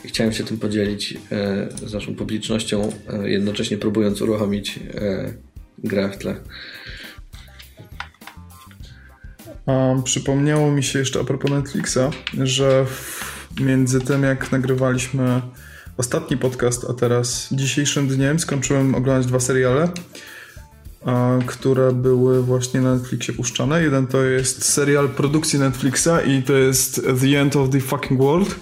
I 0.05 0.09
chciałem 0.09 0.33
się 0.33 0.45
tym 0.45 0.59
podzielić 0.59 1.15
e, 1.33 1.69
z 1.87 1.93
naszą 1.93 2.15
publicznością, 2.15 2.93
e, 3.09 3.31
jednocześnie 3.31 3.77
próbując 3.77 4.21
uruchomić 4.23 4.81
grę 5.79 6.11
w 6.11 6.19
tle. 6.19 6.35
Przypomniało 10.05 10.73
mi 10.73 10.83
się 10.83 10.99
jeszcze 10.99 11.21
a 11.21 11.25
propos 11.25 11.51
Netflixa, 11.51 11.99
że 12.43 12.87
między 13.61 14.01
tym 14.01 14.23
jak 14.23 14.53
nagrywaliśmy 14.53 15.41
ostatni 15.97 16.37
podcast, 16.37 16.87
a 16.91 16.95
teraz 16.95 17.49
dzisiejszym 17.53 18.09
dniem 18.09 18.39
skończyłem 18.39 18.95
oglądać 18.95 19.27
dwa 19.27 19.41
seriale. 19.41 19.89
które 21.47 21.93
były 21.93 22.43
właśnie 22.43 22.81
na 22.81 22.95
Netflixie 22.95 23.35
puszczane. 23.35 23.83
Jeden 23.83 24.07
to 24.07 24.23
jest 24.23 24.65
serial 24.65 25.09
produkcji 25.09 25.59
Netflixa 25.59 26.09
i 26.27 26.43
to 26.43 26.53
jest 26.53 27.03
The 27.21 27.41
End 27.41 27.57
of 27.57 27.71
the 27.71 27.81
Fucking 27.81 28.21
World. 28.21 28.57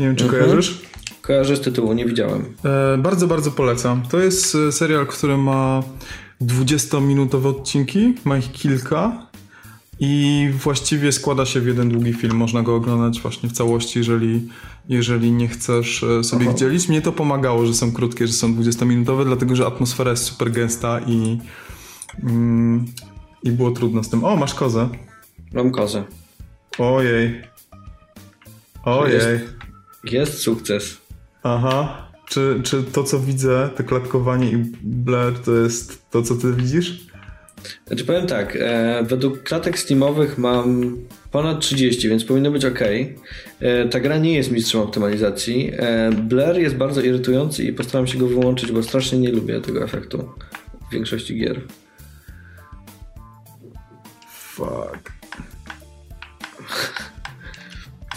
Nie 0.00 0.06
wiem, 0.06 0.16
czy 0.16 0.24
mhm. 0.24 0.42
kojarzysz? 0.42 0.82
Kojarzę 1.22 1.56
z 1.56 1.60
tytułu, 1.60 1.92
nie 1.92 2.06
widziałem. 2.06 2.44
E, 2.64 2.98
bardzo, 2.98 3.26
bardzo 3.26 3.50
polecam. 3.50 4.02
To 4.10 4.18
jest 4.18 4.54
e, 4.54 4.72
serial, 4.72 5.06
który 5.06 5.36
ma 5.36 5.82
20-minutowe 6.40 7.46
odcinki, 7.46 8.14
ma 8.24 8.38
ich 8.38 8.52
kilka 8.52 9.26
i 10.00 10.48
właściwie 10.62 11.12
składa 11.12 11.46
się 11.46 11.60
w 11.60 11.66
jeden 11.66 11.88
długi 11.88 12.12
film. 12.12 12.36
Można 12.36 12.62
go 12.62 12.74
oglądać 12.74 13.20
właśnie 13.20 13.48
w 13.48 13.52
całości, 13.52 13.98
jeżeli, 13.98 14.48
jeżeli 14.88 15.32
nie 15.32 15.48
chcesz 15.48 16.02
e, 16.02 16.24
sobie 16.24 16.46
ich 16.46 16.54
dzielić. 16.54 16.88
Mnie 16.88 17.02
to 17.02 17.12
pomagało, 17.12 17.66
że 17.66 17.74
są 17.74 17.92
krótkie, 17.92 18.26
że 18.26 18.32
są 18.32 18.54
20-minutowe, 18.54 19.24
dlatego 19.24 19.56
że 19.56 19.66
atmosfera 19.66 20.10
jest 20.10 20.24
super 20.24 20.50
gęsta 20.50 21.00
i, 21.06 21.38
mm, 22.22 22.84
i 23.42 23.52
było 23.52 23.70
trudno 23.70 24.04
z 24.04 24.10
tym. 24.10 24.24
O, 24.24 24.36
masz 24.36 24.54
kozę. 24.54 24.88
Mam 25.52 25.70
kozę. 25.70 26.04
Ojej. 26.78 27.42
Ojej. 28.84 29.14
Jest, 29.14 29.44
jest 30.04 30.38
sukces. 30.38 30.96
Aha. 31.42 32.06
Czy, 32.28 32.60
czy 32.64 32.82
to, 32.82 33.04
co 33.04 33.20
widzę, 33.20 33.70
to 33.76 33.84
klatkowanie 33.84 34.50
i 34.50 34.56
blur, 34.82 35.38
to 35.44 35.54
jest 35.54 36.10
to, 36.10 36.22
co 36.22 36.34
ty 36.34 36.52
widzisz? 36.52 37.06
Znaczy 37.86 38.04
powiem 38.04 38.26
tak, 38.26 38.56
e, 38.60 39.04
według 39.08 39.42
klatek 39.42 39.78
Steamowych 39.78 40.38
mam 40.38 40.96
ponad 41.30 41.60
30, 41.60 42.08
więc 42.08 42.24
powinno 42.24 42.50
być 42.50 42.64
ok. 42.64 42.80
E, 43.60 43.88
ta 43.88 44.00
gra 44.00 44.18
nie 44.18 44.34
jest 44.34 44.50
mistrzem 44.50 44.80
optymalizacji. 44.80 45.72
E, 45.76 46.10
blur 46.12 46.58
jest 46.58 46.76
bardzo 46.76 47.00
irytujący 47.00 47.64
i 47.64 47.72
postaram 47.72 48.06
się 48.06 48.18
go 48.18 48.26
wyłączyć, 48.26 48.72
bo 48.72 48.82
strasznie 48.82 49.18
nie 49.18 49.28
lubię 49.28 49.60
tego 49.60 49.84
efektu 49.84 50.28
w 50.88 50.92
większości 50.92 51.38
gier. 51.38 51.60
Fuck. 54.28 55.12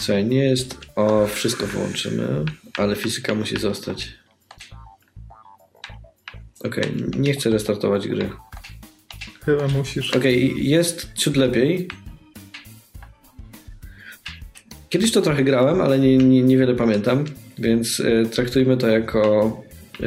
Słuchaj, 0.00 0.24
nie 0.24 0.44
jest... 0.44 0.78
O, 0.96 1.26
wszystko 1.26 1.66
wyłączymy, 1.66 2.44
ale 2.76 2.96
fizyka 2.96 3.34
musi 3.34 3.56
zostać. 3.56 4.20
Ok, 6.64 6.76
nie 7.16 7.32
chcę 7.32 7.50
restartować 7.50 8.08
gry. 8.08 8.30
Chyba 9.44 9.68
musisz. 9.68 10.16
Okej, 10.16 10.52
okay, 10.52 10.62
jest 10.62 11.12
ciut 11.14 11.36
lepiej. 11.36 11.88
Kiedyś 14.90 15.12
to 15.12 15.22
trochę 15.22 15.44
grałem, 15.44 15.80
ale 15.80 15.98
nie, 15.98 16.18
nie, 16.18 16.42
niewiele 16.42 16.74
pamiętam, 16.74 17.24
więc 17.58 18.00
y, 18.00 18.26
traktujmy 18.30 18.76
to 18.76 18.88
jako 18.88 19.62
y, 20.00 20.04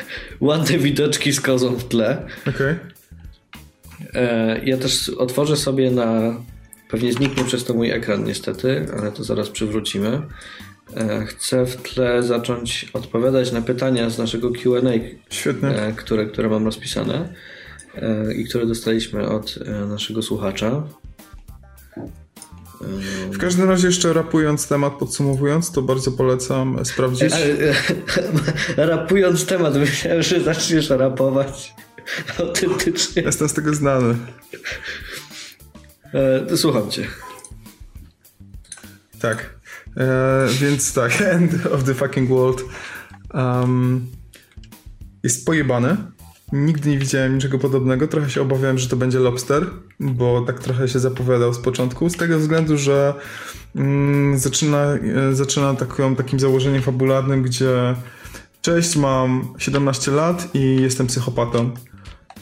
ładne 0.40 0.78
widoczki 0.78 1.32
z 1.32 1.40
kozą 1.40 1.76
w 1.76 1.88
tle. 1.88 2.26
Okay. 2.48 2.76
Y, 4.00 4.64
ja 4.64 4.76
też 4.76 5.08
otworzę 5.08 5.56
sobie 5.56 5.90
na... 5.90 6.36
Pewnie 6.88 7.12
zniknie 7.12 7.44
przez 7.44 7.64
to 7.64 7.74
mój 7.74 7.90
ekran 7.90 8.24
niestety, 8.24 8.86
ale 8.98 9.12
to 9.12 9.24
zaraz 9.24 9.50
przywrócimy. 9.50 10.22
Chcę 11.26 11.66
w 11.66 11.76
tle 11.76 12.22
zacząć 12.22 12.90
odpowiadać 12.92 13.52
na 13.52 13.62
pytania 13.62 14.10
z 14.10 14.18
naszego 14.18 14.50
Q&A. 14.50 15.92
Które, 15.96 16.26
które 16.26 16.48
mam 16.48 16.64
rozpisane. 16.64 17.28
E, 17.94 18.34
i 18.34 18.44
które 18.44 18.66
dostaliśmy 18.66 19.28
od 19.28 19.58
e, 19.66 19.86
naszego 19.86 20.22
słuchacza. 20.22 20.82
W 23.32 23.38
każdym 23.38 23.68
razie 23.68 23.86
jeszcze 23.86 24.12
rapując 24.12 24.68
temat, 24.68 24.92
podsumowując, 24.92 25.72
to 25.72 25.82
bardzo 25.82 26.12
polecam 26.12 26.84
sprawdzić. 26.84 27.34
rapując 28.76 29.46
temat, 29.46 29.76
myślałem, 29.76 30.22
że 30.22 30.40
zaczniesz 30.40 30.90
rapować 30.90 31.74
autentycznie. 32.38 33.22
Jestem 33.22 33.48
z 33.48 33.54
tego 33.54 33.74
znany. 33.74 34.16
E, 36.14 36.56
słucham 36.56 36.90
cię. 36.90 37.06
Tak. 39.20 39.54
E, 39.96 40.46
więc 40.60 40.92
tak, 40.92 41.22
End 41.36 41.66
of 41.66 41.84
the 41.84 41.94
Fucking 41.94 42.28
World 42.28 42.64
um, 43.34 44.06
jest 45.22 45.46
pojebany. 45.46 45.96
Nigdy 46.52 46.90
nie 46.90 46.98
widziałem 46.98 47.34
niczego 47.34 47.58
podobnego. 47.58 48.08
Trochę 48.08 48.30
się 48.30 48.42
obawiałem, 48.42 48.78
że 48.78 48.88
to 48.88 48.96
będzie 48.96 49.18
Lobster, 49.18 49.66
bo 50.00 50.40
tak 50.46 50.58
trochę 50.58 50.88
się 50.88 50.98
zapowiadał 50.98 51.54
z 51.54 51.58
początku. 51.58 52.10
Z 52.10 52.16
tego 52.16 52.38
względu, 52.38 52.76
że 52.76 53.14
mm, 53.76 54.38
zaczyna, 54.38 54.84
e, 54.84 55.34
zaczyna 55.34 55.74
taką, 55.74 56.16
takim 56.16 56.40
założeniem 56.40 56.82
fabularnym, 56.82 57.42
gdzie 57.42 57.94
cześć, 58.62 58.96
mam 58.96 59.54
17 59.58 60.10
lat 60.10 60.48
i 60.54 60.76
jestem 60.80 61.06
psychopatą. 61.06 61.70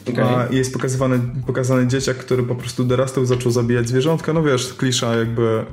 Okay. 0.09 0.25
A 0.25 0.47
jest 0.51 0.73
pokazywany, 0.73 1.19
pokazany 1.47 1.87
dzieciak, 1.87 2.17
który 2.17 2.43
po 2.43 2.55
prostu 2.55 2.83
dorastał, 2.83 3.25
zaczął 3.25 3.51
zabijać 3.51 3.89
zwierzątka. 3.89 4.33
No 4.33 4.43
wiesz, 4.43 4.73
klisza 4.73 5.15
jakby 5.15 5.65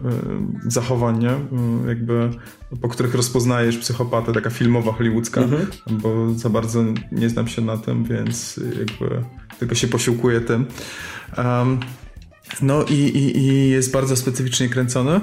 y, 0.66 0.70
zachowań, 0.70 1.18
nie? 1.18 1.31
Y, 1.31 1.89
jakby 1.89 2.31
po 2.81 2.89
których 2.89 3.14
rozpoznajesz 3.14 3.79
psychopatę, 3.79 4.33
taka 4.33 4.51
filmowa, 4.51 4.93
hollywoodzka, 4.93 5.41
mm 5.41 5.61
-hmm. 5.61 5.66
bo 5.91 6.35
za 6.35 6.49
bardzo 6.49 6.85
nie 7.12 7.29
znam 7.29 7.49
się 7.49 7.62
na 7.62 7.76
tym, 7.76 8.05
więc 8.05 8.61
jakby 8.79 9.24
tylko 9.59 9.74
się 9.74 9.89
posiłkuję 9.89 10.41
tym. 10.41 10.66
Um, 11.39 11.81
no 12.62 12.85
i, 12.85 12.95
i, 12.95 13.39
i 13.39 13.70
jest 13.70 13.93
bardzo 13.93 14.16
specyficznie 14.16 14.68
kręcony. 14.68 15.20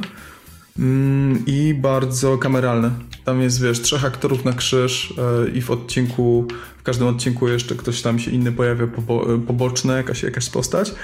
Mm, 0.80 1.44
i 1.46 1.74
bardzo 1.74 2.38
kameralny. 2.38 2.92
Tam 3.26 3.42
jest, 3.42 3.62
wiesz, 3.62 3.82
trzech 3.82 4.06
aktorów 4.06 4.46
na 4.46 4.54
krzyż 4.54 5.14
e, 5.18 5.50
i 5.50 5.62
w 5.62 5.72
odcinku, 5.72 6.48
w 6.78 6.84
każdym 6.84 7.08
odcinku 7.08 7.48
jeszcze 7.48 7.76
ktoś 7.76 8.02
tam 8.02 8.20
się 8.20 8.32
inny 8.32 8.52
pojawia, 8.52 8.88
pobo 8.88 9.26
poboczny, 9.48 9.94
jakaś, 9.94 10.24
jakaś 10.24 10.50
postać. 10.50 10.96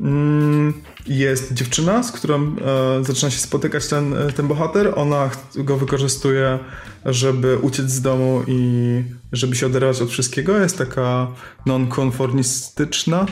Mm, 0.00 0.74
jest 1.06 1.52
dziewczyna, 1.52 2.02
z 2.02 2.12
którą 2.12 2.56
e, 3.00 3.04
zaczyna 3.04 3.30
się 3.30 3.38
spotykać 3.38 3.86
ten, 3.86 4.14
e, 4.14 4.32
ten 4.32 4.48
bohater. 4.48 4.92
Ona 4.96 5.30
go 5.54 5.76
wykorzystuje, 5.76 6.58
żeby 7.04 7.58
uciec 7.58 7.90
z 7.90 8.00
domu 8.00 8.42
i 8.46 9.02
żeby 9.32 9.56
się 9.56 9.66
oderwać 9.66 10.02
od 10.02 10.10
wszystkiego. 10.10 10.58
Jest 10.58 10.78
taka 10.78 11.26
nonkonformistyczna, 11.66 13.26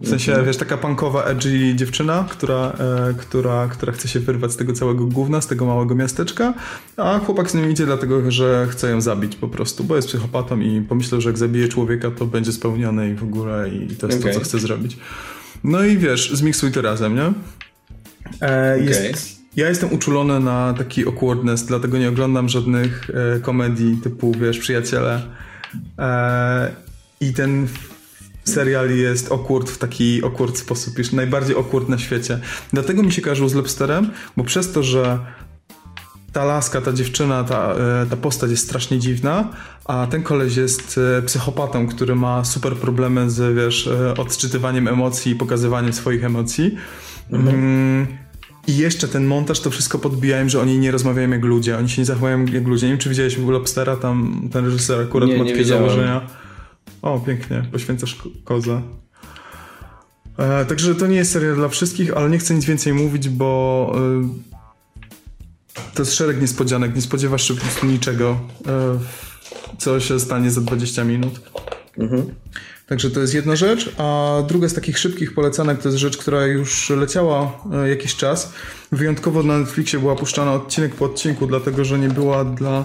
w 0.00 0.08
sensie, 0.08 0.32
mhm. 0.32 0.46
wiesz, 0.46 0.56
taka 0.56 0.76
punkowa, 0.76 1.24
edgy 1.24 1.74
dziewczyna, 1.74 2.26
która, 2.30 2.72
e, 2.78 3.14
która, 3.14 3.68
która 3.68 3.92
chce 3.92 4.08
się 4.08 4.20
wyrwać 4.20 4.52
z 4.52 4.56
tego 4.56 4.72
całego 4.72 5.06
gówna, 5.06 5.40
z 5.40 5.46
tego 5.46 5.66
małego 5.66 5.94
miasteczka, 5.94 6.54
a 6.96 7.18
chłopak 7.18 7.50
z 7.50 7.54
nią 7.54 7.68
idzie 7.68 7.86
dlatego, 7.86 8.30
że 8.30 8.66
chce 8.70 8.90
ją 8.90 9.00
zabić 9.00 9.36
po 9.36 9.48
prostu, 9.48 9.84
bo 9.84 9.96
jest 9.96 10.08
psychopatą 10.08 10.60
i 10.60 10.80
pomyślał, 10.80 11.20
że 11.20 11.28
jak 11.28 11.38
zabije 11.38 11.68
człowieka, 11.68 12.10
to 12.10 12.26
będzie 12.26 12.52
spełniony 12.52 13.10
i 13.10 13.14
w 13.14 13.22
ogóle 13.22 13.68
i 13.68 13.96
to 13.96 14.06
jest 14.06 14.20
okay. 14.20 14.32
to, 14.32 14.38
co 14.38 14.44
chce 14.44 14.58
zrobić. 14.58 14.96
No 15.64 15.84
i 15.84 15.98
wiesz, 15.98 16.30
zmiksuj 16.32 16.72
to 16.72 16.82
razem, 16.82 17.14
nie? 17.14 17.32
E, 18.42 18.74
okay. 18.74 18.84
jest, 18.84 19.40
ja 19.56 19.68
jestem 19.68 19.92
uczulony 19.92 20.40
na 20.40 20.74
taki 20.78 21.08
awkwardness, 21.08 21.64
dlatego 21.64 21.98
nie 21.98 22.08
oglądam 22.08 22.48
żadnych 22.48 23.10
e, 23.36 23.40
komedii 23.40 23.96
typu, 24.02 24.32
wiesz, 24.40 24.58
Przyjaciele. 24.58 25.22
E, 25.98 26.70
I 27.20 27.32
ten 27.32 27.68
serial 28.52 28.90
jest 28.90 29.32
awkward 29.32 29.70
w 29.70 29.78
taki 29.78 30.24
awkward 30.24 30.58
sposób, 30.58 30.98
już 30.98 31.12
najbardziej 31.12 31.56
awkward 31.56 31.88
na 31.88 31.98
świecie. 31.98 32.40
Dlatego 32.72 33.02
mi 33.02 33.12
się 33.12 33.22
kojarzył 33.22 33.48
z 33.48 33.54
Lobsterem, 33.54 34.10
bo 34.36 34.44
przez 34.44 34.72
to, 34.72 34.82
że 34.82 35.18
ta 36.32 36.44
laska, 36.44 36.80
ta 36.80 36.92
dziewczyna, 36.92 37.44
ta, 37.44 37.74
e, 37.74 38.06
ta 38.10 38.16
postać 38.16 38.50
jest 38.50 38.64
strasznie 38.64 38.98
dziwna, 38.98 39.48
a 39.84 40.06
ten 40.10 40.22
koleś 40.22 40.56
jest 40.56 41.00
e, 41.18 41.22
psychopatą, 41.22 41.86
który 41.86 42.14
ma 42.14 42.44
super 42.44 42.76
problemy 42.76 43.30
z, 43.30 43.56
wiesz, 43.56 43.86
e, 43.86 44.14
odczytywaniem 44.16 44.88
emocji 44.88 45.32
i 45.32 45.34
pokazywaniem 45.34 45.92
swoich 45.92 46.24
emocji. 46.24 46.76
Mhm. 47.32 47.54
Mm, 47.54 48.06
I 48.66 48.76
jeszcze 48.76 49.08
ten 49.08 49.26
montaż 49.26 49.60
to 49.60 49.70
wszystko 49.70 49.98
podbijają, 49.98 50.48
że 50.48 50.60
oni 50.60 50.78
nie 50.78 50.90
rozmawiają 50.90 51.30
jak 51.30 51.44
ludzie, 51.44 51.78
oni 51.78 51.88
się 51.88 52.02
nie 52.02 52.06
zachowują 52.06 52.44
jak 52.44 52.66
ludzie. 52.66 52.86
Nie 52.86 52.92
wiem, 52.92 52.98
czy 52.98 53.08
widziałeś 53.08 53.38
Lobstera, 53.38 53.96
tam 53.96 54.48
ten 54.52 54.64
reżyser 54.64 55.00
akurat 55.00 55.28
nie, 55.28 55.38
ma 55.38 55.44
takie 55.44 55.64
założenia. 55.64 56.26
O, 57.02 57.20
pięknie, 57.20 57.62
poświęcasz 57.72 58.22
kozę. 58.44 58.82
E, 60.38 60.64
także 60.64 60.94
to 60.94 61.06
nie 61.06 61.16
jest 61.16 61.32
serial 61.32 61.54
dla 61.54 61.68
wszystkich, 61.68 62.16
ale 62.16 62.30
nie 62.30 62.38
chcę 62.38 62.54
nic 62.54 62.64
więcej 62.64 62.92
mówić, 62.92 63.28
bo 63.28 63.92
e, 63.94 64.28
to 65.94 66.02
jest 66.02 66.14
szereg 66.14 66.40
niespodzianek. 66.40 66.94
Nie 66.94 67.02
spodziewasz 67.02 67.48
się 67.48 67.54
po 67.54 67.60
prostu 67.60 67.86
niczego, 67.86 68.40
e, 68.66 68.98
co 69.78 70.00
się 70.00 70.20
stanie 70.20 70.50
za 70.50 70.60
20 70.60 71.04
minut. 71.04 71.40
Mhm. 71.98 72.34
Także 72.90 73.10
to 73.10 73.20
jest 73.20 73.34
jedna 73.34 73.56
rzecz, 73.56 73.94
a 73.98 74.36
druga 74.48 74.68
z 74.68 74.74
takich 74.74 74.98
szybkich 74.98 75.34
polecanek 75.34 75.82
to 75.82 75.88
jest 75.88 75.98
rzecz, 75.98 76.16
która 76.16 76.46
już 76.46 76.90
leciała 76.90 77.52
e, 77.72 77.88
jakiś 77.88 78.16
czas. 78.16 78.52
Wyjątkowo 78.92 79.42
na 79.42 79.58
Netflixie 79.58 79.98
była 79.98 80.16
puszczana 80.16 80.52
odcinek 80.52 80.94
po 80.94 81.04
odcinku, 81.04 81.46
dlatego 81.46 81.84
że 81.84 81.98
nie 81.98 82.08
była 82.08 82.44
dla 82.44 82.84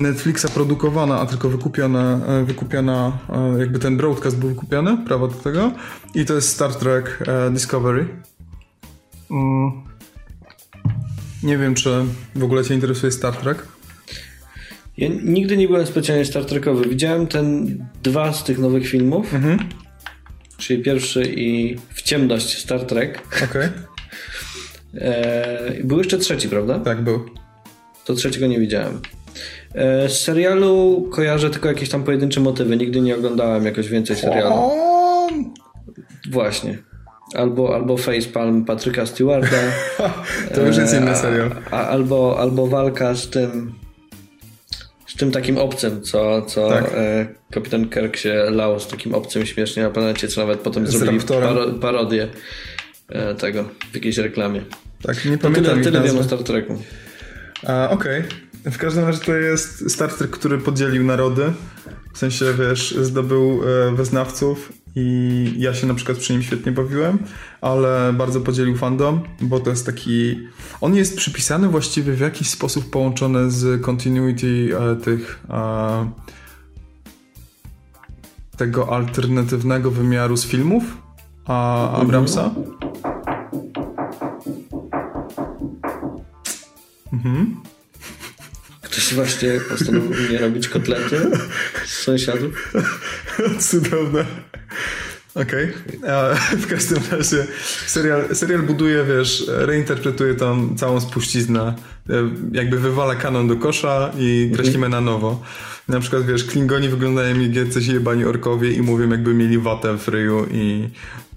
Netflixa 0.00 0.46
produkowana, 0.54 1.20
a 1.20 1.26
tylko 1.26 1.48
wykupiona, 1.48 2.20
e, 2.26 2.44
wykupiona 2.44 3.18
e, 3.28 3.58
jakby 3.58 3.78
ten 3.78 3.96
broadcast 3.96 4.38
był 4.38 4.48
wykupiony, 4.48 4.98
prawo 5.06 5.28
do 5.28 5.34
tego. 5.34 5.72
I 6.14 6.24
to 6.24 6.34
jest 6.34 6.48
Star 6.48 6.74
Trek 6.74 7.18
Discovery. 7.50 8.08
Mm. 9.30 9.72
Nie 11.42 11.58
wiem, 11.58 11.74
czy 11.74 12.04
w 12.34 12.44
ogóle 12.44 12.64
Cię 12.64 12.74
interesuje 12.74 13.12
Star 13.12 13.36
Trek. 13.36 13.75
Ja 14.98 15.08
nigdy 15.22 15.56
nie 15.56 15.68
byłem 15.68 15.86
specjalnie 15.86 16.24
Star 16.24 16.44
Trekowy. 16.44 16.88
Widziałem 16.88 17.26
ten 17.26 17.78
dwa 18.02 18.32
z 18.32 18.44
tych 18.44 18.58
nowych 18.58 18.88
filmów. 18.88 19.34
Mhm. 19.34 19.58
czyli 20.58 20.82
pierwszy 20.82 21.22
i 21.22 21.76
w 21.94 22.02
ciemność 22.02 22.58
Star 22.58 22.80
Trek. 22.80 23.22
Okej. 23.36 23.46
Okay. 23.46 23.70
E, 24.94 25.84
był 25.84 25.98
jeszcze 25.98 26.18
trzeci, 26.18 26.48
prawda? 26.48 26.78
Tak, 26.78 27.02
był. 27.02 27.26
To 28.04 28.14
trzeciego 28.14 28.46
nie 28.46 28.60
widziałem. 28.60 29.00
E, 29.74 30.08
z 30.08 30.20
serialu 30.20 31.08
kojarzę 31.12 31.50
tylko 31.50 31.68
jakieś 31.68 31.88
tam 31.88 32.04
pojedyncze 32.04 32.40
motywy. 32.40 32.76
Nigdy 32.76 33.00
nie 33.00 33.16
oglądałem 33.16 33.64
jakoś 33.64 33.88
więcej 33.88 34.16
serialu. 34.16 34.54
Właśnie. 36.30 36.78
Albo, 37.34 37.74
albo 37.74 37.96
Facepalm 37.96 38.64
Patryka 38.64 39.06
Stewarda. 39.06 39.56
to 40.54 40.62
już 40.66 40.76
jest 40.76 40.94
inny 40.94 41.16
serial. 41.16 41.50
A, 41.70 41.86
albo, 41.86 42.38
albo 42.38 42.66
walka 42.66 43.14
z 43.14 43.30
tym 43.30 43.85
z 45.16 45.18
tym 45.18 45.30
takim 45.30 45.58
obcym, 45.58 46.02
co, 46.02 46.42
co 46.42 46.68
tak. 46.68 46.84
e, 46.94 47.26
kapitan 47.50 47.88
Kirk 47.88 48.16
się 48.16 48.34
lał 48.50 48.80
z 48.80 48.88
takim 48.88 49.14
obcym 49.14 49.46
śmiesznie 49.46 49.82
na 49.82 49.90
planecie, 49.90 50.28
co 50.28 50.40
nawet 50.40 50.60
potem 50.60 50.86
z 50.86 50.90
zrobili 50.90 51.20
paro, 51.20 51.72
parodię 51.72 52.28
e, 53.08 53.34
tego 53.34 53.64
w 53.92 53.94
jakiejś 53.94 54.18
reklamie. 54.18 54.62
Tak, 55.02 55.24
nie 55.24 55.38
pamiętam. 55.38 55.64
Tyle, 55.64 55.84
tyle 55.84 56.02
wiem 56.02 56.18
o 56.18 56.24
Star 56.24 56.42
Treku. 56.42 56.82
Okej. 57.90 58.20
Okay. 58.20 58.72
W 58.72 58.78
każdym 58.78 59.04
razie 59.04 59.18
to 59.18 59.34
jest 59.34 59.90
Star 59.90 60.12
Trek, 60.12 60.30
który 60.30 60.58
podzielił 60.58 61.04
narody. 61.04 61.52
W 62.14 62.18
sensie, 62.18 62.44
wiesz, 62.58 62.90
zdobył 62.90 63.62
e, 63.62 63.94
wyznawców 63.94 64.72
i 64.98 65.54
ja 65.58 65.74
się 65.74 65.86
na 65.86 65.94
przykład 65.94 66.18
przy 66.18 66.32
nim 66.32 66.42
świetnie 66.42 66.72
bawiłem, 66.72 67.18
ale 67.60 68.12
bardzo 68.12 68.40
podzielił 68.40 68.76
fandom, 68.76 69.20
bo 69.40 69.60
to 69.60 69.70
jest 69.70 69.86
taki... 69.86 70.38
On 70.80 70.94
jest 70.94 71.16
przypisany 71.16 71.68
właściwie 71.68 72.12
w 72.12 72.20
jakiś 72.20 72.50
sposób 72.50 72.90
połączony 72.90 73.50
z 73.50 73.82
continuity 73.82 74.70
e, 74.78 74.96
tych... 74.96 75.44
E, 75.50 76.10
tego 78.56 78.94
alternatywnego 78.96 79.90
wymiaru 79.90 80.36
z 80.36 80.46
filmów 80.46 80.82
a 81.46 81.90
Abramsa. 81.90 82.50
Mhm. 87.12 87.56
Ktoś 88.82 89.14
właśnie 89.14 89.60
postanowił 89.68 90.32
nie 90.32 90.38
robić 90.38 90.68
kotlety 90.68 91.30
z 91.86 91.92
sąsiadów. 91.92 92.72
Cudowne. 93.70 94.24
Okej. 95.34 95.72
Okay. 95.98 96.36
W 96.56 96.66
każdym 96.66 96.98
razie 97.10 97.46
serial, 97.86 98.34
serial 98.34 98.62
buduje, 98.62 99.04
wiesz, 99.04 99.44
reinterpretuje 99.48 100.34
tam 100.34 100.76
całą 100.76 101.00
spuściznę. 101.00 101.74
E, 102.10 102.12
jakby 102.52 102.78
wywala 102.78 103.14
kanon 103.14 103.48
do 103.48 103.56
kosza 103.56 104.12
i 104.18 104.52
kreślimy 104.54 104.88
na 104.88 105.00
nowo. 105.00 105.42
Na 105.88 106.00
przykład, 106.00 106.26
wiesz, 106.26 106.44
Klingoni 106.44 106.88
wyglądają 106.88 107.40
jak 107.40 107.54
jacyś 107.54 107.86
jebani 107.86 108.24
orkowie 108.24 108.72
i 108.72 108.82
mówią 108.82 109.10
jakby 109.10 109.34
mieli 109.34 109.58
watę 109.58 109.98
w 109.98 110.08
ryju 110.08 110.46
i, 110.50 110.88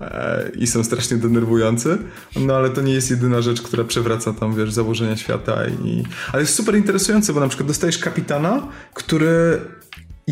e, 0.02 0.52
i 0.56 0.68
są 0.68 0.84
strasznie 0.84 1.18
denerwujący. 1.18 1.98
No 2.36 2.56
ale 2.56 2.70
to 2.70 2.82
nie 2.82 2.94
jest 2.94 3.10
jedyna 3.10 3.42
rzecz, 3.42 3.62
która 3.62 3.84
przewraca 3.84 4.34
tam, 4.34 4.56
wiesz, 4.56 4.72
założenia 4.72 5.18
świata 5.18 5.68
i... 5.86 6.04
Ale 6.34 6.42
jest 6.42 6.56
super 6.56 6.76
interesujące, 6.76 7.34
bo 7.34 7.40
na 7.40 7.48
przykład 7.48 7.68
dostajesz 7.68 7.98
kapitana, 7.98 8.68
który 8.94 9.60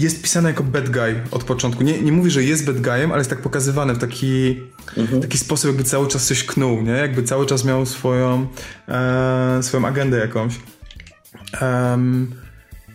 jest 0.02 0.22
pisany 0.22 0.50
jako 0.50 0.64
bad 0.64 0.90
guy 0.90 1.22
od 1.32 1.44
początku. 1.44 1.84
Nie, 1.84 2.02
nie 2.02 2.12
mówi, 2.12 2.32
że 2.32 2.44
jest 2.44 2.66
bad 2.66 2.82
guyem, 2.82 3.12
ale 3.12 3.20
jest 3.20 3.30
tak 3.30 3.42
pokazywany 3.42 3.94
w 3.94 3.98
taki, 3.98 4.58
mhm. 4.98 5.22
taki 5.22 5.38
sposób, 5.38 5.68
jakby 5.68 5.84
cały 5.84 6.08
czas 6.08 6.28
coś 6.28 6.44
knuł, 6.44 6.82
nie? 6.82 6.92
Jakby 6.92 7.24
cały 7.24 7.46
czas 7.46 7.66
miał 7.66 7.86
swoją, 7.86 8.48
e, 8.88 9.60
swoją 9.64 9.86
agendę 9.86 10.18
jakąś. 10.18 10.54
Um, 11.62 12.32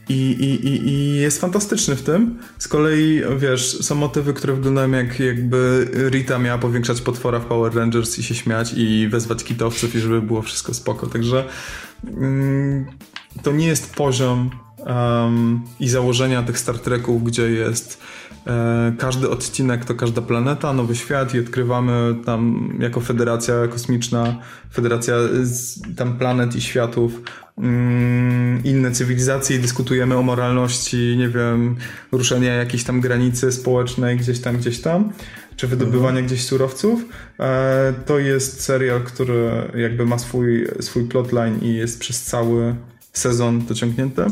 i, 0.09 0.15
i, 0.15 0.67
i, 0.67 0.89
I 0.89 1.17
jest 1.17 1.41
fantastyczny 1.41 1.97
w 1.97 2.03
tym. 2.03 2.39
Z 2.59 2.69
kolei, 2.69 3.23
wiesz, 3.39 3.79
są 3.81 3.95
motywy, 3.95 4.35
które 4.35 4.55
wyglądają 4.55 4.91
jak 4.91 5.21
jakby 5.21 5.91
Rita 6.11 6.39
miała 6.39 6.59
powiększać 6.59 7.01
potwora 7.01 7.39
w 7.39 7.45
Power 7.45 7.75
Rangers 7.75 8.19
i 8.19 8.23
się 8.23 8.35
śmiać 8.35 8.73
i 8.77 9.09
wezwać 9.09 9.45
kitowców 9.45 9.95
i 9.95 10.01
żeby 10.01 10.23
było 10.23 10.43
wszystko 10.43 10.75
spoko. 10.75 11.07
Także 11.07 11.45
mm, 12.17 12.87
to 13.43 13.53
nie 13.53 13.67
jest 13.67 13.95
poziom 13.95 14.51
um, 14.87 15.63
i 15.81 15.89
założenia 15.89 16.43
tych 16.43 16.59
Star 16.59 16.79
Treków, 16.79 17.25
gdzie 17.25 17.51
jest 17.51 18.01
e, 18.47 18.93
każdy 18.99 19.31
odcinek 19.31 19.85
to 19.85 19.95
każda 19.95 20.23
planeta, 20.23 20.73
nowy 20.73 20.97
świat 20.97 21.35
i 21.35 21.41
odkrywamy 21.41 22.15
tam 22.25 22.73
jako 22.81 23.01
Federacja 23.01 23.55
Kosmiczna, 23.69 24.37
Federacja 24.73 25.15
z, 25.43 25.81
tam 25.97 26.19
planet 26.19 26.57
i 26.57 26.61
światów 26.61 27.23
mm, 27.59 28.65
inne 28.65 28.91
cywilizacje 28.91 29.57
i 29.57 29.61
dyskutujemy 29.61 30.17
o 30.17 30.23
moralności, 30.23 31.15
nie 31.19 31.29
wiem, 31.29 31.77
ruszenia 32.13 32.55
jakiejś 32.55 32.85
tam 32.85 33.01
granicy 33.01 33.53
społecznej 33.53 34.17
gdzieś 34.17 34.41
tam, 34.41 34.57
gdzieś 34.57 34.81
tam 34.81 35.13
czy 35.57 35.67
wydobywania 35.67 36.09
mhm. 36.09 36.27
gdzieś 36.27 36.45
surowców. 36.45 37.05
E, 37.41 37.95
to 38.07 38.19
jest 38.19 38.63
serial, 38.63 39.01
który 39.01 39.51
jakby 39.75 40.07
ma 40.07 40.19
swój, 40.19 40.67
swój 40.81 41.05
plotline 41.05 41.59
i 41.63 41.75
jest 41.75 42.01
przez 42.01 42.23
cały 42.23 42.75
sezon 43.13 43.67
dociągnięty. 43.67 44.23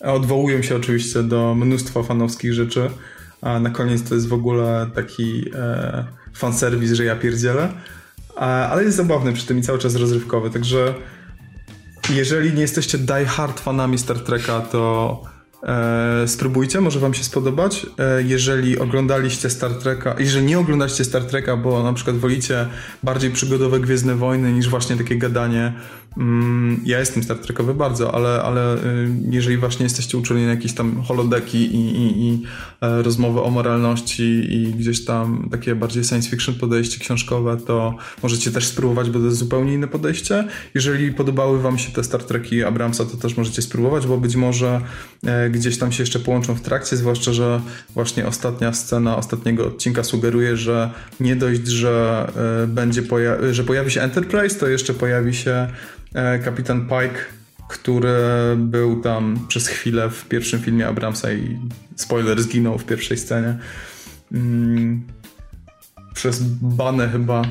Odwołują 0.00 0.62
się 0.62 0.76
oczywiście 0.76 1.22
do 1.22 1.54
mnóstwa 1.54 2.02
fanowskich 2.02 2.52
rzeczy, 2.52 2.90
a 3.40 3.60
na 3.60 3.70
koniec 3.70 4.08
to 4.08 4.14
jest 4.14 4.28
w 4.28 4.32
ogóle 4.32 4.90
taki 4.94 5.44
e, 5.54 6.04
fanserwis, 6.34 6.92
że 6.92 7.04
ja 7.04 7.16
pierdzielę. 7.16 7.68
ale 8.36 8.84
jest 8.84 8.96
zabawny 8.96 9.32
przy 9.32 9.46
tym 9.46 9.58
i 9.58 9.62
cały 9.62 9.78
czas 9.78 9.96
rozrywkowy, 9.96 10.50
także 10.50 10.94
jeżeli 12.10 12.54
nie 12.54 12.60
jesteście 12.60 12.98
die 12.98 13.26
hard 13.26 13.60
fanami 13.60 13.98
Star 13.98 14.20
Treka, 14.20 14.60
to 14.60 15.22
E, 15.62 16.28
spróbujcie, 16.28 16.80
może 16.80 17.00
wam 17.00 17.14
się 17.14 17.24
spodobać. 17.24 17.86
E, 17.98 18.22
jeżeli 18.22 18.78
oglądaliście 18.78 19.50
Star 19.50 19.74
Treka, 19.74 20.14
jeżeli 20.18 20.46
nie 20.46 20.58
oglądaliście 20.58 21.04
Star 21.04 21.24
Treka, 21.24 21.56
bo 21.56 21.82
na 21.82 21.92
przykład 21.92 22.16
wolicie 22.16 22.66
bardziej 23.02 23.30
przygodowe 23.30 23.80
Gwiezdne 23.80 24.14
Wojny 24.14 24.52
niż 24.52 24.68
właśnie 24.68 24.96
takie 24.96 25.16
gadanie 25.16 25.72
ja 26.84 26.98
jestem 26.98 27.22
Star 27.22 27.38
Trekowy 27.38 27.74
bardzo, 27.74 28.14
ale, 28.14 28.42
ale 28.42 28.74
y, 28.76 28.78
jeżeli 29.30 29.56
właśnie 29.56 29.84
jesteście 29.84 30.18
uczuleni 30.18 30.46
na 30.46 30.52
jakieś 30.52 30.72
tam 30.72 31.02
holodeki 31.02 31.58
i, 31.58 31.96
i, 31.96 32.28
i 32.28 32.42
e, 32.80 33.02
rozmowy 33.02 33.42
o 33.42 33.50
moralności 33.50 34.54
i 34.54 34.74
gdzieś 34.74 35.04
tam 35.04 35.48
takie 35.50 35.74
bardziej 35.74 36.04
science 36.04 36.30
fiction 36.30 36.54
podejście 36.54 37.00
książkowe, 37.00 37.56
to 37.56 37.94
możecie 38.22 38.50
też 38.50 38.66
spróbować, 38.66 39.10
bo 39.10 39.18
to 39.18 39.24
jest 39.24 39.38
zupełnie 39.38 39.74
inne 39.74 39.88
podejście. 39.88 40.44
Jeżeli 40.74 41.12
podobały 41.12 41.60
wam 41.60 41.78
się 41.78 41.92
te 41.92 42.04
Star 42.04 42.24
Treki 42.24 42.64
Abramsa, 42.64 43.04
to 43.04 43.16
też 43.16 43.36
możecie 43.36 43.62
spróbować, 43.62 44.06
bo 44.06 44.18
być 44.18 44.36
może 44.36 44.80
e, 45.26 45.50
gdzieś 45.50 45.78
tam 45.78 45.92
się 45.92 46.02
jeszcze 46.02 46.18
połączą 46.18 46.54
w 46.54 46.60
trakcie, 46.60 46.96
zwłaszcza, 46.96 47.32
że 47.32 47.60
właśnie 47.94 48.26
ostatnia 48.26 48.72
scena 48.72 49.16
ostatniego 49.16 49.66
odcinka 49.66 50.04
sugeruje, 50.04 50.56
że 50.56 50.90
nie 51.20 51.36
dość, 51.36 51.66
że 51.66 52.26
e, 52.64 52.66
będzie 52.66 53.02
poja- 53.02 53.52
że 53.52 53.64
pojawi 53.64 53.90
się 53.90 54.02
Enterprise, 54.02 54.58
to 54.60 54.68
jeszcze 54.68 54.94
pojawi 54.94 55.34
się 55.34 55.68
kapitan 56.44 56.80
Pike, 56.88 57.20
który 57.68 58.18
był 58.56 59.00
tam 59.00 59.46
przez 59.48 59.68
chwilę 59.68 60.10
w 60.10 60.28
pierwszym 60.28 60.60
filmie 60.60 60.86
Abramsa 60.86 61.32
i 61.32 61.58
spoiler, 61.96 62.42
zginął 62.42 62.78
w 62.78 62.84
pierwszej 62.84 63.18
scenie. 63.18 63.58
Mm, 64.32 65.02
przez 66.14 66.42
Banę 66.62 67.08
chyba. 67.08 67.42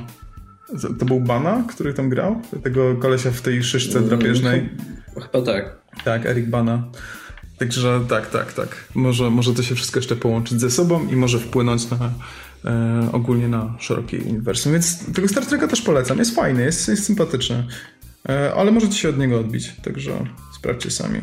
To 1.00 1.06
był 1.06 1.20
Bana, 1.20 1.64
który 1.70 1.94
tam 1.94 2.10
grał? 2.10 2.42
Tego 2.64 2.96
kolesia 2.96 3.32
w 3.32 3.42
tej 3.42 3.64
szyszce 3.64 4.02
drapieżnej? 4.02 4.70
Chyba 5.14 5.46
tak. 5.46 5.76
Tak, 6.04 6.26
Eric 6.26 6.50
Bana. 6.50 6.84
Także 7.58 8.02
tak, 8.10 8.30
tak, 8.30 8.54
tak. 8.54 8.76
Może, 8.96 9.30
może 9.30 9.54
to 9.54 9.64
się 9.64 9.76
wszystko 9.76 10.00
jeszcze 10.00 10.16
połączyć 10.16 10.62
ze 10.62 10.72
sobą 10.72 11.08
i 11.08 11.16
może 11.16 11.40
wpłynąć 11.40 11.90
na 11.90 11.98
e, 12.66 13.10
ogólnie 13.12 13.48
na 13.48 13.76
szerokie 13.80 14.18
uniwersum. 14.18 14.74
Więc 14.74 15.14
tego 15.14 15.28
Star 15.28 15.46
Treka 15.46 15.68
też 15.68 15.82
polecam. 15.82 16.20
Jest 16.20 16.36
fajny, 16.36 16.64
jest, 16.64 16.88
jest 16.88 17.06
sympatyczny. 17.06 17.64
E, 18.30 18.54
ale 18.54 18.72
możecie 18.72 18.96
się 18.96 19.10
od 19.10 19.18
niego 19.18 19.40
odbić, 19.40 19.72
także 19.84 20.26
sprawdźcie 20.56 20.92
sami. 20.92 21.22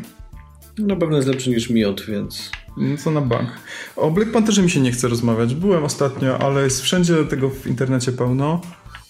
Na 0.77 0.95
pewno 0.95 1.15
jest 1.15 1.29
lepszy 1.29 1.49
niż 1.49 1.69
Miot, 1.69 2.05
więc... 2.05 2.51
No 2.77 2.97
co 2.97 3.11
na 3.11 3.21
bank. 3.21 3.49
O 3.95 4.11
Black 4.11 4.31
Pantherze 4.31 4.61
mi 4.61 4.69
się 4.69 4.79
nie 4.79 4.91
chce 4.91 5.07
rozmawiać. 5.07 5.55
Byłem 5.55 5.83
ostatnio, 5.83 6.37
ale 6.37 6.63
jest 6.63 6.81
wszędzie 6.81 7.25
tego 7.25 7.49
w 7.49 7.67
internecie 7.67 8.11
pełno. 8.11 8.61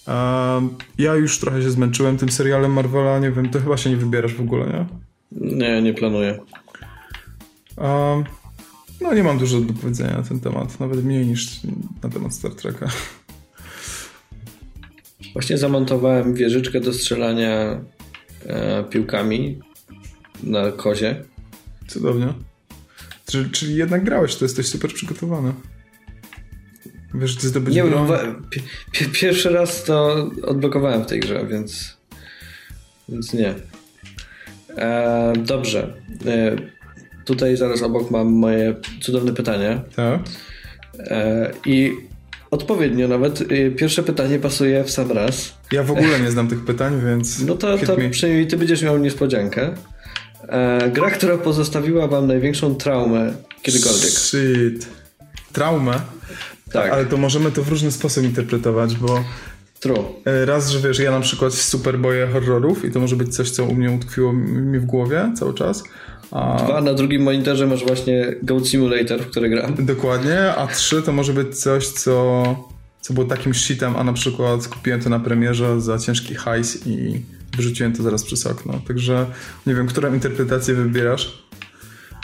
E, 0.07 0.67
ja 0.97 1.15
już 1.15 1.39
trochę 1.39 1.61
się 1.61 1.71
zmęczyłem 1.71 2.17
tym 2.17 2.29
serialem 2.29 2.73
Marvela, 2.73 3.19
nie 3.19 3.31
wiem, 3.31 3.49
to 3.49 3.59
chyba 3.59 3.77
się 3.77 3.89
nie 3.89 3.97
wybierasz 3.97 4.33
w 4.33 4.41
ogóle, 4.41 4.65
nie? 4.65 4.85
Nie, 5.31 5.81
nie 5.81 5.93
planuję. 5.93 6.39
E, 7.77 8.23
no 9.01 9.13
nie 9.13 9.23
mam 9.23 9.37
dużo 9.37 9.61
do 9.61 9.73
powiedzenia 9.73 10.17
na 10.17 10.23
ten 10.23 10.39
temat, 10.39 10.79
nawet 10.79 11.05
mniej 11.05 11.25
niż 11.25 11.59
na 12.03 12.09
temat 12.09 12.33
Star 12.33 12.51
Treka. 12.51 12.87
Właśnie 15.37 15.57
zamontowałem 15.57 16.33
wieżyczkę 16.33 16.79
do 16.79 16.93
strzelania 16.93 17.81
e, 18.45 18.83
piłkami 18.83 19.59
na 20.43 20.71
kozie. 20.71 21.23
Cudownie. 21.87 22.33
Czyli, 23.25 23.49
czyli 23.49 23.75
jednak 23.75 24.03
grałeś, 24.03 24.35
to 24.35 24.45
jesteś 24.45 24.67
super 24.67 24.93
przygotowany. 24.93 25.53
Wiesz, 27.13 27.35
ty 27.35 27.47
zdobyć 27.47 27.75
Nie 27.75 27.83
wiem, 27.83 28.43
pierwszy 29.13 29.49
raz 29.49 29.83
to 29.83 30.29
odblokowałem 30.43 31.03
w 31.03 31.07
tej 31.07 31.19
grze, 31.19 31.47
więc 31.47 31.97
więc 33.09 33.33
nie. 33.33 33.53
E, 34.77 35.33
dobrze. 35.45 35.93
E, 36.25 36.55
tutaj 37.25 37.57
zaraz 37.57 37.81
obok 37.81 38.11
mam 38.11 38.27
moje 38.27 38.75
cudowne 39.01 39.33
pytanie. 39.33 39.81
Tak. 39.95 40.21
E, 40.99 41.51
I 41.65 42.07
Odpowiednio 42.51 43.07
nawet. 43.07 43.41
Y, 43.41 43.73
pierwsze 43.77 44.03
pytanie 44.03 44.39
pasuje 44.39 44.83
w 44.83 44.91
sam 44.91 45.11
raz. 45.11 45.53
Ja 45.71 45.83
w 45.83 45.91
ogóle 45.91 46.19
nie 46.19 46.31
znam 46.31 46.47
tych 46.47 46.65
pytań, 46.65 47.01
więc. 47.05 47.39
No 47.39 47.55
to, 47.55 47.77
to 47.77 47.95
przynajmniej 48.11 48.47
ty 48.47 48.57
będziesz 48.57 48.81
miał 48.81 48.97
niespodziankę. 48.97 49.73
E, 50.49 50.91
gra, 50.91 51.11
która 51.11 51.37
pozostawiła 51.37 52.07
wam 52.07 52.27
największą 52.27 52.75
traumę 52.75 53.33
kiedykolwiek. 53.61 54.09
Shit. 54.09 54.87
Traumę? 55.53 56.01
Tak. 56.71 56.91
Ale 56.91 57.05
to 57.05 57.17
możemy 57.17 57.51
to 57.51 57.63
w 57.63 57.69
różny 57.69 57.91
sposób 57.91 58.23
interpretować, 58.23 58.95
bo 58.95 59.23
True. 59.79 60.05
E, 60.25 60.45
raz, 60.45 60.69
że 60.69 60.79
wiesz, 60.79 60.99
ja 60.99 61.11
na 61.11 61.19
przykład 61.19 61.53
super 61.53 61.99
boję 61.99 62.27
horrorów 62.27 62.85
i 62.85 62.91
to 62.91 62.99
może 62.99 63.15
być 63.15 63.35
coś, 63.35 63.51
co 63.51 63.65
u 63.65 63.75
mnie 63.75 63.91
utkwiło 63.91 64.33
mi 64.33 64.79
w 64.79 64.85
głowie 64.85 65.31
cały 65.35 65.53
czas. 65.53 65.83
Dwa, 66.31 66.81
na 66.81 66.93
drugim 66.93 67.23
monitorze 67.23 67.67
masz 67.67 67.85
właśnie 67.85 68.35
Goat 68.43 68.67
Simulator, 68.67 69.21
w 69.21 69.27
który 69.27 69.49
gram. 69.49 69.85
Dokładnie, 69.85 70.39
a 70.39 70.67
trzy 70.67 71.01
to 71.01 71.13
może 71.13 71.33
być 71.33 71.59
coś, 71.59 71.87
co, 71.87 72.43
co 73.01 73.13
było 73.13 73.25
takim 73.25 73.53
shitem, 73.53 73.95
a 73.95 74.03
na 74.03 74.13
przykład 74.13 74.67
kupiłem 74.67 75.01
to 75.01 75.09
na 75.09 75.19
premierze 75.19 75.81
za 75.81 75.97
ciężki 75.97 76.35
hajs 76.35 76.87
i 76.87 77.21
wyrzuciłem 77.57 77.93
to 77.93 78.03
zaraz 78.03 78.23
przez 78.23 78.47
okno. 78.47 78.73
Także 78.87 79.25
nie 79.67 79.75
wiem, 79.75 79.87
którą 79.87 80.13
interpretację 80.13 80.73
wybierasz? 80.73 81.43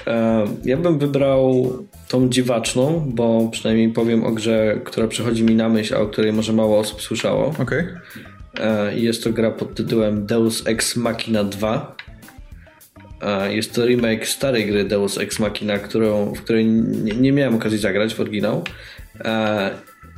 E, 0.07 0.45
ja 0.65 0.77
bym 0.77 0.99
wybrał 0.99 1.73
tą 2.07 2.29
dziwaczną, 2.29 3.11
bo 3.15 3.49
przynajmniej 3.51 3.89
powiem 3.89 4.23
o 4.23 4.31
grze, 4.31 4.81
która 4.85 5.07
przychodzi 5.07 5.43
mi 5.43 5.55
na 5.55 5.69
myśl, 5.69 5.95
a 5.95 5.97
o 5.97 6.07
której 6.07 6.33
może 6.33 6.53
mało 6.53 6.79
osób 6.79 7.01
słyszało. 7.01 7.47
Okej. 7.59 7.63
Okay. 8.53 8.99
Jest 8.99 9.23
to 9.23 9.33
gra 9.33 9.51
pod 9.51 9.75
tytułem 9.75 10.25
Deus 10.25 10.67
Ex 10.67 10.95
Machina 10.95 11.43
2. 11.43 11.95
E, 13.24 13.55
jest 13.55 13.74
to 13.74 13.86
remake 13.86 14.28
starej 14.28 14.65
gry 14.65 14.84
Deus 14.84 15.17
Ex 15.17 15.39
Machina, 15.39 15.78
którą, 15.78 16.34
w 16.34 16.41
której 16.41 16.65
nie, 16.65 17.13
nie 17.13 17.32
miałem 17.32 17.55
okazji 17.55 17.78
zagrać 17.78 18.15
w 18.15 18.19
oryginał. 18.19 18.63
E, 19.26 19.69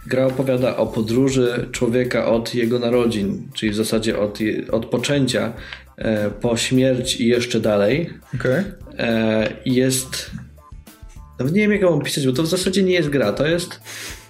gra 0.08 0.26
opowiada 0.26 0.78
o 0.78 0.88
podróży 0.88 1.70
człowieka 1.72 2.26
od 2.26 2.56
jego 2.56 2.80
narodzin, 2.80 3.47
czyli 3.53 3.72
w 3.72 3.76
zasadzie 3.76 4.20
od, 4.20 4.39
od 4.72 4.86
poczęcia 4.86 5.53
po 6.41 6.58
śmierć 6.58 7.22
i 7.22 7.28
jeszcze 7.28 7.60
dalej. 7.60 8.10
Okay. 8.36 8.64
Jest 9.66 10.32
nawet 11.39 11.53
nie 11.53 11.62
wiem, 11.62 11.72
jak 11.72 11.82
ją 11.82 11.89
opisać, 11.89 12.28
bo 12.28 12.34
to 12.34 12.43
w 12.43 12.47
zasadzie 12.47 12.84
nie 12.84 12.93
jest 12.93 13.10
gra. 13.10 13.34
To 13.34 13.47
jest, 13.47 13.80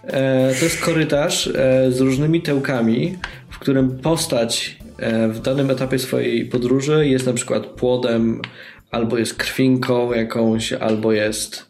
e, 0.04 0.54
to 0.60 0.66
jest 0.66 0.82
korytarz 0.82 1.48
e, 1.48 1.92
z 1.92 2.00
różnymi 2.00 2.42
tełkami, 2.42 3.18
w 3.50 3.60
którym 3.60 4.00
postać 4.00 4.78
e, 4.82 4.85
w 5.30 5.40
danym 5.40 5.70
etapie 5.70 6.00
swojej 6.00 6.46
podróży 6.46 7.08
jest 7.08 7.26
na 7.26 7.34
przykład 7.34 7.66
płodem, 7.66 8.42
albo 8.92 9.18
jest 9.18 9.34
krwinką 9.34 10.14
jakąś, 10.14 10.74
albo 10.74 11.12
jest 11.14 11.70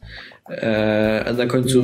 e, 0.50 1.34
na 1.38 1.46
końcu 1.46 1.84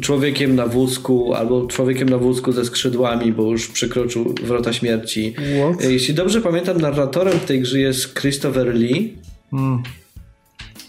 człowiekiem 0.00 0.56
na 0.56 0.66
wózku, 0.66 1.34
albo 1.34 1.66
człowiekiem 1.66 2.08
na 2.08 2.18
wózku 2.18 2.52
ze 2.52 2.64
skrzydłami, 2.64 3.32
bo 3.32 3.50
już 3.50 3.68
przekroczył 3.68 4.34
wrota 4.42 4.72
śmierci. 4.72 5.34
What? 5.34 5.84
E, 5.84 5.92
jeśli 5.92 6.14
dobrze 6.14 6.40
pamiętam, 6.40 6.80
narratorem 6.80 7.38
w 7.38 7.44
tej 7.44 7.60
grze 7.60 7.80
jest 7.80 8.20
Christopher 8.20 8.74
Lee. 8.74 9.18
Hmm. 9.50 9.82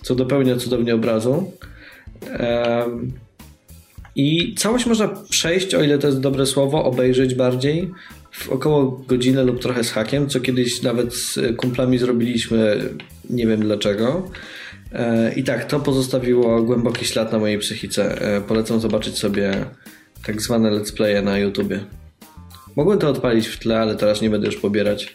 Co 0.01 0.15
dopełnia 0.15 0.55
cudownie 0.55 0.95
obrazu. 0.95 1.51
I 4.15 4.55
całość 4.55 4.85
można 4.85 5.07
przejść, 5.07 5.75
o 5.75 5.83
ile 5.83 5.97
to 5.97 6.07
jest 6.07 6.19
dobre 6.19 6.45
słowo, 6.45 6.83
obejrzeć 6.83 7.35
bardziej 7.35 7.91
w 8.31 8.49
około 8.49 8.91
godzinę 9.07 9.43
lub 9.43 9.59
trochę 9.59 9.83
z 9.83 9.91
hakiem, 9.91 10.29
co 10.29 10.39
kiedyś 10.39 10.81
nawet 10.81 11.15
z 11.15 11.39
kumplami 11.57 11.97
zrobiliśmy, 11.97 12.89
nie 13.29 13.47
wiem 13.47 13.59
dlaczego. 13.61 14.31
E, 14.93 15.33
I 15.33 15.43
tak, 15.43 15.65
to 15.65 15.79
pozostawiło 15.79 16.63
głęboki 16.63 17.05
ślad 17.05 17.31
na 17.31 17.39
mojej 17.39 17.59
psychice. 17.59 18.21
E, 18.21 18.41
polecam 18.41 18.79
zobaczyć 18.79 19.17
sobie 19.17 19.65
tak 20.25 20.41
zwane 20.41 20.71
let's 20.71 20.95
playe 20.95 21.21
na 21.21 21.37
YouTubie. 21.37 21.79
Mogłem 22.75 22.99
to 22.99 23.09
odpalić 23.09 23.47
w 23.47 23.59
tle, 23.59 23.79
ale 23.79 23.95
teraz 23.95 24.21
nie 24.21 24.29
będę 24.29 24.47
już 24.47 24.57
pobierać. 24.57 25.13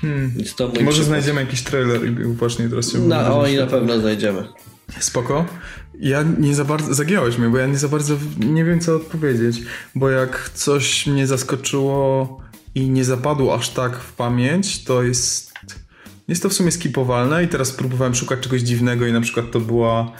Hmm. 0.00 0.32
Może 0.82 1.04
znajdziemy 1.04 1.40
jakiś 1.40 1.62
trailer 1.62 2.06
i 2.06 2.10
właśnie 2.24 2.68
teraz 2.68 2.92
się 2.92 2.98
No, 2.98 3.40
oni 3.40 3.56
na 3.56 3.66
pewno 3.66 4.00
znajdziemy. 4.00 4.44
Spoko. 5.00 5.46
Ja 6.00 6.24
nie 6.38 6.54
za 6.54 6.64
bardzo, 6.64 6.94
zagiąłeś 6.94 7.38
mnie, 7.38 7.48
bo 7.48 7.58
ja 7.58 7.66
nie 7.66 7.78
za 7.78 7.88
bardzo 7.88 8.16
nie 8.38 8.64
wiem 8.64 8.80
co 8.80 8.96
odpowiedzieć, 8.96 9.62
bo 9.94 10.10
jak 10.10 10.50
coś 10.54 11.06
mnie 11.06 11.26
zaskoczyło 11.26 12.40
i 12.74 12.90
nie 12.90 13.04
zapadło 13.04 13.54
aż 13.54 13.70
tak 13.70 14.00
w 14.00 14.12
pamięć, 14.12 14.84
to 14.84 15.02
jest 15.02 15.52
jest 16.28 16.42
to 16.42 16.48
w 16.48 16.52
sumie 16.52 16.70
skipowalne 16.70 17.44
i 17.44 17.48
teraz 17.48 17.72
próbowałem 17.72 18.14
szukać 18.14 18.40
czegoś 18.40 18.62
dziwnego 18.62 19.06
i 19.06 19.12
na 19.12 19.20
przykład 19.20 19.50
to 19.50 19.60
była 19.60 20.12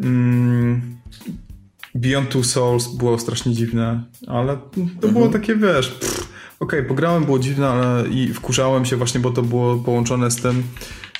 mm, 0.00 0.96
Beyond 1.94 2.30
Two 2.30 2.44
Souls 2.44 2.88
było 2.88 3.18
strasznie 3.18 3.52
dziwne, 3.52 4.04
ale 4.26 4.56
to 4.56 4.80
mhm. 4.80 5.12
było 5.12 5.28
takie, 5.28 5.56
wiesz, 5.56 5.98
okej, 6.60 6.80
okay, 6.80 6.82
pograłem, 6.82 7.24
było 7.24 7.38
dziwne, 7.38 7.68
ale 7.68 8.08
i 8.08 8.34
wkurzałem 8.34 8.84
się 8.84 8.96
właśnie, 8.96 9.20
bo 9.20 9.30
to 9.30 9.42
było 9.42 9.76
połączone 9.76 10.30
z 10.30 10.36
tym 10.36 10.62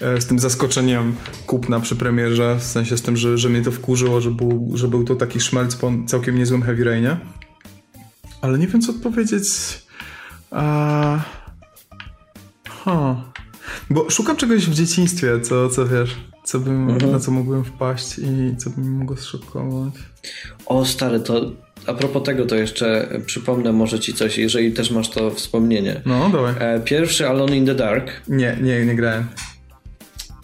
z 0.00 0.26
tym 0.26 0.38
zaskoczeniem 0.38 1.14
kupna 1.46 1.80
przy 1.80 1.96
premierze, 1.96 2.56
w 2.58 2.64
sensie 2.64 2.96
z 2.96 3.02
tym, 3.02 3.16
że, 3.16 3.38
że 3.38 3.48
mnie 3.48 3.62
to 3.62 3.72
wkurzyło, 3.72 4.20
że 4.20 4.30
był, 4.30 4.70
że 4.74 4.88
był 4.88 5.04
to 5.04 5.14
taki 5.14 5.40
szmelc 5.40 5.76
po 5.76 5.92
całkiem 6.06 6.38
niezłym 6.38 6.62
Heavy 6.62 6.84
Rainie. 6.84 7.16
Ale 8.40 8.58
nie 8.58 8.66
wiem, 8.66 8.80
co 8.80 8.92
odpowiedzieć. 8.92 9.46
A... 10.50 11.20
Huh. 12.68 13.16
Bo 13.90 14.10
szukam 14.10 14.36
czegoś 14.36 14.66
w 14.66 14.74
dzieciństwie, 14.74 15.40
co, 15.40 15.68
co 15.68 15.86
wiesz, 15.86 16.16
co 16.44 16.58
bym, 16.58 16.90
mhm. 16.90 17.12
na 17.12 17.18
co 17.18 17.30
mógłbym 17.30 17.64
wpaść 17.64 18.18
i 18.18 18.56
co 18.56 18.70
bym 18.70 18.98
mogło 18.98 19.16
zszokować. 19.16 19.94
O 20.66 20.84
stary, 20.84 21.20
to 21.20 21.50
a 21.86 21.94
propos 21.94 22.22
tego, 22.22 22.46
to 22.46 22.56
jeszcze 22.56 23.08
przypomnę 23.26 23.72
może 23.72 24.00
ci 24.00 24.14
coś, 24.14 24.38
jeżeli 24.38 24.72
też 24.72 24.90
masz 24.90 25.10
to 25.10 25.30
wspomnienie. 25.30 26.00
No, 26.06 26.30
dawaj. 26.30 26.54
E, 26.58 26.80
pierwszy 26.80 27.28
Alone 27.28 27.56
in 27.56 27.66
the 27.66 27.74
Dark. 27.74 28.10
Nie, 28.28 28.58
nie, 28.62 28.86
nie 28.86 28.94
grałem. 28.94 29.26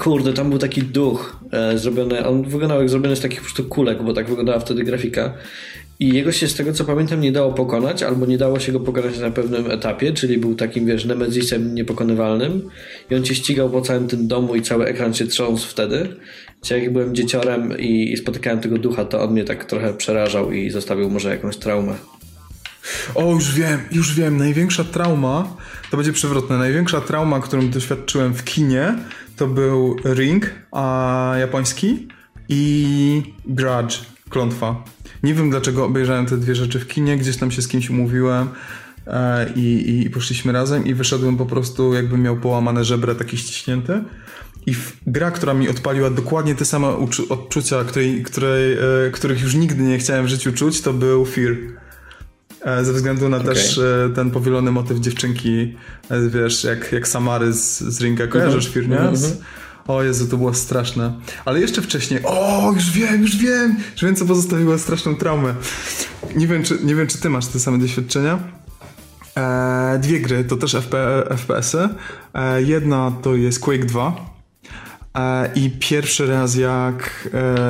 Kurde, 0.01 0.33
tam 0.33 0.51
był 0.51 0.59
taki 0.59 0.83
duch 0.83 1.37
e, 1.53 1.79
zrobiony, 1.79 2.27
on 2.27 2.43
wyglądał 2.43 2.79
jak 2.79 2.89
zrobiony 2.89 3.17
z 3.17 3.21
takich 3.21 3.39
po 3.39 3.45
prostu 3.45 3.65
kulek, 3.65 4.03
bo 4.03 4.13
tak 4.13 4.29
wyglądała 4.29 4.61
wtedy 4.61 4.85
grafika. 4.85 5.35
I 6.01 6.09
jego 6.09 6.33
się 6.33 6.49
z 6.49 6.55
tego 6.55 6.73
co 6.73 6.85
pamiętam 6.85 7.21
nie 7.21 7.33
dało 7.33 7.53
pokonać, 7.53 8.03
albo 8.03 8.27
nie 8.27 8.39
dało 8.39 8.61
się 8.61 8.73
go 8.73 8.81
pokonać 8.81 9.19
na 9.19 9.31
pewnym 9.31 9.71
etapie, 9.71 10.13
czyli 10.13 10.39
był 10.39 10.55
takim, 10.55 10.87
wiesz, 10.87 11.05
nemezisem 11.05 11.75
niepokonywalnym. 11.75 12.69
I 13.11 13.15
on 13.15 13.25
cię 13.25 13.35
ścigał 13.35 13.71
po 13.71 13.81
całym 13.81 14.09
tym 14.09 14.29
domu 14.29 14.55
i 14.55 14.63
cały 14.63 14.87
ekran 14.87 15.15
się 15.15 15.27
trząsł 15.27 15.69
wtedy. 15.69 16.17
Gdzie 16.63 16.79
jak 16.79 16.93
byłem 16.93 17.15
dzieciorem 17.15 17.79
i, 17.79 18.13
i 18.13 18.17
spotykałem 18.17 18.61
tego 18.61 18.79
ducha, 18.79 19.05
to 19.05 19.23
on 19.23 19.33
mnie 19.33 19.45
tak 19.45 19.65
trochę 19.65 19.95
przerażał 19.95 20.53
i 20.53 20.71
zostawił 20.71 21.11
może 21.11 21.31
jakąś 21.31 21.57
traumę. 21.57 21.95
O, 23.15 23.33
już 23.33 23.55
wiem, 23.55 23.81
już 23.93 24.15
wiem. 24.15 24.37
Największa 24.37 24.85
trauma, 24.85 25.57
to 25.91 25.97
będzie 25.97 26.13
przewrotne, 26.13 26.59
największa 26.59 27.01
trauma, 27.01 27.41
którą 27.41 27.71
doświadczyłem 27.71 28.35
w 28.35 28.45
kinie, 28.45 28.95
to 29.41 29.47
był 29.47 29.97
Ring 30.05 30.51
a, 30.73 31.35
japoński 31.39 32.09
i 32.49 33.23
Grudge, 33.47 33.95
Klątwa. 34.31 34.85
Nie 35.23 35.35
wiem 35.35 35.51
dlaczego 35.51 35.85
obejrzałem 35.85 36.27
te 36.27 36.37
dwie 36.37 36.55
rzeczy 36.55 36.79
w 36.81 36.89
kinie, 36.89 37.17
gdzieś 37.17 37.37
tam 37.37 37.51
się 37.51 37.63
z 37.63 37.69
kimś 37.69 37.91
umówiłem 37.91 38.49
e, 39.07 39.53
i, 39.57 40.01
i 40.07 40.11
poszliśmy 40.11 40.53
razem 40.53 40.87
i 40.87 40.95
wyszedłem 40.95 41.37
po 41.37 41.47
prostu 41.47 41.95
jakbym 41.95 42.23
miał 42.23 42.37
połamane 42.37 42.85
żebra 42.85 43.15
takie 43.15 43.37
ściśnięte. 43.37 44.05
I 44.67 44.75
gra, 45.07 45.31
która 45.31 45.55
mi 45.55 45.69
odpaliła 45.69 46.11
dokładnie 46.11 46.55
te 46.55 46.65
same 46.65 46.89
odczucia, 47.29 47.85
której, 47.85 48.23
której, 48.23 48.73
e, 48.73 49.11
których 49.13 49.43
już 49.43 49.55
nigdy 49.55 49.83
nie 49.83 49.99
chciałem 49.99 50.25
w 50.25 50.29
życiu 50.29 50.53
czuć, 50.53 50.81
to 50.81 50.93
był 50.93 51.25
Fear. 51.25 51.57
E, 52.65 52.85
ze 52.85 52.93
względu 52.93 53.29
na 53.29 53.37
okay. 53.37 53.55
też 53.55 53.79
e, 53.79 54.11
ten 54.15 54.31
powielony 54.31 54.71
motyw 54.71 54.99
dziewczynki, 54.99 55.75
e, 56.11 56.29
wiesz, 56.29 56.65
jak, 56.65 56.93
jak 56.93 57.09
Samary 57.09 57.53
z, 57.53 57.79
z 57.79 58.01
Ringa, 58.01 58.27
kojarzysz 58.27 58.77
mm 58.77 58.91
nie? 58.91 58.99
Mm 58.99 59.15
-hmm. 59.15 59.35
O 59.89 60.03
Jezu, 60.03 60.27
to 60.27 60.37
było 60.37 60.55
straszne. 60.55 61.13
Ale 61.45 61.61
jeszcze 61.61 61.83
wcześniej, 61.83 62.21
o, 62.25 62.73
już 62.75 62.91
wiem, 62.91 63.23
już 63.23 63.37
wiem, 63.37 63.77
już 63.93 64.05
wiem, 64.05 64.17
co 64.17 64.25
pozostawiło 64.25 64.79
straszną 64.79 65.17
traumę. 65.17 65.55
Nie 66.37 66.47
wiem, 66.47 66.63
czy, 66.63 66.79
nie 66.83 66.95
wiem, 66.95 67.07
czy 67.07 67.19
ty 67.19 67.31
masz 67.31 67.47
te 67.47 67.59
same 67.59 67.79
doświadczenia. 67.79 68.39
E, 69.37 69.99
dwie 70.03 70.21
gry, 70.21 70.45
to 70.45 70.57
też 70.57 70.75
FP, 70.75 71.25
FPS-y. 71.37 71.89
E, 72.35 72.63
jedna 72.63 73.13
to 73.23 73.35
jest 73.35 73.61
Quake 73.61 73.85
2. 73.85 74.31
E, 75.15 75.51
I 75.55 75.71
pierwszy 75.71 76.27
raz, 76.27 76.57
jak 76.57 77.29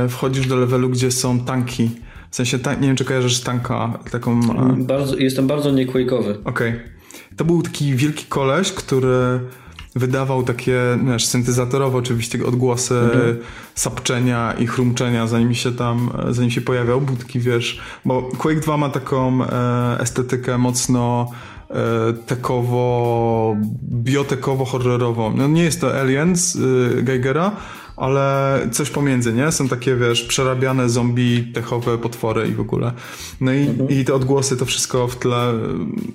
wchodzisz 0.09 0.47
do 0.47 0.57
levelu, 0.57 0.89
gdzie 0.89 1.11
są 1.11 1.41
tanki 1.41 1.91
w 2.31 2.37
sensie, 2.37 2.59
nie 2.81 2.87
wiem, 2.87 2.97
czy 2.97 3.05
kojarzysz 3.05 3.41
tanka, 3.41 3.99
taką... 4.11 4.41
E, 4.41 4.77
bardzo, 4.79 5.17
jestem 5.17 5.47
bardzo 5.47 5.71
niekłejkowy. 5.71 6.31
Okej. 6.31 6.69
Okay. 6.69 6.81
To 7.37 7.45
był 7.45 7.63
taki 7.63 7.95
wielki 7.95 8.25
koleś, 8.25 8.73
który 8.73 9.41
wydawał 9.97 10.43
takie, 10.43 10.81
wiesz, 11.07 11.27
syntezatorowe 11.27 11.99
oczywiście 11.99 12.47
odgłosy 12.47 12.95
mhm. 12.95 13.37
sapczenia 13.75 14.55
i 14.59 14.67
chrumczenia, 14.67 15.27
zanim 15.27 15.55
się 15.55 15.73
tam, 15.73 16.11
zanim 16.31 16.51
się 16.51 16.61
pojawiał. 16.61 17.01
Był 17.01 17.17
taki, 17.17 17.41
wiesz, 17.41 17.81
bo 18.05 18.23
Quake 18.23 18.61
2 18.61 18.77
ma 18.77 18.89
taką 18.89 19.45
e, 19.45 20.01
estetykę 20.01 20.59
mocno 20.59 21.31
e, 21.71 21.75
tekowo, 22.27 23.57
biotekowo-horrorową. 24.05 25.37
No 25.37 25.49
nie 25.49 25.63
jest 25.63 25.81
to 25.81 26.01
Aliens 26.01 26.57
e, 26.57 27.03
Geigera, 27.03 27.53
ale 28.01 28.59
coś 28.73 28.91
pomiędzy, 28.91 29.33
nie? 29.33 29.53
Są 29.53 29.69
takie, 29.69 29.97
wiesz, 29.97 30.23
przerabiane 30.23 30.89
zombie, 30.89 31.53
techowe 31.55 31.99
potwory 31.99 32.49
i 32.49 32.53
w 32.53 32.61
ogóle. 32.61 32.93
No 33.41 33.53
i, 33.53 33.61
mhm. 33.61 33.91
i 33.91 34.05
te 34.05 34.15
odgłosy, 34.15 34.57
to 34.57 34.67
wszystko 34.67 35.09
w 35.09 35.17
tle, 35.17 35.53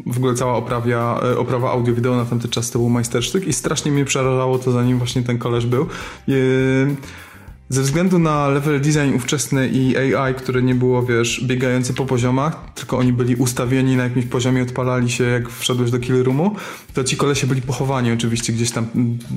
w 0.06 0.18
ogóle 0.18 0.34
cała 0.34 0.54
oprawia, 0.54 1.20
e, 1.24 1.38
oprawa 1.38 1.72
audio-wideo 1.72 2.16
na 2.16 2.26
tamten 2.26 2.52
czas 2.52 2.72
to 2.72 2.80
był 2.80 2.90
majstersztyk 2.90 3.48
i 3.48 3.54
strasznie 3.54 3.92
mnie 3.92 4.06
przerażało 4.06 4.60
to, 4.60 4.72
zanim 4.72 4.98
właśnie 4.98 5.24
ten 5.24 5.38
koleż 5.38 5.66
był. 5.66 5.88
I, 6.28 6.34
ze 7.70 7.82
względu 7.82 8.20
na 8.20 8.48
level 8.48 8.82
design 8.82 9.16
ówczesny 9.16 9.68
i 9.68 9.98
AI, 9.98 10.36
które 10.36 10.62
nie 10.62 10.76
było, 10.76 11.04
wiesz, 11.04 11.44
biegające 11.44 11.94
po 11.94 12.06
poziomach, 12.06 12.74
tylko 12.76 12.98
oni 12.98 13.14
byli 13.14 13.36
ustawieni 13.36 13.96
na 13.96 14.04
jakimś 14.04 14.26
poziomie, 14.26 14.62
odpalali 14.62 15.12
się 15.12 15.24
jak 15.24 15.50
wszedłeś 15.50 15.92
do 15.92 16.00
kill 16.00 16.24
roomu, 16.24 16.56
to 16.94 17.04
ci 17.04 17.18
kolesie 17.18 17.48
byli 17.48 17.62
pochowani 17.62 18.12
oczywiście 18.12 18.54
gdzieś 18.54 18.72
tam 18.72 18.88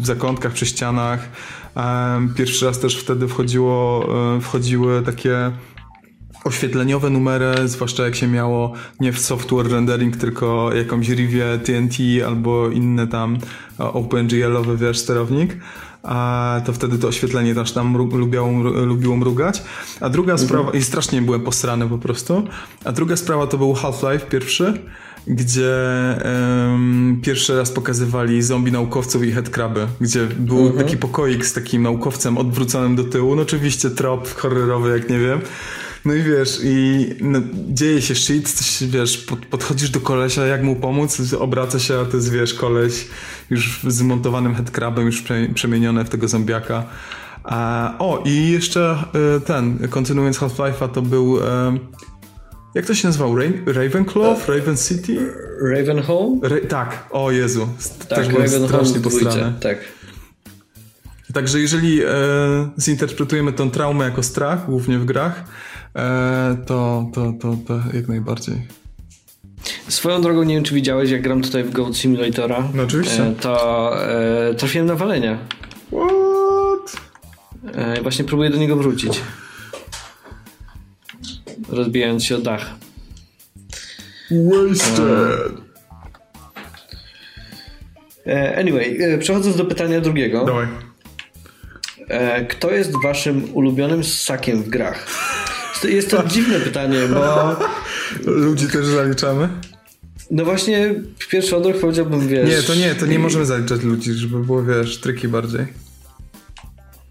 w 0.01 0.07
zakątkach, 0.07 0.53
przy 0.53 0.67
ścianach. 0.67 1.29
Pierwszy 2.37 2.67
raz 2.67 2.79
też 2.79 2.97
wtedy 2.97 3.29
wchodziło, 3.29 4.09
e, 4.37 4.41
wchodziły 4.41 5.03
takie 5.03 5.53
oświetleniowe 6.45 7.11
numery, 7.11 7.55
zwłaszcza 7.65 8.05
jak 8.05 8.15
się 8.15 8.27
miało 8.27 8.73
nie 9.01 9.13
w 9.13 9.19
software 9.19 9.71
rendering, 9.71 10.17
tylko 10.17 10.75
jakąś 10.75 11.09
Rivię 11.09 11.59
TNT 11.65 11.97
albo 12.27 12.69
inny 12.69 13.07
tam 13.07 13.39
e, 13.81 13.85
OpenGL-owy, 13.85 14.77
wiesz, 14.77 14.99
sterownik 14.99 15.57
a 16.03 16.61
to 16.67 16.73
wtedy 16.73 16.99
to 16.99 17.09
oświetlenie 17.09 17.55
też 17.55 17.73
tam 17.73 17.97
lubiało, 17.97 18.51
lubiło 18.63 19.17
mrugać. 19.17 19.63
A 20.01 20.09
druga 20.09 20.33
mhm. 20.33 20.49
sprawa, 20.49 20.71
i 20.71 20.83
strasznie 20.83 21.23
byłem 21.23 21.41
posrany 21.41 21.89
po 21.89 21.99
prostu, 21.99 22.49
a 22.85 22.93
druga 22.93 23.17
sprawa 23.17 23.47
to 23.47 23.59
był 23.59 23.75
Half-Life 23.75 24.27
pierwszy, 24.27 24.83
gdzie 25.27 25.75
um, 26.25 27.21
pierwszy 27.23 27.57
raz 27.57 27.71
pokazywali 27.71 28.43
zombie 28.43 28.73
naukowców 28.73 29.25
i 29.25 29.33
headcraby, 29.33 29.87
gdzie 30.01 30.27
był 30.27 30.67
mhm. 30.67 30.85
taki 30.85 30.97
pokoik 30.97 31.47
z 31.47 31.53
takim 31.53 31.83
naukowcem 31.83 32.39
odwróconym 32.39 32.97
do 32.97 33.05
tyłu, 33.05 33.37
no 33.37 33.43
oczywiście 33.43 33.91
trop 33.91 34.35
horrorowy, 34.35 34.91
jak 34.99 35.11
nie 35.11 35.19
wiem. 35.19 35.41
No 36.05 36.15
i 36.15 36.23
wiesz, 36.23 36.61
i 36.65 37.07
no, 37.21 37.41
dzieje 37.69 38.03
się 38.03 38.15
shit, 38.15 38.53
coś, 38.53 38.89
wiesz, 38.89 39.19
pod, 39.19 39.47
podchodzisz 39.47 39.91
do 39.91 40.01
kolesia, 40.01 40.47
jak 40.47 40.63
mu 40.63 40.77
pomóc, 40.77 41.35
obraca 41.39 41.79
się, 41.79 41.99
a 42.01 42.05
to 42.05 42.17
jest, 42.17 42.33
wiesz, 42.33 42.55
koleś 42.55 43.07
już 43.51 43.81
z 43.87 44.03
montowanym 44.03 44.55
headcrabem, 44.55 45.07
już 45.07 45.23
prze, 45.23 45.49
przemienione 45.55 46.05
w 46.05 46.09
tego 46.09 46.29
zombiaka. 46.29 46.85
A, 47.45 47.95
o, 47.99 48.23
i 48.25 48.51
jeszcze 48.51 49.05
e, 49.37 49.41
ten, 49.41 49.89
kontynuując 49.89 50.39
Half-Life'a, 50.39 50.89
to 50.89 51.03
był... 51.03 51.39
E, 51.41 51.79
jak 52.75 52.87
to 52.87 52.95
się 52.95 53.09
nazywał? 53.09 53.37
Raven, 53.37 53.63
Ravenclaw? 53.67 54.49
Raven 54.49 54.77
City? 54.77 55.33
Ravenholm? 55.63 56.41
Ra 56.43 56.57
tak, 56.69 57.07
o 57.11 57.31
Jezu. 57.31 57.69
Tak, 58.09 58.19
Też 58.19 58.29
byłem 58.29 58.49
strasznie 58.49 59.01
postrany. 59.01 59.53
Tak. 59.61 59.79
Także 61.35 61.61
jeżeli 61.61 62.03
e, 62.03 62.09
zinterpretujemy 62.79 63.53
tą 63.53 63.71
traumę 63.71 64.05
jako 64.05 64.23
strach, 64.23 64.67
głównie 64.67 64.99
w 64.99 65.05
grach, 65.05 65.45
e, 65.97 66.57
to, 66.67 67.11
to, 67.15 67.33
to, 67.41 67.57
to 67.67 67.81
jak 67.95 68.09
najbardziej. 68.09 68.55
Swoją 69.89 70.23
drogą, 70.23 70.43
nie 70.43 70.55
wiem 70.55 70.65
czy 70.65 70.75
widziałeś, 70.75 71.11
jak 71.11 71.23
gram 71.23 71.43
tutaj 71.43 71.65
w 71.65 71.71
Goat 71.71 71.97
Simulatora. 71.97 72.69
No 72.75 72.83
oczywiście. 72.83 73.27
E, 73.27 73.35
to 73.41 73.93
e, 74.05 74.55
trafiłem 74.55 74.87
na 74.87 74.95
walenia. 74.95 75.39
What? 75.87 77.03
E, 77.75 78.03
właśnie 78.03 78.25
próbuję 78.25 78.51
do 78.51 78.59
niego 78.59 78.77
wrócić. 78.77 79.21
Rozbijając 81.69 82.25
się 82.25 82.37
o 82.37 82.39
dach. 82.39 82.71
Wasted. 84.31 85.69
E, 88.27 88.57
anyway, 88.59 88.99
e, 89.01 89.19
przechodząc 89.19 89.57
do 89.57 89.65
pytania 89.65 90.01
drugiego. 90.01 90.45
Dawaj. 90.45 90.67
E, 92.09 92.45
kto 92.47 92.71
jest 92.71 92.93
waszym 93.03 93.55
ulubionym 93.55 94.05
ssakiem 94.05 94.63
w 94.63 94.69
grach? 94.69 95.07
Jest 95.85 96.11
to 96.11 96.23
dziwne 96.27 96.61
pytanie, 96.61 96.99
bo... 97.15 97.57
Ludzi 98.47 98.69
też 98.69 98.87
zaliczamy? 98.87 99.49
No 100.31 100.45
właśnie, 100.45 100.95
pierwszy 101.31 101.57
odruch 101.57 101.81
powiedziałbym, 101.81 102.29
wiesz... 102.29 102.49
Nie, 102.49 102.63
to 102.63 102.75
nie, 102.75 102.95
to 102.95 103.07
nie 103.07 103.19
możemy 103.19 103.47
zaliczać 103.47 103.83
ludzi, 103.83 104.13
żeby 104.13 104.45
było, 104.45 104.63
wiesz, 104.63 105.01
tryki 105.01 105.29
bardziej. 105.29 105.67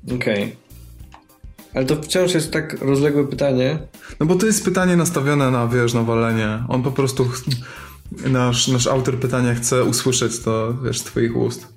Okej. 0.05 0.43
Okay. 0.43 0.66
Ale 1.78 1.86
to 1.86 1.95
wciąż 1.95 2.34
jest 2.34 2.51
tak 2.51 2.82
rozległe 2.82 3.28
pytanie. 3.28 3.80
No 4.19 4.25
bo 4.25 4.36
to 4.36 4.45
jest 4.45 4.65
pytanie 4.65 4.95
nastawione 4.95 5.51
na, 5.51 5.67
wiesz, 5.67 5.93
na 5.93 6.03
walenie. 6.03 6.63
On 6.67 6.84
po 6.84 6.91
prostu... 6.91 7.30
Nasz, 8.25 8.67
nasz 8.67 8.88
autor 8.88 9.19
pytania 9.19 9.55
chce 9.55 9.84
usłyszeć 9.84 10.39
to, 10.39 10.73
wiesz, 10.84 10.99
z 10.99 11.03
twoich 11.03 11.38
ust. 11.38 11.67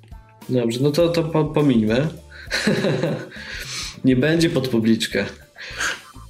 Dobrze, 0.49 0.79
no 0.81 0.91
to, 0.91 1.09
to 1.09 1.23
po, 1.23 1.45
pomińmy. 1.45 2.07
nie 4.05 4.15
będzie 4.15 4.49
pod 4.49 4.67
publiczkę. 4.67 5.25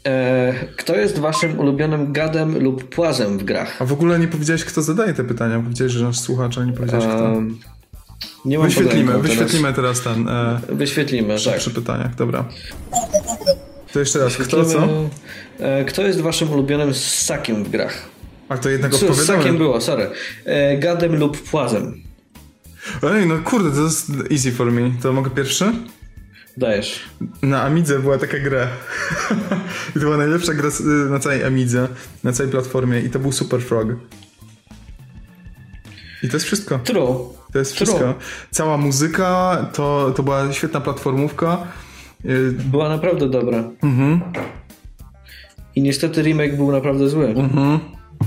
E, 0.06 0.54
kto 0.76 0.96
jest 0.96 1.20
waszym 1.20 1.60
ulubionym 1.60 2.14
gadem 2.14 2.64
lub 2.64 2.84
płazem 2.96 3.38
w 3.38 3.44
grach? 3.44 3.82
A 3.82 3.86
w 3.86 3.94
ogóle 3.94 4.20
nie 4.20 4.28
powiedziałeś, 4.28 4.66
kto 4.66 4.82
zadaje 4.82 5.14
te 5.14 5.24
pytania. 5.24 5.60
Powiedziałeś, 5.60 5.94
że 5.94 6.06
nasz 6.06 6.20
słuchacz, 6.20 6.58
a 6.58 6.66
nie 6.66 6.74
powiedziałeś, 6.74 7.06
kto. 7.06 7.24
Um, 7.24 7.60
nie 8.46 8.58
mam 8.58 8.68
wyświetlimy, 8.68 9.20
wyświetlimy 9.20 9.74
teraz, 9.74 10.02
ten. 10.02 10.28
E, 10.28 10.60
wyświetlimy, 10.70 11.36
przy, 11.36 11.50
tak. 11.50 11.60
Przy 11.60 11.72
pytaniach, 11.72 12.16
dobra. 12.16 12.46
To 13.94 14.00
jeszcze 14.00 14.20
raz, 14.20 14.38
kto 14.38 14.66
co? 14.66 14.88
E, 15.60 15.86
kto 15.86 16.02
jest 16.02 16.22
waszym 16.22 16.52
ulubionym 16.52 16.94
ssakiem 16.94 17.64
w 17.64 17.70
grach? 17.70 18.10
A 18.50 18.58
to 18.58 18.70
jednak 18.70 18.94
odpowiadamy. 18.94 19.24
Ssakiem 19.24 19.58
było, 19.58 19.82
sorry. 19.82 20.10
E, 20.46 20.78
gadem 20.78 21.16
lub 21.16 21.50
płazem. 21.50 22.04
Ej, 23.04 23.28
no 23.28 23.40
kurde, 23.40 23.72
to 23.72 23.84
jest 23.84 24.12
easy 24.32 24.52
for 24.52 24.72
me. 24.72 24.92
To 25.02 25.14
mogę 25.14 25.30
pierwszy? 25.30 25.74
Dajesz. 26.58 27.00
Na 27.42 27.64
Amidze 27.64 28.00
była 28.00 28.18
taka 28.18 28.40
gra. 28.40 28.68
I 29.90 29.94
to 29.94 30.00
była 30.00 30.18
najlepsza 30.18 30.54
gra 30.54 30.70
na 31.10 31.20
całej 31.20 31.44
Amidze, 31.44 31.88
na 32.24 32.32
całej 32.32 32.52
platformie 32.52 33.00
i 33.00 33.10
to 33.10 33.20
był 33.20 33.32
Super 33.32 33.62
Frog. 33.62 33.88
I 36.24 36.28
to 36.30 36.36
jest 36.36 36.46
wszystko. 36.46 36.80
True. 36.80 37.30
To 37.54 37.60
jest 37.60 37.76
True. 37.76 37.86
wszystko. 37.86 38.14
Cała 38.52 38.78
muzyka, 38.78 39.58
to, 39.74 40.14
to 40.16 40.24
była 40.24 40.54
świetna 40.54 40.82
platformówka. 40.82 41.68
Y, 42.26 42.52
była 42.52 42.90
naprawdę 42.90 43.30
dobra. 43.30 43.70
Mhm. 43.84 44.22
I 45.76 45.82
niestety 45.82 46.22
remake 46.22 46.56
był 46.56 46.72
naprawdę 46.72 47.10
zły. 47.10 47.28
Mhm. 47.28 47.80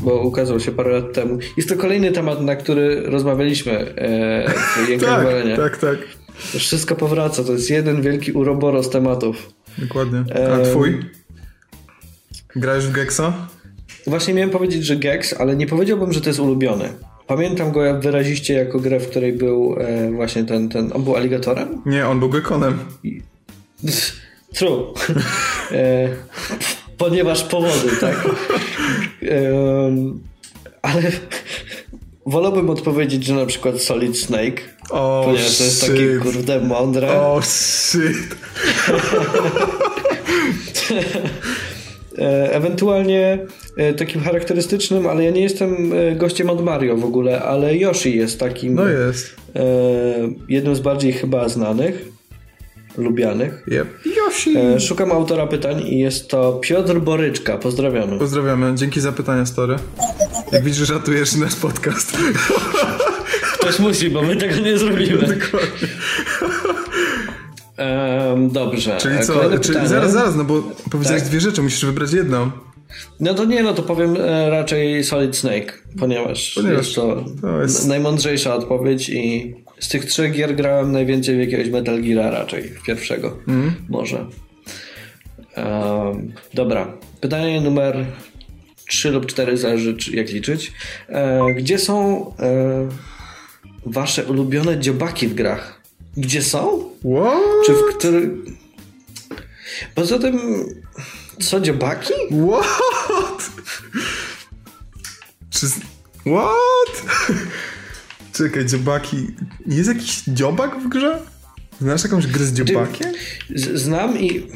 Bo 0.03 0.23
ukazał 0.23 0.61
się 0.61 0.73
parę 0.73 0.93
lat 0.93 1.13
temu. 1.13 1.39
Jest 1.57 1.69
to 1.69 1.77
kolejny 1.77 2.13
temat, 2.13 2.43
na 2.43 2.57
który 2.57 3.01
rozmawialiśmy 3.01 3.73
e, 3.73 4.51
w 4.99 5.01
tak, 5.05 5.27
tak, 5.57 5.77
tak. 5.77 5.99
Wszystko 6.37 6.95
powraca, 6.95 7.45
to 7.45 7.53
jest 7.53 7.71
jeden 7.71 8.03
wielki 8.03 8.33
uroboros 8.33 8.91
tematów. 8.91 9.53
Dokładnie. 9.79 10.25
A 10.55 10.65
twój? 10.65 11.01
Grałeś 12.57 12.85
w 12.85 12.93
Gexa? 12.93 13.33
Właśnie 14.07 14.35
miałem 14.35 14.51
powiedzieć, 14.51 14.85
że 14.85 14.97
Gex, 14.97 15.35
ale 15.41 15.57
nie 15.57 15.67
powiedziałbym, 15.67 16.13
że 16.13 16.21
to 16.21 16.29
jest 16.29 16.41
ulubiony. 16.41 16.89
Pamiętam 17.27 17.73
go 17.73 18.01
wyraziście 18.01 18.55
jako 18.55 18.81
grę, 18.81 19.01
w 19.01 19.11
której 19.11 19.33
był 19.33 19.77
e, 19.79 20.13
właśnie 20.13 20.45
ten, 20.45 20.69
ten... 20.69 20.91
On 20.95 21.05
był 21.05 21.17
aligatorem? 21.17 21.83
Nie, 21.87 22.07
on 22.09 22.19
był 22.21 22.29
gekonem. 22.29 22.79
True. 24.55 24.93
e, 25.73 26.09
ponieważ 26.99 27.43
powody, 27.43 27.97
tak. 28.01 28.29
E, 29.23 29.51
ale 30.83 31.03
wolałbym 32.27 32.71
odpowiedzieć, 32.71 33.25
że 33.25 33.35
na 33.35 33.47
przykład 33.47 33.81
Solid 33.83 34.19
Snake 34.19 34.75
Oh, 34.91 35.25
Ponieważ 35.25 35.59
to 35.59 35.65
jest 35.65 35.83
shit. 35.83 35.91
takie 35.91 36.19
kurde 36.23 36.61
mądre. 36.61 37.21
Oh 37.21 37.43
shit. 37.43 38.37
E, 42.19 42.53
ewentualnie 42.53 43.39
e, 43.77 43.95
takim 43.95 44.21
charakterystycznym, 44.21 45.07
ale 45.07 45.25
ja 45.25 45.31
nie 45.31 45.41
jestem 45.43 45.93
gościem 46.17 46.51
od 46.51 46.65
Mario 46.65 46.97
w 46.97 47.05
ogóle, 47.05 47.43
ale 47.43 47.77
Yoshi 47.77 48.17
jest 48.17 48.41
takim. 48.41 48.75
No 48.75 48.89
jest. 48.89 49.37
Jednym 50.49 50.77
z 50.77 50.81
bardziej 50.81 51.13
chyba 51.13 51.49
znanych, 51.49 52.09
lubianych. 52.99 53.65
Yep. 53.69 53.89
Yoshi. 54.17 54.55
Szukam 54.81 55.13
autora 55.13 55.47
pytań 55.47 55.83
i 55.87 55.99
jest 55.99 56.29
to 56.29 56.53
Piotr 56.53 57.01
Boryczka. 57.01 57.59
Pozdrawiamy. 57.59 58.19
Pozdrawiamy. 58.19 58.75
Dzięki 58.75 59.01
za 59.01 59.13
pytania, 59.13 59.47
Story. 59.47 59.77
Jak 60.53 60.65
widzisz, 60.65 60.89
ratujesz 60.89 61.35
nasz 61.37 61.55
podcast. 61.55 62.17
Ktoś 63.55 63.79
musi, 63.79 64.11
bo 64.11 64.23
my 64.23 64.37
tego 64.37 64.57
nie 64.57 64.79
zrobimy. 64.79 65.19
Dokładnie. 65.19 65.89
Um, 67.79 68.51
dobrze. 68.51 68.99
Czyli 69.01 69.21
co? 69.21 69.59
Czyli 69.59 69.89
zaraz, 69.89 70.13
zaraz, 70.13 70.37
no 70.37 70.45
bo 70.45 70.63
powiedziałeś 70.91 71.23
tak? 71.23 71.31
dwie 71.31 71.41
rzeczy, 71.41 71.63
musisz 71.63 71.85
wybrać 71.85 72.13
jedną. 72.13 72.51
No 73.21 73.35
to 73.35 73.45
nie, 73.45 73.63
no 73.63 73.75
to 73.75 73.83
powiem 73.83 74.17
e, 74.21 74.51
raczej 74.51 75.05
Solid 75.05 75.37
Snake, 75.37 75.83
ponieważ, 75.99 76.55
ponieważ 76.55 76.87
jest 76.87 76.95
to, 76.95 77.25
to 77.41 77.63
jest... 77.63 77.89
najmądrzejsza 77.89 78.55
odpowiedź 78.55 79.09
i 79.09 79.55
z 79.79 79.89
tych 79.89 80.05
trzech 80.05 80.33
gier 80.33 80.57
grałem 80.57 80.93
najwięcej 80.93 81.37
w 81.37 81.41
jakiegoś 81.41 81.69
Metal 81.69 82.03
Gear 82.03 82.33
raczej, 82.33 82.63
w 82.63 82.83
pierwszego 82.83 83.39
mm. 83.49 83.75
może. 83.89 84.27
Um, 85.57 86.33
dobra, 86.55 86.97
pytanie 87.21 87.61
numer 87.61 88.07
3 88.89 89.11
lub 89.11 89.27
4, 89.27 89.57
zależy 89.57 89.97
jak 90.13 90.31
liczyć. 90.31 90.73
E, 91.09 91.41
gdzie 91.55 91.79
są 91.79 92.27
e, 92.39 92.89
wasze 93.87 94.25
ulubione 94.25 94.79
dziobaki 94.79 95.29
w 95.29 95.35
grach? 95.35 95.81
Gdzie 96.17 96.43
są? 96.43 96.91
What? 96.99 97.67
Czy 97.67 97.73
w 97.73 97.99
który... 97.99 98.31
Poza 99.95 100.19
tym, 100.19 100.65
co, 101.41 101.61
dziobaki? 101.61 102.13
What? 102.49 103.51
Czy... 105.51 105.67
What? 106.21 107.05
Czekaj, 108.35 108.67
dziobaki... 108.67 109.17
Jest 109.67 109.89
jakiś 109.89 110.23
dziobak 110.29 110.81
w 110.81 110.89
grze? 110.89 111.19
Znasz 111.81 112.05
jakąś 112.05 112.27
grę 112.27 112.45
z 112.45 112.53
dziobakiem? 112.53 113.13
Znam 113.75 114.21
i 114.21 114.47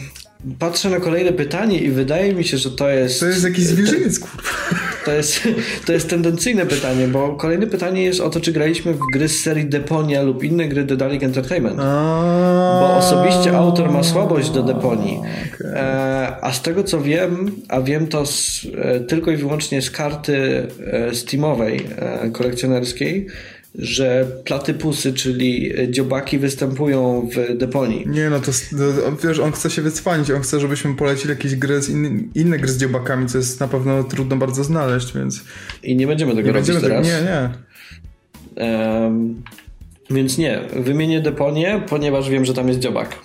patrzę 0.59 0.91
na 0.91 1.01
kolejne 1.01 1.33
pytanie 1.33 1.79
i 1.79 1.91
wydaje 1.91 2.35
mi 2.35 2.45
się, 2.45 2.59
że 2.59 2.71
to 2.71 2.89
jest... 2.89 3.21
To 3.21 3.27
jest 3.27 3.45
jakiś 3.45 3.65
zwierzyniec, 3.65 4.19
kurwa. 4.19 4.49
To 5.05 5.13
jest, 5.13 5.49
to 5.87 5.93
jest 5.93 6.11
tendencyjne 6.11 6.67
pytanie, 6.67 7.09
bo 7.09 7.37
kolejne 7.37 7.67
pytanie 7.67 8.03
jest 8.03 8.21
o 8.21 8.31
to, 8.31 8.41
czy 8.41 8.53
graliśmy 8.53 8.95
w 8.95 8.99
gry 9.13 9.29
z 9.29 9.43
serii 9.43 9.67
Deponia 9.67 10.23
lub 10.23 10.45
inne 10.45 10.69
gry 10.69 10.85
Dedalic 10.85 11.23
Entertainment. 11.23 11.77
Bo 11.77 12.97
osobiście 12.97 13.57
autor 13.57 13.91
ma 13.91 14.03
słabość 14.03 14.51
do 14.51 14.63
Deponii. 14.63 15.21
E, 15.65 16.37
a 16.41 16.53
z 16.53 16.63
tego 16.63 16.85
co 16.85 17.01
wiem, 17.01 17.51
a 17.69 17.81
wiem 17.81 18.07
to 18.07 18.27
z, 18.27 18.67
e, 18.75 19.01
tylko 19.01 19.31
i 19.31 19.37
wyłącznie 19.37 19.83
z 19.83 19.91
karty 19.91 20.67
e, 20.93 21.15
Steamowej 21.15 21.87
kolekcjonerskiej, 22.33 23.27
że 23.75 24.27
platypusy, 24.45 25.13
czyli 25.13 25.73
dziobaki 25.91 26.39
występują 26.39 27.29
w 27.35 27.59
deponii. 27.59 28.05
Nie, 28.09 28.31
no 28.31 28.41
to, 28.41 28.53
to 28.53 29.29
wiesz, 29.29 29.39
on 29.39 29.53
chce 29.53 29.71
się 29.71 29.83
wycwanić, 29.83 30.31
on 30.31 30.43
chce, 30.43 30.61
żebyśmy 30.61 30.95
polecili 30.95 31.31
jakieś 31.31 31.57
gry 31.57 31.83
z 31.83 31.89
inny, 31.89 32.25
inne 32.35 32.59
gry 32.59 32.73
z 32.73 32.79
dziobakami, 32.79 33.27
co 33.27 33.39
jest 33.39 33.61
na 33.61 33.69
pewno 33.69 34.05
trudno 34.05 34.37
bardzo 34.37 34.65
znaleźć, 34.65 35.15
więc... 35.15 35.45
I 35.83 35.97
nie 35.97 36.07
będziemy 36.07 36.35
tego 36.35 36.47
nie 36.47 36.53
robić 36.53 36.69
będziemy 36.71 36.89
teraz. 36.89 37.07
Tego, 37.07 37.19
nie, 37.19 37.31
nie. 37.31 37.51
Um, 39.03 39.43
więc 40.11 40.39
nie, 40.39 40.61
wymienię 40.77 41.21
deponię, 41.21 41.83
ponieważ 41.89 42.31
wiem, 42.31 42.45
że 42.45 42.55
tam 42.55 42.69
jest 42.69 42.81
dziobak. 42.81 43.19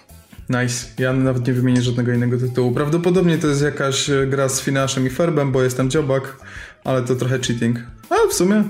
Nice. 0.49 0.85
Ja 0.99 1.13
nawet 1.13 1.47
nie 1.47 1.53
wymienię 1.53 1.81
żadnego 1.81 2.13
innego 2.13 2.37
tytułu. 2.37 2.71
Prawdopodobnie 2.71 3.37
to 3.37 3.47
jest 3.47 3.61
jakaś 3.61 4.09
gra 4.27 4.49
z 4.49 4.61
Finaszem 4.61 5.07
i 5.07 5.09
Ferbem, 5.09 5.51
bo 5.51 5.63
jest 5.63 5.77
tam 5.77 5.89
dziobak, 5.89 6.37
ale 6.83 7.01
to 7.01 7.15
trochę 7.15 7.39
cheating. 7.39 7.79
A 8.09 8.15
w 8.29 8.33
sumie 8.33 8.63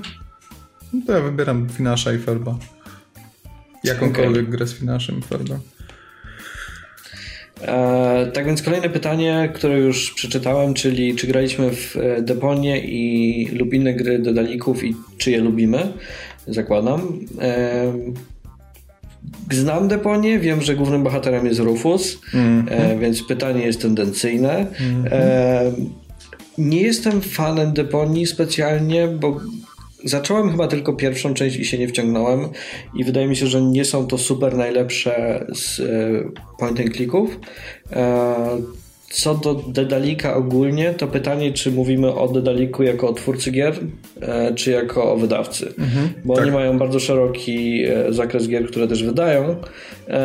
no 0.94 1.02
to 1.08 1.14
ja 1.14 1.22
wybieram 1.22 1.70
Finasza 1.70 2.14
i 2.14 2.18
Ferba. 2.18 2.58
Jakąkolwiek 3.84 4.42
okay. 4.42 4.58
grę 4.58 4.68
z 4.68 4.74
Finaszem 4.74 5.20
i 5.20 5.22
Ferba. 5.22 5.60
E, 7.62 8.32
tak 8.34 8.46
więc 8.46 8.62
kolejne 8.62 8.90
pytanie, 8.90 9.52
które 9.56 9.80
już 9.80 10.14
przeczytałem, 10.14 10.74
czyli 10.74 11.16
czy 11.16 11.28
graliśmy 11.28 11.72
w 11.76 11.98
e, 11.98 12.22
Deponie 12.22 12.80
i 12.86 13.46
lub 13.46 13.74
inne 13.74 13.94
gry 13.94 14.20
dodalików 14.20 14.84
i 14.84 14.96
czy 15.18 15.32
je 15.32 15.40
lubimy, 15.40 15.94
zakładam. 16.48 17.20
E, 17.42 17.94
znam 19.52 19.88
Deponię, 19.88 20.40
wiem, 20.40 20.62
że 20.62 20.76
głównym 20.76 21.04
bohaterem 21.04 21.46
jest 21.46 21.60
Rufus, 21.60 22.20
mm 22.34 22.66
-hmm. 22.66 23.00
więc 23.00 23.24
pytanie 23.24 23.66
jest 23.66 23.82
tendencyjne. 23.82 24.52
Mm 24.52 25.04
-hmm. 25.04 25.10
nie 26.58 26.82
jestem 26.82 27.22
fanem 27.22 27.74
Deponii 27.74 28.26
specjalnie, 28.26 29.08
bo 29.08 29.40
Zacząłem 30.04 30.52
chyba 30.52 30.68
tylko 30.68 30.94
pierwszą 30.94 31.34
część 31.34 31.56
i 31.56 31.66
się 31.66 31.78
nie 31.78 31.88
wciągnąłem 31.88 32.40
i 32.96 33.04
wydaje 33.04 33.28
mi 33.28 33.36
się, 33.36 33.48
że 33.48 33.62
nie 33.62 33.86
są 33.86 34.08
to 34.08 34.18
super 34.18 34.58
najlepsze 34.58 35.46
z 35.56 35.80
e, 35.80 35.84
point 36.60 36.80
and 36.80 36.96
clicków. 36.96 37.40
E, 37.92 38.36
co 39.10 39.36
do 39.36 39.54
Dedalika 39.54 40.36
ogólnie, 40.36 40.94
to 40.94 41.08
pytanie, 41.08 41.52
czy 41.52 41.72
mówimy 41.72 42.16
o 42.16 42.28
Dedaliku 42.28 42.84
jako 42.84 43.10
o 43.10 43.14
twórcy 43.14 43.52
gier, 43.52 43.74
e, 44.22 44.54
czy 44.54 44.72
jako 44.72 45.14
o 45.14 45.18
wydawcy. 45.18 45.74
Mhm, 45.80 46.10
Bo 46.26 46.36
tak. 46.36 46.44
oni 46.44 46.54
mają 46.54 46.78
bardzo 46.78 47.00
szeroki 47.00 47.84
zakres 48.10 48.48
gier, 48.48 48.68
które 48.68 48.88
też 48.88 49.04
wydają. 49.04 49.56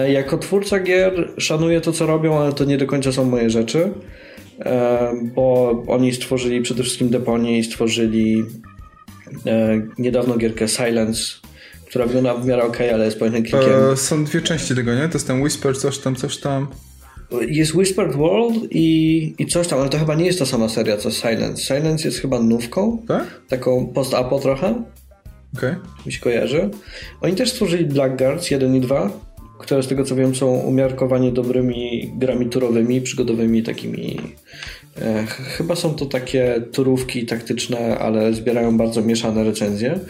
Jako 0.09 0.39
twórca 0.39 0.81
gier 0.81 1.29
szanuję 1.39 1.81
to, 1.81 1.93
co 1.93 2.07
robią, 2.07 2.39
ale 2.39 2.53
to 2.53 2.64
nie 2.64 2.79
do 2.79 2.87
końca 2.87 3.12
są 3.12 3.24
moje 3.24 3.51
rzeczy. 3.51 3.93
Bo 5.35 5.70
oni 5.89 6.12
stworzyli 6.12 6.61
przede 6.61 6.83
wszystkim 6.83 7.09
Deponię 7.09 7.59
i 7.59 7.64
stworzyli 7.64 8.45
niedawno 9.99 10.37
gierkę 10.37 10.68
Silence, 10.68 11.22
która 11.87 12.07
wygląda 12.07 12.35
w 12.35 12.47
miarę 12.47 12.64
ok, 12.64 12.79
ale 12.95 13.05
jest 13.05 13.18
clickiem. 13.18 13.93
E, 13.93 13.97
są 13.97 14.24
dwie 14.24 14.41
części 14.41 14.74
tego, 14.74 14.95
nie? 14.95 15.09
To 15.09 15.14
jest 15.14 15.26
ten 15.26 15.43
Whisper, 15.43 15.79
coś 15.79 15.99
tam, 15.99 16.16
coś 16.16 16.39
tam. 16.39 16.66
Jest 17.49 17.74
Whispered 17.74 18.16
World 18.16 18.55
i, 18.70 19.35
i 19.39 19.47
coś 19.47 19.68
tam, 19.68 19.81
ale 19.81 19.89
to 19.89 19.99
chyba 19.99 20.14
nie 20.14 20.26
jest 20.26 20.39
ta 20.39 20.47
sama 20.47 20.68
seria 20.68 20.97
co 20.97 21.11
Silence. 21.11 21.62
Silence 21.62 22.09
jest 22.09 22.20
chyba 22.20 22.41
nówką, 22.41 23.03
tak? 23.09 23.41
taką 23.49 23.87
post-apo 23.87 24.39
trochę. 24.39 24.83
Okay. 25.57 25.76
Mi 26.07 26.12
się 26.12 26.20
kojarzy. 26.20 26.70
Oni 27.20 27.35
też 27.35 27.51
stworzyli 27.51 27.85
Blackguards 27.85 28.51
1 28.51 28.76
i 28.76 28.81
2, 28.81 29.11
które 29.59 29.83
z 29.83 29.89
tego 29.89 30.05
co 30.05 30.16
wiem 30.16 30.35
są 30.35 30.47
umiarkowanie 30.47 31.33
dobrymi 31.33 32.12
grami 32.16 32.47
turowymi, 32.47 33.01
przygodowymi, 33.01 33.62
takimi 33.62 34.20
E, 34.20 34.78
chyba 35.26 35.76
są 35.76 35.94
to 35.94 36.07
takie 36.07 36.62
turówki 36.72 37.26
taktyczne, 37.26 37.99
ale 37.99 38.34
zbierają 38.34 38.76
bardzo 38.76 39.03
mieszane 39.03 39.44
recenzje. 39.44 40.01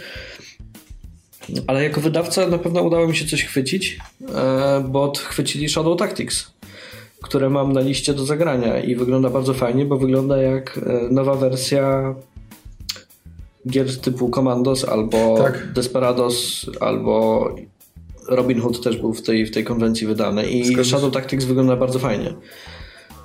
Ale 1.66 1.84
jako 1.84 2.00
wydawca 2.00 2.46
na 2.46 2.58
pewno 2.58 2.82
udało 2.82 3.08
mi 3.08 3.16
się 3.16 3.26
coś 3.26 3.44
chwycić, 3.44 3.98
e, 4.34 4.84
bo 4.88 5.12
chwycili 5.16 5.68
Shadow 5.68 5.98
Tactics, 5.98 6.52
które 7.22 7.50
mam 7.50 7.72
na 7.72 7.80
liście 7.80 8.14
do 8.14 8.24
zagrania 8.26 8.80
i 8.80 8.96
wygląda 8.96 9.30
bardzo 9.30 9.54
fajnie, 9.54 9.84
bo 9.84 9.96
wygląda 9.96 10.36
jak 10.36 10.80
e, 10.86 11.08
nowa 11.10 11.34
wersja 11.34 12.14
gier 13.68 14.00
typu 14.00 14.30
Commandos 14.30 14.84
albo 14.84 15.38
tak. 15.38 15.72
Desperados 15.72 16.66
albo 16.80 17.48
Robin 18.28 18.60
Hood 18.60 18.82
też 18.82 18.96
był 18.96 19.14
w 19.14 19.22
tej, 19.22 19.46
w 19.46 19.50
tej 19.50 19.64
konwencji 19.64 20.06
wydany 20.06 20.50
i 20.50 20.64
Zgadza 20.64 20.84
Shadow 20.84 21.12
Tactics 21.12 21.44
wygląda 21.44 21.76
bardzo 21.76 21.98
fajnie. 21.98 22.34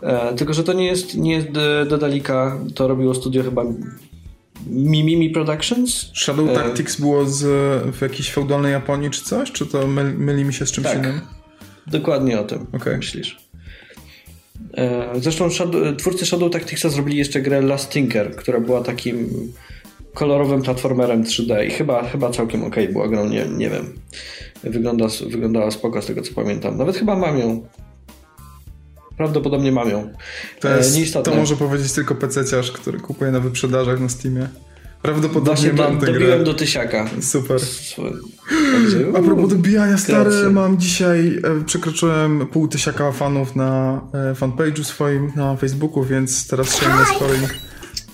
E, 0.03 0.35
tylko, 0.35 0.53
że 0.53 0.63
to 0.63 0.73
nie 0.73 0.85
jest, 0.85 1.15
nie 1.15 1.33
jest 1.33 1.47
Dedalika, 1.89 2.57
to 2.75 2.87
robiło 2.87 3.13
studio 3.13 3.43
chyba 3.43 3.63
Mimimi 4.67 5.29
Productions. 5.29 6.11
Shadow 6.15 6.49
e, 6.49 6.53
Tactics 6.53 6.99
było 7.01 7.25
z, 7.25 7.41
w 7.95 8.01
jakiejś 8.01 8.31
feudalnej 8.31 8.71
Japonii 8.71 9.09
czy 9.09 9.23
coś? 9.23 9.51
Czy 9.51 9.65
to 9.65 9.87
myli, 9.87 10.17
myli 10.17 10.45
mi 10.45 10.53
się 10.53 10.65
z 10.65 10.71
czymś 10.71 10.87
tak. 10.87 10.97
innym? 10.97 11.21
Dokładnie 11.87 12.39
o 12.39 12.43
tym 12.43 12.65
okay. 12.73 12.97
myślisz. 12.97 13.37
E, 14.77 15.09
zresztą 15.15 15.49
Shadow, 15.49 15.97
twórcy 15.97 16.25
Shadow 16.25 16.51
Tacticsa 16.51 16.89
zrobili 16.89 17.17
jeszcze 17.17 17.41
grę 17.41 17.61
Last 17.61 17.89
Tinker, 17.89 18.35
która 18.35 18.59
była 18.59 18.81
takim 18.81 19.29
kolorowym 20.13 20.61
platformerem 20.61 21.23
3D 21.23 21.67
i 21.67 21.69
chyba, 21.69 22.03
chyba 22.03 22.29
całkiem 22.29 22.63
ok 22.63 22.75
była 22.91 23.07
grą, 23.07 23.29
nie, 23.29 23.45
nie 23.45 23.69
wiem. 23.69 23.93
Wygląda, 24.63 25.07
wyglądała 25.29 25.71
spoko 25.71 26.01
z 26.01 26.05
tego 26.05 26.21
co 26.21 26.33
pamiętam. 26.33 26.77
Nawet 26.77 26.97
chyba 26.97 27.15
mam 27.15 27.39
ją 27.39 27.67
Prawdopodobnie 29.23 29.71
mam 29.71 29.89
ją. 29.89 30.09
To, 30.59 30.73
e, 30.73 30.77
jest, 30.77 31.13
to 31.23 31.35
może 31.35 31.55
powiedzieć 31.55 31.91
tylko 31.91 32.15
PC-ciarz, 32.15 32.71
który 32.71 32.99
kupuje 32.99 33.31
na 33.31 33.39
wyprzedażach 33.39 33.99
na 33.99 34.09
Steamie. 34.09 34.47
Prawdopodobnie 35.01 35.71
Właśnie 35.71 35.73
mam 35.73 35.99
tę 35.99 36.05
dobiłem 36.05 36.43
do 36.43 36.53
tysiaka. 36.53 37.09
Super. 37.21 37.59
A 39.17 39.21
propos 39.21 39.49
dobijania, 39.49 39.97
stary, 39.97 40.49
mam 40.49 40.77
dzisiaj, 40.77 41.39
e, 41.43 41.65
przekroczyłem 41.65 42.47
pół 42.47 42.67
tysiaka 42.67 43.11
fanów 43.11 43.55
na 43.55 44.01
e, 44.13 44.33
fanpage'u 44.33 44.83
swoim 44.83 45.31
na 45.35 45.55
Facebooku, 45.55 46.03
więc 46.03 46.47
teraz 46.47 46.69
shameless. 46.69 47.09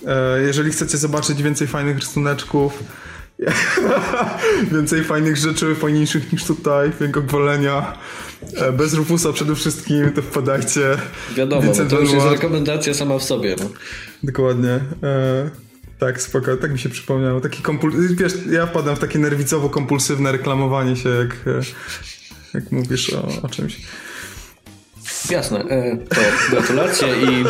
E, 0.06 0.42
jeżeli 0.42 0.70
chcecie 0.70 0.98
zobaczyć 0.98 1.42
więcej 1.42 1.66
fajnych 1.66 1.98
rysuneczków, 1.98 2.84
więcej 4.72 5.04
fajnych 5.04 5.36
rzeczy, 5.36 5.74
fajniejszych 5.74 6.32
niż 6.32 6.44
tutaj, 6.44 6.90
większego 7.00 7.22
gwolenia, 7.22 7.92
E, 7.92 8.29
bez 8.72 8.94
Rufusa 8.94 9.32
przede 9.32 9.54
wszystkim, 9.54 10.12
to 10.12 10.22
wpadajcie. 10.22 10.80
Wiadomo, 11.36 11.72
no 11.78 11.84
to 11.84 12.00
już 12.00 12.12
jest 12.12 12.26
rekomendacja 12.26 12.94
sama 12.94 13.18
w 13.18 13.22
sobie. 13.22 13.56
No. 13.60 13.70
Dokładnie. 14.22 14.80
E, 15.02 15.50
tak, 15.98 16.22
spoko, 16.22 16.56
tak 16.56 16.72
mi 16.72 16.78
się 16.78 16.88
przypomniało. 16.88 17.40
Taki 17.40 17.62
kompul... 17.62 18.16
Wiesz, 18.16 18.32
ja 18.50 18.66
wpadam 18.66 18.96
w 18.96 18.98
takie 18.98 19.18
nerwicowo-kompulsywne 19.18 20.32
reklamowanie 20.32 20.96
się, 20.96 21.08
jak, 21.08 21.30
e, 21.46 21.60
jak 22.54 22.72
mówisz 22.72 23.12
o, 23.12 23.28
o 23.42 23.48
czymś. 23.48 23.80
Jasne, 25.30 25.58
e, 25.58 25.96
to 25.96 26.20
gratulacje 26.50 27.08
i 27.08 27.44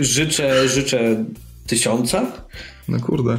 życzę, 0.00 0.68
życzę 0.68 1.24
tysiąca. 1.66 2.32
No 2.88 3.00
kurde. 3.00 3.38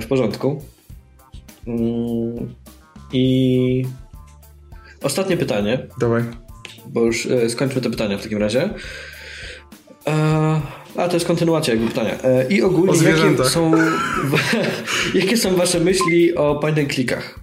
W 0.00 0.06
porządku. 0.06 0.62
Mm, 1.66 2.54
I 3.12 3.84
Ostatnie 5.04 5.36
pytanie. 5.36 5.86
Dawaj. 5.98 6.22
Bo 6.86 7.04
już 7.04 7.26
e, 7.26 7.50
skończmy 7.50 7.80
te 7.80 7.90
pytania 7.90 8.18
w 8.18 8.22
takim 8.22 8.38
razie. 8.38 8.70
E, 10.06 10.60
a 10.96 11.08
to 11.08 11.14
jest 11.14 11.26
kontynuacja 11.26 11.74
jakby 11.74 11.88
pytania. 11.88 12.22
E, 12.22 12.48
I 12.48 12.62
ogólnie 12.62 13.08
jakie 13.08 13.44
są, 13.44 13.72
jakie 15.14 15.36
są 15.36 15.56
wasze 15.56 15.80
myśli 15.80 16.34
o 16.34 16.54
point 16.54 16.78
and 16.78 16.92
clickach? 16.92 17.40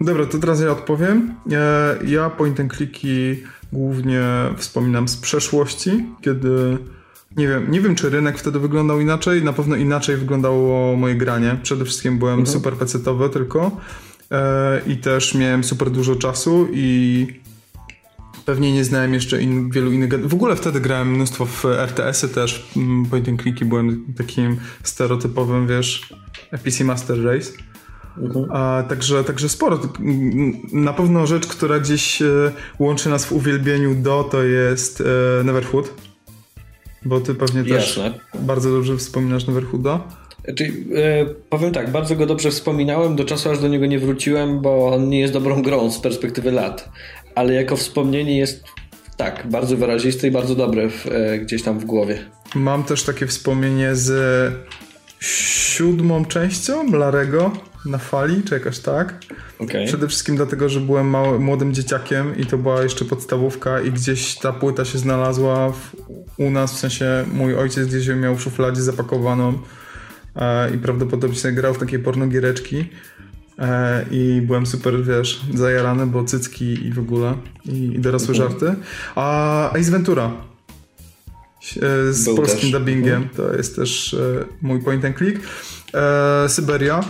Dobra, 0.00 0.26
to 0.26 0.38
teraz 0.38 0.60
ja 0.60 0.70
odpowiem. 0.70 1.34
E, 1.52 1.96
ja 2.06 2.30
point 2.30 2.60
and 2.60 2.76
clicki 2.76 3.42
głównie 3.72 4.22
wspominam 4.56 5.08
z 5.08 5.16
przeszłości, 5.16 6.04
kiedy 6.20 6.78
nie 7.36 7.48
wiem, 7.48 7.70
nie 7.70 7.80
wiem, 7.80 7.94
czy 7.94 8.10
rynek 8.10 8.38
wtedy 8.38 8.58
wyglądał 8.58 9.00
inaczej. 9.00 9.44
Na 9.44 9.52
pewno 9.52 9.76
inaczej 9.76 10.16
wyglądało 10.16 10.96
moje 10.96 11.14
granie. 11.14 11.56
Przede 11.62 11.84
wszystkim 11.84 12.18
byłem 12.18 12.38
mhm. 12.38 12.54
super 12.54 12.74
pecetowy 12.74 13.30
tylko. 13.30 13.70
E, 14.34 14.80
i 14.86 14.96
też 14.96 15.34
miałem 15.34 15.64
super 15.64 15.90
dużo 15.90 16.16
czasu 16.16 16.68
i 16.72 17.26
pewnie 18.44 18.72
nie 18.72 18.84
znałem 18.84 19.14
jeszcze 19.14 19.42
in, 19.42 19.70
wielu 19.70 19.92
innych... 19.92 20.28
W 20.28 20.34
ogóle 20.34 20.56
wtedy 20.56 20.80
grałem 20.80 21.14
mnóstwo 21.14 21.46
w 21.46 21.64
RTS-y 21.64 22.28
też, 22.28 22.70
mm, 22.76 23.06
point 23.06 23.28
and 23.28 23.42
clicki, 23.42 23.64
byłem 23.64 24.14
takim 24.16 24.56
stereotypowym, 24.82 25.66
wiesz, 25.66 26.14
PC 26.64 26.84
Master 26.84 27.24
Race. 27.24 27.50
Mhm. 28.18 28.46
A, 28.50 28.84
także, 28.88 29.24
także 29.24 29.48
sporo. 29.48 29.80
Na 30.72 30.92
pewno 30.92 31.26
rzecz, 31.26 31.46
która 31.46 31.78
gdzieś 31.78 32.22
e, 32.22 32.52
łączy 32.78 33.08
nas 33.08 33.24
w 33.24 33.32
uwielbieniu 33.32 33.94
do, 33.94 34.28
to 34.30 34.42
jest 34.42 35.00
e, 35.40 35.44
Neverhood. 35.44 35.94
Bo 37.04 37.20
ty 37.20 37.34
pewnie 37.34 37.64
też 37.64 37.96
Jasne. 37.96 38.20
bardzo 38.40 38.70
dobrze 38.70 38.96
wspominasz 38.96 39.46
Neverhooda. 39.46 40.00
Czyli, 40.56 40.70
e, 40.70 41.26
powiem 41.50 41.72
tak, 41.72 41.90
bardzo 41.90 42.16
go 42.16 42.26
dobrze 42.26 42.50
wspominałem 42.50 43.16
do 43.16 43.24
czasu, 43.24 43.50
aż 43.50 43.58
do 43.58 43.68
niego 43.68 43.86
nie 43.86 43.98
wróciłem, 43.98 44.60
bo 44.60 44.86
on 44.86 45.08
nie 45.08 45.20
jest 45.20 45.32
dobrą 45.32 45.62
grą 45.62 45.90
z 45.90 45.98
perspektywy 45.98 46.52
lat. 46.52 46.88
Ale 47.34 47.54
jako 47.54 47.76
wspomnienie 47.76 48.38
jest 48.38 48.64
tak, 49.16 49.46
bardzo 49.50 49.76
wyrazisty 49.76 50.28
i 50.28 50.30
bardzo 50.30 50.54
dobry 50.54 50.90
w, 50.90 51.06
e, 51.06 51.38
gdzieś 51.38 51.62
tam 51.62 51.78
w 51.78 51.84
głowie. 51.84 52.18
Mam 52.54 52.84
też 52.84 53.02
takie 53.02 53.26
wspomnienie 53.26 53.94
z 53.94 54.12
siódmą 55.20 56.24
częścią 56.24 56.92
Larego 56.92 57.52
na 57.86 57.98
fali, 57.98 58.42
czy 58.42 58.54
jakoś 58.54 58.78
tak. 58.78 59.14
Okay. 59.58 59.86
Przede 59.86 60.08
wszystkim 60.08 60.36
dlatego, 60.36 60.68
że 60.68 60.80
byłem 60.80 61.06
mały, 61.06 61.38
młodym 61.38 61.74
dzieciakiem 61.74 62.36
i 62.38 62.46
to 62.46 62.58
była 62.58 62.82
jeszcze 62.82 63.04
podstawówka 63.04 63.80
i 63.80 63.90
gdzieś 63.90 64.38
ta 64.38 64.52
płyta 64.52 64.84
się 64.84 64.98
znalazła 64.98 65.72
w, 65.72 65.96
u 66.38 66.50
nas, 66.50 66.74
w 66.74 66.78
sensie 66.78 67.24
mój 67.32 67.54
ojciec 67.54 67.86
gdzieś 67.86 68.06
ją 68.06 68.16
miał 68.16 68.36
w 68.36 68.42
szufladzie 68.42 68.82
zapakowaną 68.82 69.58
i 70.74 70.78
prawdopodobnie 70.78 71.52
grał 71.52 71.74
w 71.74 71.78
takie 71.78 71.98
pornogiereczki 71.98 72.84
e, 73.58 74.04
i 74.10 74.42
byłem 74.46 74.66
super, 74.66 75.04
wiesz, 75.04 75.44
zajarany, 75.54 76.06
bo 76.06 76.24
cycki 76.24 76.86
i 76.86 76.92
w 76.92 76.98
ogóle 76.98 77.34
i, 77.64 77.84
i 77.84 77.98
dorosłe 77.98 78.34
mhm. 78.34 78.50
żarty. 78.50 78.74
A 79.14 79.70
Ace 79.70 79.90
Ventura 79.90 80.30
e, 81.82 82.12
z 82.12 82.24
Był 82.24 82.36
polskim 82.36 82.60
też. 82.60 82.70
dubbingiem, 82.70 83.22
mhm. 83.22 83.36
to 83.36 83.56
jest 83.56 83.76
też 83.76 84.14
e, 84.14 84.44
mój 84.62 84.82
point 84.82 85.04
and 85.04 85.18
click. 85.18 85.40
E, 85.94 86.48
Syberia 86.48 87.04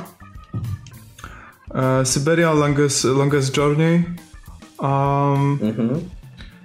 Syberia 2.05 2.53
Longest, 2.53 3.05
Longest 3.05 3.57
Journey. 3.57 4.05
Um, 4.79 5.59
mhm. 5.63 6.01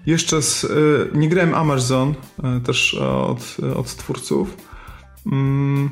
Jeszcze 0.06 0.42
z, 0.42 0.68
nie 1.14 1.30
grałem 1.30 1.56
Amazon, 1.56 2.14
też 2.66 2.94
od, 2.94 3.58
od 3.76 3.96
twórców. 3.96 4.58
Mm, 5.26 5.90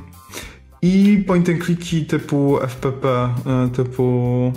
I 0.82 1.24
point 1.28 1.50
and 1.50 1.64
clicki 1.66 2.06
typu 2.06 2.60
FPP, 2.68 3.06
y, 3.66 3.70
typu 3.76 4.54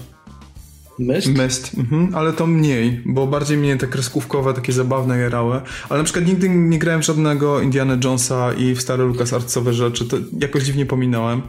Myst? 1.01 1.29
Myst, 1.29 1.75
mhm. 1.79 2.15
ale 2.15 2.33
to 2.33 2.47
mniej, 2.47 3.01
bo 3.07 3.27
bardziej 3.27 3.57
mnie 3.57 3.77
te 3.77 3.87
kreskówkowe, 3.87 4.55
takie 4.55 4.73
zabawne 4.73 5.19
jarały. 5.19 5.61
Ale 5.89 5.99
na 5.99 6.05
przykład 6.05 6.27
nigdy 6.27 6.49
nie 6.49 6.79
grałem 6.79 7.03
żadnego 7.03 7.61
Indiana 7.61 7.99
Jonesa 8.05 8.53
i 8.53 8.75
w 8.75 8.83
stare 8.83 9.05
LucasArtsowe 9.05 9.73
rzeczy, 9.73 10.05
to 10.05 10.17
jakoś 10.41 10.63
dziwnie 10.63 10.87
pominąłem. 10.87 11.43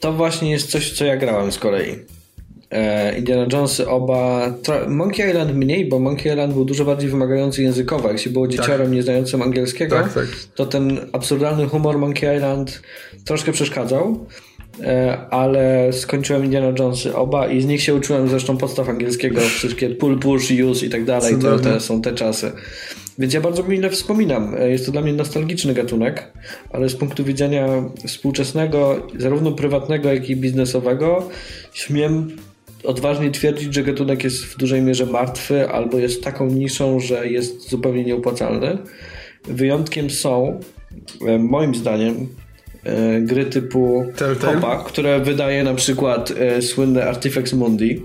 To 0.00 0.12
właśnie 0.12 0.50
jest 0.50 0.70
coś, 0.70 0.92
co 0.92 1.04
ja 1.04 1.16
grałem 1.16 1.52
z 1.52 1.58
kolei. 1.58 1.96
E, 2.70 3.18
Indiana 3.18 3.46
Jonesy 3.52 3.88
oba. 3.88 4.52
Monkey 4.88 5.30
Island 5.30 5.54
mniej, 5.54 5.88
bo 5.88 5.98
Monkey 5.98 6.32
Island 6.32 6.54
był 6.54 6.64
dużo 6.64 6.84
bardziej 6.84 7.10
wymagający 7.10 7.62
językowo. 7.62 8.08
Jak 8.08 8.18
się 8.18 8.30
było 8.30 8.46
tak. 8.46 8.56
dzieciarem 8.56 8.86
tak. 8.86 8.94
nieznającym 8.94 9.42
angielskiego, 9.42 9.96
tak, 9.96 10.14
tak. 10.14 10.26
to 10.54 10.66
ten 10.66 10.98
absurdalny 11.12 11.66
humor 11.66 11.98
Monkey 11.98 12.36
Island 12.36 12.82
troszkę 13.24 13.52
przeszkadzał. 13.52 14.26
E, 14.82 15.18
ale 15.30 15.92
skończyłem 15.92 16.44
Indiana 16.44 16.72
Jonesy 16.78 17.16
oba 17.16 17.48
i 17.48 17.60
z 17.60 17.66
nich 17.66 17.82
się 17.82 17.94
uczyłem 17.94 18.28
zresztą 18.28 18.56
podstaw 18.56 18.88
angielskiego, 18.88 19.40
wszystkie 19.40 19.90
pull, 19.90 20.18
push, 20.18 20.50
use 20.50 20.86
i 20.86 20.90
tak 20.90 21.04
dalej. 21.04 21.38
To 21.38 21.58
te 21.58 21.80
są 21.80 22.02
te 22.02 22.12
czasy. 22.12 22.52
Więc 23.18 23.34
ja 23.34 23.40
bardzo 23.40 23.62
mile 23.62 23.90
wspominam. 23.90 24.54
E, 24.54 24.70
jest 24.70 24.86
to 24.86 24.92
dla 24.92 25.00
mnie 25.00 25.12
nostalgiczny 25.12 25.74
gatunek, 25.74 26.32
ale 26.72 26.88
z 26.88 26.96
punktu 26.96 27.24
widzenia 27.24 27.66
współczesnego, 28.06 29.06
zarówno 29.18 29.52
prywatnego, 29.52 30.12
jak 30.12 30.30
i 30.30 30.36
biznesowego, 30.36 31.28
śmiem 31.72 32.36
odważnie 32.84 33.30
twierdzić, 33.30 33.74
że 33.74 33.82
gatunek 33.82 34.24
jest 34.24 34.44
w 34.44 34.56
dużej 34.56 34.82
mierze 34.82 35.06
martwy 35.06 35.68
albo 35.68 35.98
jest 35.98 36.24
taką 36.24 36.46
niszą, 36.46 37.00
że 37.00 37.28
jest 37.28 37.70
zupełnie 37.70 38.04
nieopłacalny. 38.04 38.78
Wyjątkiem 39.44 40.10
są, 40.10 40.60
e, 41.26 41.38
moim 41.38 41.74
zdaniem, 41.74 42.28
e, 42.84 43.20
gry 43.20 43.44
typu 43.44 44.04
Hopa, 44.40 44.84
które 44.84 45.20
wydaje 45.20 45.64
na 45.64 45.74
przykład 45.74 46.30
e, 46.30 46.62
słynne 46.62 47.04
Artifex 47.04 47.52
Mundi. 47.52 48.02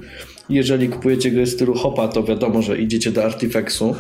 Jeżeli 0.50 0.90
kupujecie 0.90 1.32
gry 1.32 1.48
stylu 1.48 1.74
Hopa, 1.74 2.08
to 2.08 2.24
wiadomo, 2.24 2.62
że 2.62 2.78
idziecie 2.78 3.12
do 3.12 3.26
Artifexu. 3.26 3.96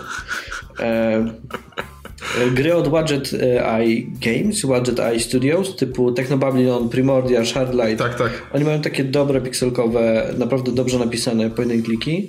Gry 2.53 2.75
od 2.75 2.87
Wadget 2.87 3.33
Eye 3.63 4.03
Games, 4.21 4.65
Wadget 4.65 4.99
Eye 4.99 5.19
Studios, 5.19 5.75
typu 5.75 6.11
Technobabylon, 6.11 6.89
Primordia, 6.89 7.45
Shardlight. 7.45 7.97
Tak, 7.97 8.15
tak. 8.15 8.31
Oni 8.53 8.63
mają 8.63 8.81
takie 8.81 9.03
dobre 9.03 9.41
pixelkowe, 9.41 10.33
naprawdę 10.37 10.71
dobrze 10.71 10.99
napisane 10.99 11.49
point 11.49 11.85
clicky. 11.85 12.27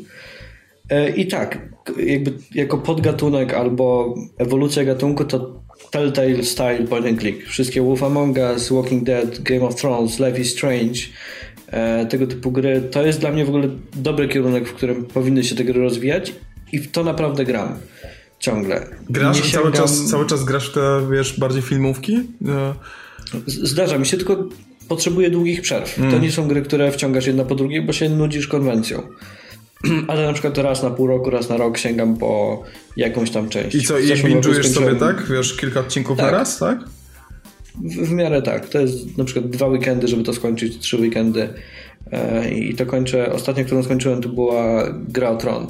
E, 0.91 1.11
I 1.11 1.26
tak, 1.26 1.59
jakby 1.99 2.32
jako 2.55 2.78
podgatunek 2.78 3.55
albo 3.55 4.14
ewolucja 4.39 4.84
gatunku 4.84 5.24
to 5.24 5.62
Telltale 5.91 6.45
Style 6.45 6.87
point 6.87 7.07
and 7.07 7.20
click. 7.20 7.47
Wszystkie 7.47 7.82
Wolf 7.82 8.03
Among 8.03 8.37
Us, 8.39 8.70
Walking 8.70 9.05
Dead, 9.05 9.41
Game 9.43 9.62
of 9.62 9.74
Thrones, 9.74 10.18
Life 10.20 10.41
is 10.41 10.53
Strange, 10.53 11.01
e, 11.72 12.07
tego 12.07 12.26
typu 12.26 12.51
gry. 12.51 12.80
To 12.91 13.07
jest 13.07 13.20
dla 13.20 13.30
mnie 13.30 13.45
w 13.45 13.49
ogóle 13.49 13.68
dobry 13.97 14.28
kierunek, 14.28 14.68
w 14.68 14.74
którym 14.74 15.05
powinny 15.05 15.45
się 15.45 15.55
te 15.55 15.64
gry 15.64 15.80
rozwijać 15.80 16.32
i 16.72 16.78
w 16.78 16.91
to 16.91 17.05
naprawdę 17.05 17.45
gram 17.45 17.78
ciągle. 18.47 18.86
Grasz 19.11 19.36
sięgam... 19.36 19.53
cały, 19.53 19.72
czas, 19.72 20.05
cały 20.05 20.26
czas 20.26 20.44
grasz 20.44 20.72
te, 20.72 21.07
wiesz, 21.12 21.40
bardziej 21.40 21.62
filmówki? 21.62 22.20
Zdarza 23.47 23.99
mi 23.99 24.07
się, 24.07 24.16
tylko 24.16 24.49
potrzebuję 24.88 25.30
długich 25.30 25.62
przerw. 25.62 25.99
Mm. 25.99 26.11
To 26.11 26.18
nie 26.18 26.32
są 26.32 26.49
gry, 26.49 26.62
które 26.62 26.92
wciągasz 26.92 27.26
jedna 27.26 27.44
po 27.44 27.55
drugiej, 27.55 27.82
bo 27.82 27.92
się 27.92 28.09
nudzisz 28.09 28.49
konwencją. 28.49 29.03
Ale 30.09 30.26
na 30.26 30.32
przykład 30.32 30.59
raz 30.59 30.82
na 30.82 30.90
pół 30.90 31.07
roku, 31.07 31.30
raz 31.30 31.49
na 31.49 31.57
rok 31.57 31.78
sięgam 31.78 32.16
po 32.16 32.62
jakąś 32.97 33.30
tam 33.30 33.49
część. 33.49 33.76
I 33.76 33.82
co, 33.82 33.99
i 33.99 34.07
binge'ujesz 34.07 34.68
sobie, 34.68 34.94
tak? 34.94 35.26
Wiesz, 35.30 35.57
kilka 35.57 35.80
odcinków 35.80 36.18
tak. 36.18 36.32
na 36.32 36.38
raz, 36.38 36.59
tak? 36.59 36.78
W, 37.74 38.09
w, 38.09 38.11
miarę 38.11 38.42
tak. 38.42 38.68
To 38.68 38.80
jest 38.80 39.18
na 39.18 39.24
przykład 39.24 39.51
dwa 39.51 39.66
weekendy, 39.66 40.09
żeby 40.09 40.22
to 40.22 40.32
skończyć, 40.32 40.78
trzy 40.78 40.97
weekendy. 40.97 41.49
E, 42.12 42.51
I 42.51 42.74
to 42.74 42.86
kończę. 42.86 43.32
Ostatnio, 43.32 43.64
którą 43.64 43.82
skończyłem, 43.82 44.22
to 44.22 44.28
była 44.28 44.88
Gra 45.09 45.30
o 45.30 45.36
Tron. 45.36 45.66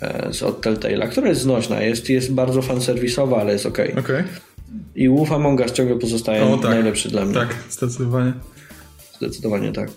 E, 0.00 0.32
z 0.32 0.42
od 0.42 0.66
Telltale'a, 0.66 1.08
która 1.08 1.28
jest 1.28 1.40
znośna, 1.40 1.82
jest, 1.82 2.10
jest 2.10 2.32
bardzo 2.32 2.62
fanserwisowa, 2.62 3.40
ale 3.40 3.52
jest 3.52 3.66
ok. 3.66 3.78
okay. 3.98 4.24
I 4.94 5.08
Wolf 5.08 5.32
Among 5.32 5.60
Us 5.60 5.72
ciągle 5.72 5.96
pozostaje 5.98 6.44
o, 6.44 6.58
tak. 6.58 6.70
najlepszy 6.70 7.08
dla 7.08 7.24
mnie. 7.24 7.34
Tak, 7.34 7.54
zdecydowanie. 7.70 8.32
Zdecydowanie 9.16 9.72
tak. 9.72 9.90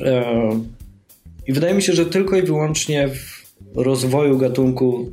E, 0.00 0.24
I 1.46 1.52
wydaje 1.52 1.74
mi 1.74 1.82
się, 1.82 1.92
że 1.92 2.06
tylko 2.06 2.36
i 2.36 2.42
wyłącznie 2.42 3.08
w 3.08 3.44
rozwoju 3.74 4.38
gatunku 4.38 5.10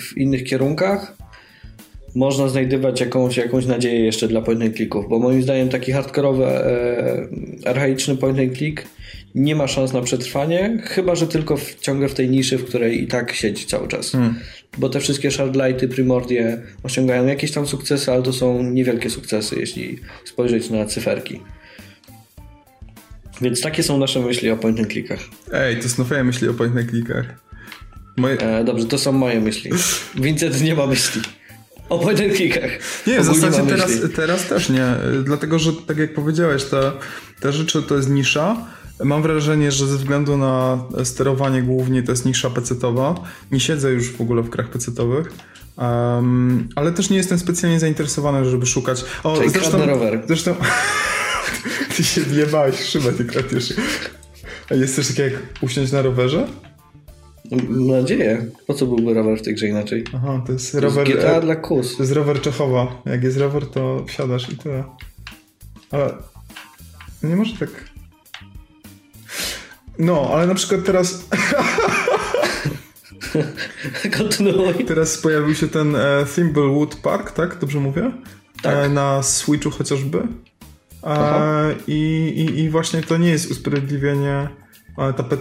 w 0.00 0.16
innych 0.16 0.44
kierunkach 0.44 1.16
można 2.14 2.48
znajdywać 2.48 3.00
jakąś, 3.00 3.36
jakąś 3.36 3.66
nadzieję 3.66 4.04
jeszcze 4.04 4.28
dla 4.28 4.42
point 4.42 4.62
and 4.62 4.76
clicków, 4.76 5.08
bo 5.08 5.18
moim 5.18 5.42
zdaniem 5.42 5.68
taki 5.68 5.92
hardkorowy, 5.92 6.44
e, 6.44 7.28
archaiczny 7.64 8.16
point 8.16 8.38
and 8.38 8.58
click 8.58 8.86
nie 9.36 9.56
ma 9.56 9.68
szans 9.68 9.92
na 9.92 10.02
przetrwanie, 10.02 10.78
chyba 10.84 11.14
że 11.14 11.26
tylko 11.26 11.56
w, 11.56 11.80
ciągle 11.80 12.08
w 12.08 12.14
tej 12.14 12.28
niszy, 12.28 12.58
w 12.58 12.64
której 12.64 13.02
i 13.02 13.06
tak 13.06 13.32
siedzi 13.32 13.66
cały 13.66 13.88
czas. 13.88 14.10
Hmm. 14.10 14.34
Bo 14.78 14.88
te 14.88 15.00
wszystkie 15.00 15.30
Shardlighty, 15.30 15.88
Primordie 15.88 16.62
osiągają 16.82 17.26
jakieś 17.26 17.52
tam 17.52 17.66
sukcesy, 17.66 18.12
ale 18.12 18.22
to 18.22 18.32
są 18.32 18.62
niewielkie 18.62 19.10
sukcesy, 19.10 19.56
jeśli 19.60 19.98
spojrzeć 20.24 20.70
na 20.70 20.86
cyferki. 20.86 21.40
Więc 23.40 23.60
takie 23.60 23.82
są 23.82 23.98
nasze 23.98 24.20
myśli 24.20 24.50
o 24.50 24.56
point 24.56 24.78
and 24.78 24.92
clickach. 24.92 25.20
Ej, 25.52 25.76
to 25.80 25.88
są 25.88 26.04
twoje 26.04 26.24
myśli 26.24 26.48
o 26.48 26.54
point 26.54 26.76
and 26.76 26.90
clickach. 26.90 27.26
Moje... 28.16 28.38
E, 28.38 28.64
dobrze, 28.64 28.86
to 28.86 28.98
są 28.98 29.12
moje 29.12 29.40
myśli. 29.40 29.70
Vincent 30.14 30.62
nie 30.62 30.74
ma 30.74 30.86
myśli. 30.86 31.22
O 31.88 31.98
point 31.98 32.20
and 32.20 32.36
clickach. 32.36 32.70
Nie, 33.06 33.20
w 33.20 33.24
zasadzie 33.24 33.62
teraz, 33.68 33.90
teraz 34.16 34.48
też 34.48 34.68
nie. 34.68 34.86
Dlatego, 35.24 35.58
że 35.58 35.72
tak 35.72 35.98
jak 35.98 36.14
powiedziałeś, 36.14 36.64
te, 36.64 36.92
te 37.40 37.52
rzeczy 37.52 37.82
to 37.82 37.96
jest 37.96 38.10
nisza 38.10 38.75
Mam 39.04 39.22
wrażenie, 39.22 39.72
że 39.72 39.86
ze 39.86 39.96
względu 39.96 40.36
na 40.36 40.84
sterowanie 41.04 41.62
głównie 41.62 42.02
to 42.02 42.12
jest 42.12 42.26
nisza 42.26 42.50
pecetowa. 42.50 43.14
Nie 43.52 43.60
siedzę 43.60 43.92
już 43.92 44.12
w 44.12 44.20
ogóle 44.20 44.42
w 44.42 44.48
grach 44.48 44.70
pecetowych. 44.70 45.32
Um, 45.78 46.68
ale 46.76 46.92
też 46.92 47.10
nie 47.10 47.16
jestem 47.16 47.38
specjalnie 47.38 47.80
zainteresowany, 47.80 48.44
żeby 48.50 48.66
szukać. 48.66 49.04
O, 49.24 49.36
Czyli 49.36 49.50
zresztą, 49.50 49.86
rower. 49.86 50.22
Zresztą 50.26 50.54
ty 51.96 52.04
się 52.04 52.20
wjebałeś 52.20 52.76
w 52.76 52.84
szybę, 52.84 53.12
ty 53.12 53.24
kratiesz. 53.24 53.74
A 54.70 54.74
jest 54.74 54.96
coś 54.96 55.08
takiego 55.08 55.36
jak 55.36 55.42
usiąść 55.60 55.92
na 55.92 56.02
rowerze? 56.02 56.46
Mam 57.50 57.86
nadzieję. 57.86 58.46
Po 58.66 58.74
co 58.74 58.86
byłby 58.86 59.14
rower 59.14 59.38
w 59.38 59.42
tej 59.42 59.54
grze 59.54 59.66
inaczej? 59.66 60.04
Aha, 60.14 60.42
to 60.46 60.52
jest 60.52 60.72
to 60.72 60.80
rower... 60.80 61.08
Jest 61.08 61.20
GTA 61.20 61.40
dla 61.40 61.56
kus. 61.56 61.96
To 61.96 62.02
jest 62.02 62.12
rower 62.12 62.40
Czechowa. 62.40 63.02
Jak 63.06 63.22
jest 63.22 63.38
rower, 63.38 63.66
to 63.66 64.04
wsiadasz 64.08 64.52
i 64.52 64.56
tyle. 64.56 64.84
Ale 65.90 66.14
nie 67.22 67.36
może 67.36 67.56
tak 67.56 67.95
No, 69.98 70.30
ale 70.34 70.46
na 70.46 70.54
przykład 70.54 70.84
teraz... 70.84 71.24
Kontynuuj. 74.18 74.84
Teraz 74.86 75.18
pojawił 75.18 75.54
się 75.54 75.68
ten 75.68 75.96
e, 75.96 76.26
Thimblewood 76.34 76.96
Park, 76.96 77.30
tak? 77.30 77.58
Dobrze 77.58 77.80
mówię? 77.80 78.10
Tak. 78.62 78.74
E, 78.74 78.88
na 78.88 79.22
Switchu 79.22 79.70
chociażby. 79.70 80.22
E, 81.04 81.74
i, 81.86 82.28
i, 82.36 82.60
I 82.60 82.70
właśnie 82.70 83.02
to 83.02 83.16
nie 83.16 83.30
jest 83.30 83.50
usprawiedliwienie 83.50 84.48
e, 84.98 85.12
ta 85.12 85.22
pe 85.22 85.36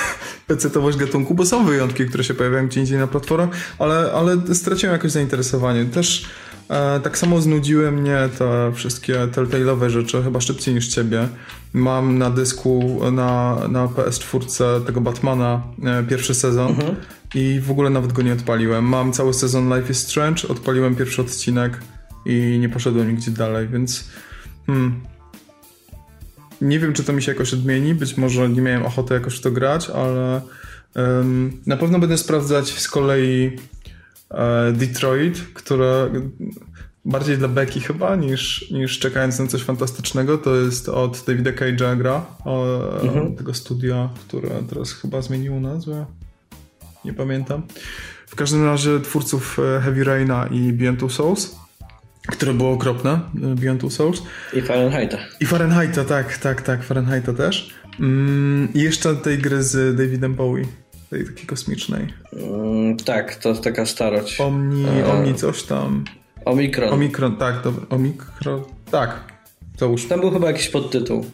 PC-towość 0.48 0.96
gatunku, 0.96 1.34
bo 1.34 1.46
są 1.46 1.66
wyjątki, 1.66 2.06
które 2.06 2.24
się 2.24 2.34
pojawiają 2.34 2.66
gdzie 2.66 2.80
indziej 2.80 2.98
na 2.98 3.06
platformach, 3.06 3.50
ale, 3.78 4.12
ale 4.12 4.54
straciłem 4.54 4.92
jakoś 4.92 5.10
zainteresowanie. 5.10 5.84
Też 5.84 6.26
tak 7.02 7.18
samo 7.18 7.40
znudziły 7.40 7.92
mnie 7.92 8.28
te 8.38 8.72
wszystkie 8.74 9.14
Telltale'owe 9.14 9.88
rzeczy, 9.88 10.22
chyba 10.22 10.40
szybciej 10.40 10.74
niż 10.74 10.88
ciebie. 10.88 11.28
Mam 11.72 12.18
na 12.18 12.30
dysku 12.30 13.00
na, 13.12 13.56
na 13.68 13.86
PS4 13.86 14.84
tego 14.84 15.00
Batmana 15.00 15.62
e, 15.84 16.02
pierwszy 16.02 16.34
sezon 16.34 16.68
mhm. 16.68 16.96
i 17.34 17.60
w 17.60 17.70
ogóle 17.70 17.90
nawet 17.90 18.12
go 18.12 18.22
nie 18.22 18.32
odpaliłem. 18.32 18.84
Mam 18.84 19.12
cały 19.12 19.34
sezon 19.34 19.76
Life 19.76 19.92
is 19.92 19.98
Strange, 19.98 20.48
odpaliłem 20.48 20.96
pierwszy 20.96 21.22
odcinek 21.22 21.80
i 22.26 22.58
nie 22.60 22.68
poszedłem 22.68 23.10
nigdzie 23.10 23.30
dalej, 23.30 23.68
więc 23.68 24.08
hmm, 24.66 25.00
nie 26.60 26.78
wiem, 26.78 26.92
czy 26.92 27.04
to 27.04 27.12
mi 27.12 27.22
się 27.22 27.32
jakoś 27.32 27.54
odmieni. 27.54 27.94
Być 27.94 28.16
może 28.16 28.48
nie 28.48 28.62
miałem 28.62 28.82
ochoty 28.82 29.14
jakoś 29.14 29.36
w 29.36 29.40
to 29.40 29.50
grać, 29.50 29.90
ale 29.90 30.40
um, 30.96 31.60
na 31.66 31.76
pewno 31.76 31.98
będę 31.98 32.18
sprawdzać 32.18 32.78
z 32.78 32.88
kolei 32.88 33.46
e, 33.46 33.79
Detroit, 34.72 35.40
które 35.54 36.10
bardziej 37.04 37.38
dla 37.38 37.48
Becky 37.48 37.80
chyba 37.80 38.16
niż, 38.16 38.70
niż 38.70 38.98
czekając 38.98 39.38
na 39.38 39.46
coś 39.46 39.62
fantastycznego. 39.62 40.38
To 40.38 40.56
jest 40.56 40.88
od 40.88 41.24
Davida 41.26 41.50
Cage'a 41.50 41.98
gra, 41.98 42.26
o, 42.44 42.78
mhm. 43.02 43.36
tego 43.36 43.54
studia, 43.54 44.08
które 44.28 44.48
teraz 44.68 44.92
chyba 44.92 45.22
zmieniło 45.22 45.60
nazwę. 45.60 46.06
Nie 47.04 47.12
pamiętam. 47.12 47.62
W 48.26 48.36
każdym 48.36 48.64
razie 48.64 49.00
twórców 49.00 49.58
e, 49.58 49.80
Heavy 49.80 50.04
Raina 50.04 50.46
i 50.46 50.72
Beyond 50.72 51.00
Two 51.00 51.08
Souls 51.08 51.60
które 52.26 52.54
było 52.54 52.70
okropne, 52.70 53.20
e, 53.42 53.54
Beyond 53.54 53.80
Two 53.80 53.90
Souls. 53.90 54.22
I 54.52 54.62
Fahrenheita. 54.62 55.18
I 55.40 55.46
Fahrenheita, 55.46 56.04
tak, 56.04 56.38
tak, 56.38 56.62
tak, 56.62 56.84
Fahrenheita 56.84 57.32
też. 57.32 57.74
Mm, 58.00 58.68
I 58.74 58.80
jeszcze 58.80 59.16
tej 59.16 59.38
gry 59.38 59.62
z 59.62 59.96
Davidem 59.96 60.34
Bowie, 60.34 60.64
tej 61.10 61.24
takiej 61.24 61.46
kosmicznej. 61.46 62.06
Mm, 62.32 62.96
tak, 62.96 63.34
to 63.34 63.54
taka 63.54 63.86
starość. 63.86 64.40
Omni, 64.40 64.86
e... 64.88 65.12
Omni 65.12 65.34
coś 65.34 65.62
tam. 65.62 66.04
Omikron. 66.44 66.92
Omikron, 66.92 67.36
tak, 67.36 67.62
dobra, 67.64 67.86
Omikron, 67.90 68.62
tak, 68.90 69.20
załóż. 69.78 70.06
Tam 70.06 70.20
był 70.20 70.30
chyba 70.30 70.46
jakiś 70.46 70.68
podtytuł. 70.68 71.24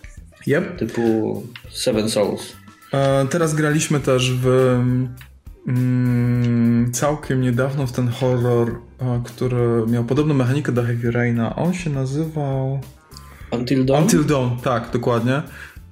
Yep. 0.47 0.79
Typu 0.79 1.43
Seven 1.71 2.11
Souls. 2.11 2.53
E, 2.93 3.27
teraz 3.27 3.55
graliśmy 3.55 4.01
też 4.01 4.33
w 4.33 4.47
mm, 5.69 6.93
całkiem 6.93 7.41
niedawno 7.41 7.87
w 7.87 7.93
ten 7.93 8.09
horror, 8.09 8.81
który 9.25 9.87
miał 9.87 10.05
podobną 10.05 10.35
mechanikę 10.35 10.73
do 10.73 10.83
Heavy 10.83 11.11
Raina. 11.11 11.57
On 11.57 11.75
się 11.75 11.91
nazywał... 11.91 12.81
Until 13.51 13.85
Dawn? 13.85 14.03
Until 14.03 14.25
Dawn, 14.25 14.49
tak, 14.63 14.91
dokładnie. 14.93 15.43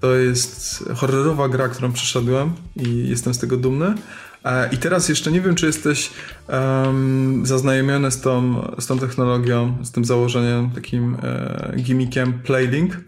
To 0.05 0.15
jest 0.15 0.85
horrorowa 0.95 1.49
gra, 1.49 1.69
którą 1.69 1.93
przeszedłem 1.93 2.53
i 2.77 3.09
jestem 3.09 3.35
z 3.35 3.39
tego 3.39 3.57
dumny. 3.57 3.95
E, 4.45 4.69
I 4.73 4.77
teraz 4.77 5.09
jeszcze 5.09 5.33
nie 5.33 5.41
wiem, 5.41 5.55
czy 5.55 5.67
jesteś 5.67 6.11
um, 6.49 7.47
zaznajomiony 7.47 8.11
z 8.11 8.21
tą, 8.21 8.63
z 8.79 8.87
tą 8.87 8.99
technologią, 8.99 9.77
z 9.83 9.91
tym 9.91 10.05
założeniem, 10.05 10.71
takim 10.71 11.17
e, 11.23 11.73
gimmickiem 11.77 12.33
Playlink 12.33 13.01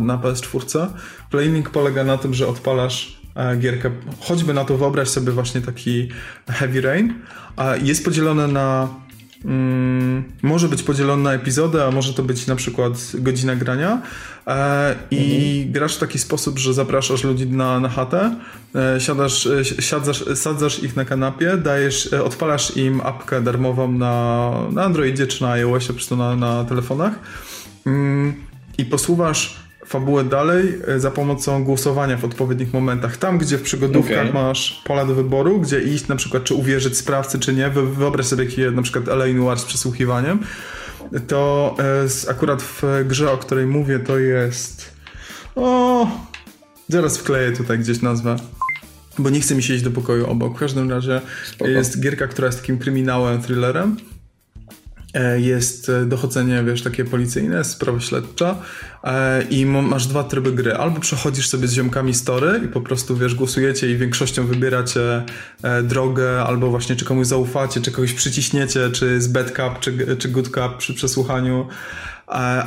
na 0.00 0.18
PS4. 0.18 0.86
Playlink 1.30 1.70
polega 1.70 2.04
na 2.04 2.18
tym, 2.18 2.34
że 2.34 2.48
odpalasz 2.48 3.18
E, 3.38 3.56
gierkę. 3.56 3.90
Choćby 4.20 4.54
na 4.54 4.64
to 4.64 4.78
wyobraź 4.78 5.08
sobie 5.08 5.32
właśnie 5.32 5.60
taki 5.60 6.08
Heavy 6.48 6.80
Rain. 6.80 7.14
Jest 7.82 8.04
podzielone 8.04 8.48
na 8.48 8.88
może 10.42 10.68
być 10.68 10.82
podzielony 10.82 11.22
na 11.22 11.32
epizody, 11.32 11.82
a 11.82 11.90
może 11.90 12.14
to 12.14 12.22
być 12.22 12.46
na 12.46 12.56
przykład 12.56 12.92
godzina 13.14 13.56
grania 13.56 14.02
e, 14.46 14.94
i 15.10 15.56
mhm. 15.56 15.72
grasz 15.72 15.96
w 15.96 15.98
taki 15.98 16.18
sposób, 16.18 16.58
że 16.58 16.74
zapraszasz 16.74 17.24
ludzi 17.24 17.46
na, 17.46 17.80
na 17.80 17.88
chatę, 17.88 18.36
e, 18.74 19.00
siadasz, 19.00 19.46
e, 19.46 19.64
siadzasz, 19.64 20.24
sadzasz 20.34 20.82
ich 20.82 20.96
na 20.96 21.04
kanapie, 21.04 21.56
dajesz, 21.56 22.12
odpalasz 22.12 22.76
im 22.76 23.00
apkę 23.00 23.42
darmową 23.42 23.92
na, 23.92 24.52
na 24.72 24.84
Androidzie 24.84 25.26
czy 25.26 25.42
na 25.42 25.50
iOSie, 25.50 25.88
po 25.88 25.94
prostu 25.94 26.16
na, 26.16 26.36
na 26.36 26.64
telefonach 26.64 27.12
mm, 27.86 28.34
i 28.78 28.84
posłuchasz 28.84 29.67
fabułę 29.88 30.24
dalej 30.24 30.78
e, 30.88 31.00
za 31.00 31.10
pomocą 31.10 31.64
głosowania 31.64 32.16
w 32.16 32.24
odpowiednich 32.24 32.72
momentach. 32.72 33.16
Tam, 33.16 33.38
gdzie 33.38 33.58
w 33.58 33.62
przygodówkach 33.62 34.28
okay. 34.28 34.32
masz 34.32 34.82
pola 34.84 35.06
do 35.06 35.14
wyboru, 35.14 35.60
gdzie 35.60 35.80
iść 35.80 36.08
na 36.08 36.16
przykład, 36.16 36.44
czy 36.44 36.54
uwierzyć 36.54 36.96
sprawcy, 36.96 37.38
czy 37.38 37.54
nie, 37.54 37.70
wyobraź 37.70 38.26
sobie 38.26 38.44
taki 38.44 38.60
na 38.60 38.82
przykład 38.82 39.08
LA 39.08 39.26
Noir 39.26 39.58
z 39.58 39.64
przesłuchiwaniem, 39.64 40.38
to 41.26 41.74
e, 42.26 42.30
akurat 42.30 42.62
w 42.62 42.82
grze, 43.06 43.32
o 43.32 43.38
której 43.38 43.66
mówię, 43.66 43.98
to 43.98 44.18
jest 44.18 44.92
o... 45.56 46.06
Zaraz 46.88 47.18
wkleję 47.18 47.52
tutaj 47.52 47.78
gdzieś 47.78 48.02
nazwę 48.02 48.36
bo 49.18 49.30
nie 49.30 49.40
chce 49.40 49.54
mi 49.54 49.62
się 49.62 49.74
iść 49.74 49.84
do 49.84 49.90
pokoju 49.90 50.30
obok. 50.30 50.56
W 50.56 50.58
każdym 50.58 50.90
razie 50.90 51.20
Spoko. 51.46 51.70
jest 51.70 52.00
gierka, 52.00 52.26
która 52.26 52.46
jest 52.46 52.60
takim 52.60 52.78
kryminałem, 52.78 53.42
thrillerem 53.42 53.96
jest 55.36 55.88
e, 55.88 56.04
dochodzenie, 56.04 56.64
wiesz, 56.64 56.82
takie 56.82 57.04
policyjne, 57.04 57.64
sprawa 57.64 58.00
śledcza 58.00 58.56
e, 59.04 59.42
i 59.42 59.66
masz 59.66 60.06
dwa 60.06 60.24
tryby 60.24 60.52
gry. 60.52 60.74
Albo 60.74 61.00
przechodzisz 61.00 61.48
sobie 61.48 61.68
z 61.68 61.72
ziomkami 61.72 62.14
story 62.14 62.60
i 62.64 62.68
po 62.68 62.80
prostu, 62.80 63.16
wiesz, 63.16 63.34
głosujecie 63.34 63.90
i 63.90 63.96
większością 63.96 64.46
wybieracie 64.46 65.24
drogę, 65.82 66.42
albo 66.42 66.70
właśnie 66.70 66.96
czy 66.96 67.04
komuś 67.04 67.26
zaufacie, 67.26 67.80
czy 67.80 67.92
kogoś 67.92 68.12
przyciśniecie, 68.12 68.90
czy 68.90 69.06
jest 69.12 69.32
bad 69.32 69.46
cup, 69.46 69.80
czy, 69.80 70.16
czy 70.16 70.28
good 70.28 70.48
cup 70.48 70.76
przy 70.78 70.94
przesłuchaniu. 70.94 71.68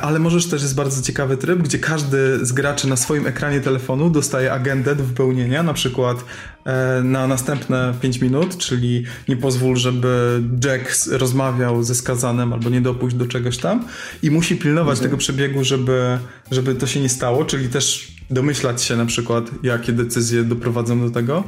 Ale 0.02 0.18
możesz 0.18 0.46
też 0.46 0.62
jest 0.62 0.74
bardzo 0.74 1.02
ciekawy 1.02 1.36
tryb, 1.36 1.58
gdzie 1.58 1.78
każdy 1.78 2.46
z 2.46 2.52
graczy 2.52 2.88
na 2.88 2.96
swoim 2.96 3.26
ekranie 3.26 3.60
telefonu 3.60 4.10
dostaje 4.10 4.52
agendę 4.52 4.96
do 4.96 5.04
wypełnienia, 5.04 5.62
na 5.62 5.74
przykład 5.74 6.24
e, 6.64 7.02
na 7.02 7.26
następne 7.26 7.94
5 8.00 8.20
minut, 8.20 8.56
czyli 8.56 9.04
nie 9.28 9.36
pozwól, 9.36 9.76
żeby 9.76 10.42
Jack 10.64 11.06
rozmawiał 11.10 11.82
ze 11.82 11.94
skazanym 11.94 12.52
albo 12.52 12.70
nie 12.70 12.80
dopuść 12.80 13.16
do 13.16 13.26
czegoś 13.26 13.58
tam 13.58 13.84
i 14.22 14.30
musi 14.30 14.56
pilnować 14.56 14.98
mhm. 14.98 15.10
tego 15.10 15.16
przebiegu, 15.16 15.64
żeby, 15.64 16.18
żeby 16.50 16.74
to 16.74 16.86
się 16.86 17.00
nie 17.00 17.08
stało, 17.08 17.44
czyli 17.44 17.68
też 17.68 18.12
domyślać 18.30 18.82
się 18.82 18.96
na 18.96 19.06
przykład, 19.06 19.50
jakie 19.62 19.92
decyzje 19.92 20.44
doprowadzą 20.44 21.00
do 21.00 21.10
tego 21.10 21.44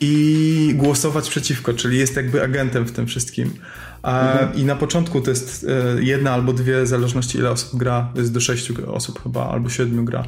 i 0.00 0.72
głosować 0.76 1.30
przeciwko, 1.30 1.74
czyli 1.74 1.98
jest 1.98 2.16
jakby 2.16 2.42
agentem 2.42 2.84
w 2.84 2.92
tym 2.92 3.06
wszystkim. 3.06 3.52
Mhm. 4.02 4.54
I 4.54 4.64
na 4.64 4.76
początku 4.76 5.20
to 5.20 5.30
jest 5.30 5.66
e, 5.98 6.02
jedna 6.02 6.32
albo 6.32 6.52
dwie, 6.52 6.82
w 6.82 6.86
zależności 6.86 7.38
ile 7.38 7.50
osób 7.50 7.78
gra, 7.78 8.08
jest 8.14 8.32
do 8.32 8.40
sześciu 8.40 8.94
osób 8.94 9.22
chyba, 9.22 9.48
albo 9.48 9.68
siedmiu 9.68 10.04
gra. 10.04 10.24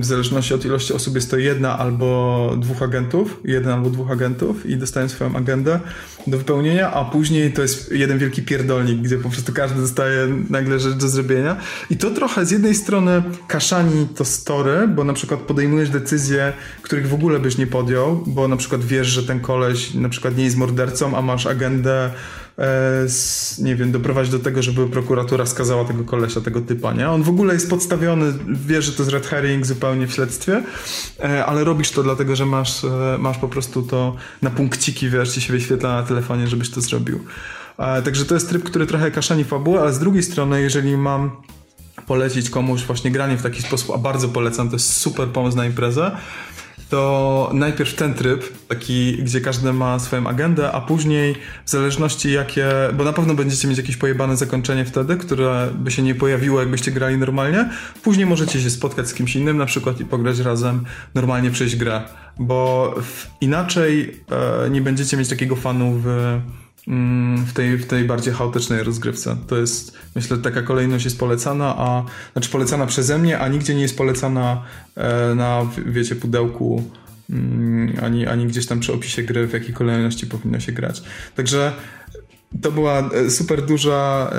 w 0.00 0.04
zależności 0.04 0.54
od 0.54 0.64
ilości 0.64 0.92
osób 0.92 1.14
jest 1.14 1.30
to 1.30 1.36
jedna 1.36 1.78
albo 1.78 2.52
dwóch 2.56 2.82
agentów, 2.82 3.40
jeden 3.44 3.72
albo 3.72 3.90
dwóch 3.90 4.10
agentów 4.10 4.66
i 4.66 4.76
dostają 4.76 5.08
swoją 5.08 5.36
agendę 5.36 5.80
do 6.26 6.38
wypełnienia, 6.38 6.92
a 6.92 7.04
później 7.04 7.52
to 7.52 7.62
jest 7.62 7.92
jeden 7.92 8.18
wielki 8.18 8.42
pierdolnik, 8.42 8.98
gdzie 8.98 9.18
po 9.18 9.30
prostu 9.30 9.52
każdy 9.52 9.80
dostaje 9.80 10.28
nagle 10.50 10.80
rzecz 10.80 10.94
do 10.94 11.08
zrobienia. 11.08 11.56
I 11.90 11.96
to 11.96 12.10
trochę 12.10 12.46
z 12.46 12.50
jednej 12.50 12.74
strony 12.74 13.22
kaszani 13.48 14.08
to 14.16 14.24
story, 14.24 14.88
bo 14.88 15.04
na 15.04 15.12
przykład 15.12 15.40
podejmujesz 15.40 15.90
decyzje, 15.90 16.52
których 16.82 17.08
w 17.08 17.14
ogóle 17.14 17.40
byś 17.40 17.58
nie 17.58 17.66
podjął, 17.66 18.24
bo 18.26 18.48
na 18.48 18.56
przykład 18.56 18.84
wiesz, 18.84 19.06
że 19.06 19.22
ten 19.22 19.40
koleś 19.40 19.94
na 19.94 20.08
przykład 20.08 20.36
nie 20.36 20.44
jest 20.44 20.56
mordercą, 20.56 21.16
a 21.16 21.22
masz 21.22 21.46
agendę 21.46 22.10
E, 22.58 23.06
nie 23.58 23.76
wiem, 23.76 23.92
doprowadzić 23.92 24.32
do 24.32 24.38
tego, 24.38 24.62
żeby 24.62 24.88
prokuratura 24.88 25.46
skazała 25.46 25.84
tego 25.84 26.04
kolesia, 26.04 26.40
tego 26.40 26.60
typa, 26.60 26.92
nie? 26.92 27.10
On 27.10 27.22
w 27.22 27.28
ogóle 27.28 27.54
jest 27.54 27.70
podstawiony, 27.70 28.32
wie, 28.66 28.82
że 28.82 28.92
to 28.92 29.02
jest 29.02 29.12
red 29.12 29.26
herring 29.26 29.66
zupełnie 29.66 30.06
w 30.06 30.12
śledztwie, 30.12 30.62
e, 31.20 31.46
ale 31.46 31.64
robisz 31.64 31.90
to 31.90 32.02
dlatego, 32.02 32.36
że 32.36 32.46
masz, 32.46 32.84
e, 32.84 33.16
masz 33.18 33.38
po 33.38 33.48
prostu 33.48 33.82
to 33.82 34.16
na 34.42 34.50
punkciki, 34.50 35.10
wiesz, 35.10 35.34
ci 35.34 35.40
się 35.40 35.52
wyświetla 35.52 36.00
na 36.00 36.02
telefonie, 36.14 36.48
żebyś 36.48 36.70
to 36.70 36.80
zrobił. 36.80 37.20
Także 38.04 38.24
to 38.24 38.34
jest 38.34 38.48
tryb, 38.48 38.64
który 38.64 38.86
trochę 38.86 39.10
kaszani 39.10 39.44
fabułę, 39.44 39.80
ale 39.80 39.92
z 39.92 39.98
drugiej 39.98 40.22
strony, 40.22 40.62
jeżeli 40.62 40.96
mam 40.96 41.30
polecić 42.06 42.50
komuś 42.50 42.82
właśnie 42.82 43.10
granie 43.10 43.36
w 43.36 43.42
taki 43.42 43.62
sposób, 43.62 43.90
a 43.94 43.98
bardzo 43.98 44.28
polecam, 44.28 44.68
to 44.68 44.76
jest 44.76 44.96
super 44.96 45.28
pomysł 45.28 45.56
na 45.56 45.66
imprezę, 45.66 46.10
to 46.92 47.50
najpierw 47.52 47.94
ten 47.94 48.14
tryb, 48.14 48.66
taki, 48.68 49.16
gdzie 49.16 49.40
każdy 49.40 49.72
ma 49.72 49.98
swoją 49.98 50.26
agendę, 50.26 50.72
a 50.72 50.80
później 50.80 51.34
w 51.64 51.70
zależności 51.70 52.32
jakie, 52.32 52.66
bo 52.94 53.04
na 53.04 53.12
pewno 53.12 53.34
będziecie 53.34 53.68
mieć 53.68 53.78
jakieś 53.78 53.96
pojebane 53.96 54.36
zakończenie 54.36 54.84
wtedy, 54.84 55.16
które 55.16 55.68
by 55.74 55.90
się 55.90 56.02
nie 56.02 56.14
pojawiło, 56.14 56.60
jakbyście 56.60 56.90
grali 56.90 57.18
normalnie. 57.18 57.70
Później 58.02 58.26
możecie 58.26 58.60
się 58.60 58.70
spotkać 58.70 59.08
z 59.08 59.14
kimś 59.14 59.36
innym 59.36 59.56
na 59.56 59.66
przykład 59.66 60.00
i 60.00 60.04
pograć 60.04 60.38
razem, 60.38 60.84
normalnie 61.14 61.50
przejść 61.50 61.76
grę, 61.76 62.02
bo 62.38 62.94
inaczej 63.40 64.20
e, 64.66 64.70
nie 64.70 64.80
będziecie 64.80 65.16
mieć 65.16 65.28
takiego 65.28 65.56
fanu 65.56 66.00
w 66.04 66.40
w 67.46 67.52
tej, 67.52 67.78
w 67.78 67.86
tej 67.86 68.04
bardziej 68.04 68.34
chaotycznej 68.34 68.82
rozgrywce. 68.82 69.36
To 69.46 69.56
jest, 69.56 69.98
myślę, 70.14 70.38
taka 70.38 70.62
kolejność 70.62 71.04
jest 71.04 71.18
polecana, 71.18 71.74
a 71.78 72.04
znaczy 72.32 72.50
polecana 72.50 72.86
przeze 72.86 73.18
mnie, 73.18 73.38
a 73.38 73.48
nigdzie 73.48 73.74
nie 73.74 73.82
jest 73.82 73.96
polecana 73.96 74.64
e, 74.96 75.34
na, 75.34 75.66
wiecie, 75.86 76.16
pudełku 76.16 76.84
mm, 77.30 77.96
ani, 78.02 78.26
ani 78.26 78.46
gdzieś 78.46 78.66
tam 78.66 78.80
przy 78.80 78.92
opisie 78.92 79.22
gry, 79.22 79.46
w 79.46 79.52
jakiej 79.52 79.74
kolejności 79.74 80.26
powinno 80.26 80.60
się 80.60 80.72
grać. 80.72 81.02
Także 81.36 81.72
to 82.62 82.72
była 82.72 83.10
e, 83.10 83.30
super 83.30 83.66
duża 83.66 84.30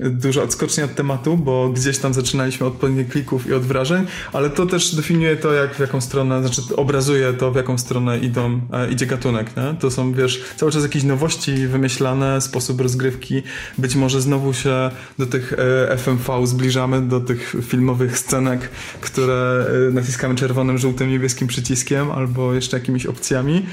duża 0.00 0.42
odskocznia 0.42 0.84
od 0.84 0.94
tematu, 0.94 1.36
bo 1.36 1.68
gdzieś 1.68 1.98
tam 1.98 2.14
zaczynaliśmy 2.14 2.66
od 2.66 2.74
klików 3.10 3.46
i 3.46 3.52
od 3.52 3.62
wrażeń, 3.62 4.06
ale 4.32 4.50
to 4.50 4.66
też 4.66 4.94
definiuje 4.94 5.36
to, 5.36 5.52
jak 5.52 5.74
w 5.74 5.78
jaką 5.78 6.00
stronę, 6.00 6.40
znaczy 6.40 6.76
obrazuje 6.76 7.32
to, 7.32 7.52
w 7.52 7.56
jaką 7.56 7.78
stronę 7.78 8.18
idą, 8.18 8.60
e, 8.72 8.90
idzie 8.90 9.06
gatunek, 9.06 9.56
nie? 9.56 9.74
To 9.80 9.90
są, 9.90 10.12
wiesz, 10.12 10.44
cały 10.56 10.72
czas 10.72 10.82
jakieś 10.82 11.02
nowości 11.02 11.66
wymyślane, 11.66 12.40
sposób 12.40 12.80
rozgrywki, 12.80 13.42
być 13.78 13.94
może 13.94 14.20
znowu 14.20 14.54
się 14.54 14.90
do 15.18 15.26
tych 15.26 15.52
e, 15.52 15.96
FMV 15.96 16.46
zbliżamy, 16.46 17.02
do 17.08 17.20
tych 17.20 17.56
filmowych 17.62 18.18
scenek, 18.18 18.70
które 19.00 19.66
e, 19.88 19.92
naciskamy 19.92 20.34
czerwonym, 20.34 20.78
żółtym, 20.78 21.10
niebieskim 21.10 21.48
przyciskiem, 21.48 22.10
albo 22.10 22.54
jeszcze 22.54 22.76
jakimiś 22.78 23.06
opcjami. 23.06 23.66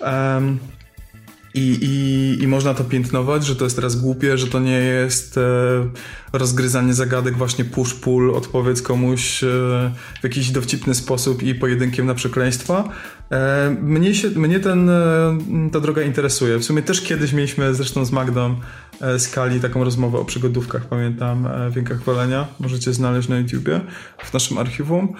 Um, 0.00 0.58
i, 1.54 1.78
i, 1.82 2.42
I 2.42 2.46
można 2.46 2.74
to 2.74 2.84
piętnować, 2.84 3.46
że 3.46 3.56
to 3.56 3.64
jest 3.64 3.76
teraz 3.76 3.96
głupie, 3.96 4.38
że 4.38 4.46
to 4.46 4.60
nie 4.60 4.78
jest 4.78 5.38
e, 5.38 5.40
rozgryzanie 6.32 6.94
zagadek 6.94 7.36
właśnie 7.36 7.64
push-pull, 7.64 8.34
odpowiedz 8.36 8.82
komuś 8.82 9.44
e, 9.44 9.46
w 10.20 10.24
jakiś 10.24 10.50
dowcipny 10.50 10.94
sposób 10.94 11.42
i 11.42 11.54
pojedynkiem 11.54 12.06
na 12.06 12.14
przekleństwa. 12.14 12.88
E, 13.30 13.76
mnie, 13.82 14.14
się, 14.14 14.30
mnie 14.30 14.60
ten, 14.60 14.90
e, 14.90 15.38
ta 15.72 15.80
droga 15.80 16.02
interesuje. 16.02 16.58
W 16.58 16.64
sumie 16.64 16.82
też 16.82 17.00
kiedyś 17.00 17.32
mieliśmy 17.32 17.74
zresztą 17.74 18.04
z 18.04 18.12
Magdą 18.12 18.56
e, 19.00 19.18
Skali 19.18 19.60
taką 19.60 19.84
rozmowę 19.84 20.18
o 20.18 20.24
przygodówkach, 20.24 20.84
pamiętam, 20.88 21.46
e, 21.46 21.70
Wielka 21.70 21.94
Chwalenia. 21.94 22.46
Możecie 22.60 22.92
znaleźć 22.92 23.28
na 23.28 23.38
YouTubie 23.38 23.80
w 24.24 24.32
naszym 24.32 24.58
archiwum. 24.58 25.12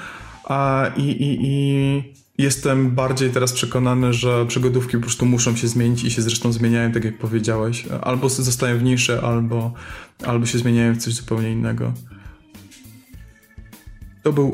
A, 0.44 0.90
i, 0.97 1.02
i, 1.02 1.39
i 1.43 2.20
Jestem 2.41 2.91
bardziej 2.91 3.31
teraz 3.31 3.53
przekonany, 3.53 4.12
że 4.12 4.47
przygodówki 4.47 4.97
po 4.97 5.03
prostu 5.03 5.27
muszą 5.27 5.57
się 5.57 5.69
zmienić 5.69 6.05
i 6.05 6.11
się 6.11 6.23
zresztą 6.23 6.53
zmieniają, 6.53 6.93
tak 6.93 7.05
jak 7.05 7.19
powiedziałeś. 7.19 7.87
Albo 8.03 8.29
zostają 8.29 8.79
w 8.79 8.83
nisze, 8.83 9.21
albo, 9.23 9.73
albo 10.25 10.47
się 10.47 10.59
zmieniają 10.59 10.95
w 10.95 10.99
coś 10.99 11.15
zupełnie 11.15 11.53
innego. 11.53 11.93
To 14.23 14.33
był, 14.33 14.53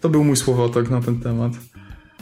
to 0.00 0.08
był 0.08 0.24
mój 0.24 0.36
słowotok 0.36 0.90
na 0.90 1.00
ten 1.00 1.20
temat. 1.20 1.52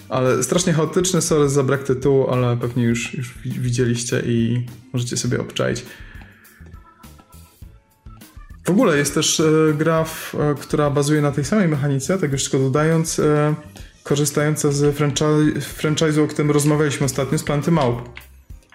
Ale 0.09 0.43
strasznie 0.43 0.73
chaotyczny, 0.73 1.23
sorry 1.23 1.49
za 1.49 1.63
brak 1.63 1.83
tytułu, 1.83 2.31
ale 2.31 2.57
pewnie 2.57 2.85
już, 2.85 3.15
już 3.15 3.39
widzieliście 3.45 4.23
i 4.27 4.67
możecie 4.93 5.17
sobie 5.17 5.41
obczaić. 5.41 5.85
W 8.65 8.71
ogóle 8.71 8.99
jest 8.99 9.15
też 9.15 9.41
e, 9.41 9.75
gra, 9.79 10.05
w, 10.05 10.35
e, 10.35 10.55
która 10.61 10.91
bazuje 10.91 11.23
na 11.23 11.33
tej 11.33 11.45
samej 11.45 11.69
mechanice, 11.69 12.19
tak 12.19 12.33
już 12.33 12.43
tylko 12.43 12.59
dodając. 12.59 13.19
E, 13.19 13.55
korzystająca 14.03 14.73
z 14.73 14.97
franchise'u, 15.79 16.25
o 16.25 16.27
którym 16.27 16.51
rozmawialiśmy 16.51 17.07
ostatnio, 17.07 17.39
z 17.39 17.45
Planty 17.45 17.71
Małp. 17.71 18.09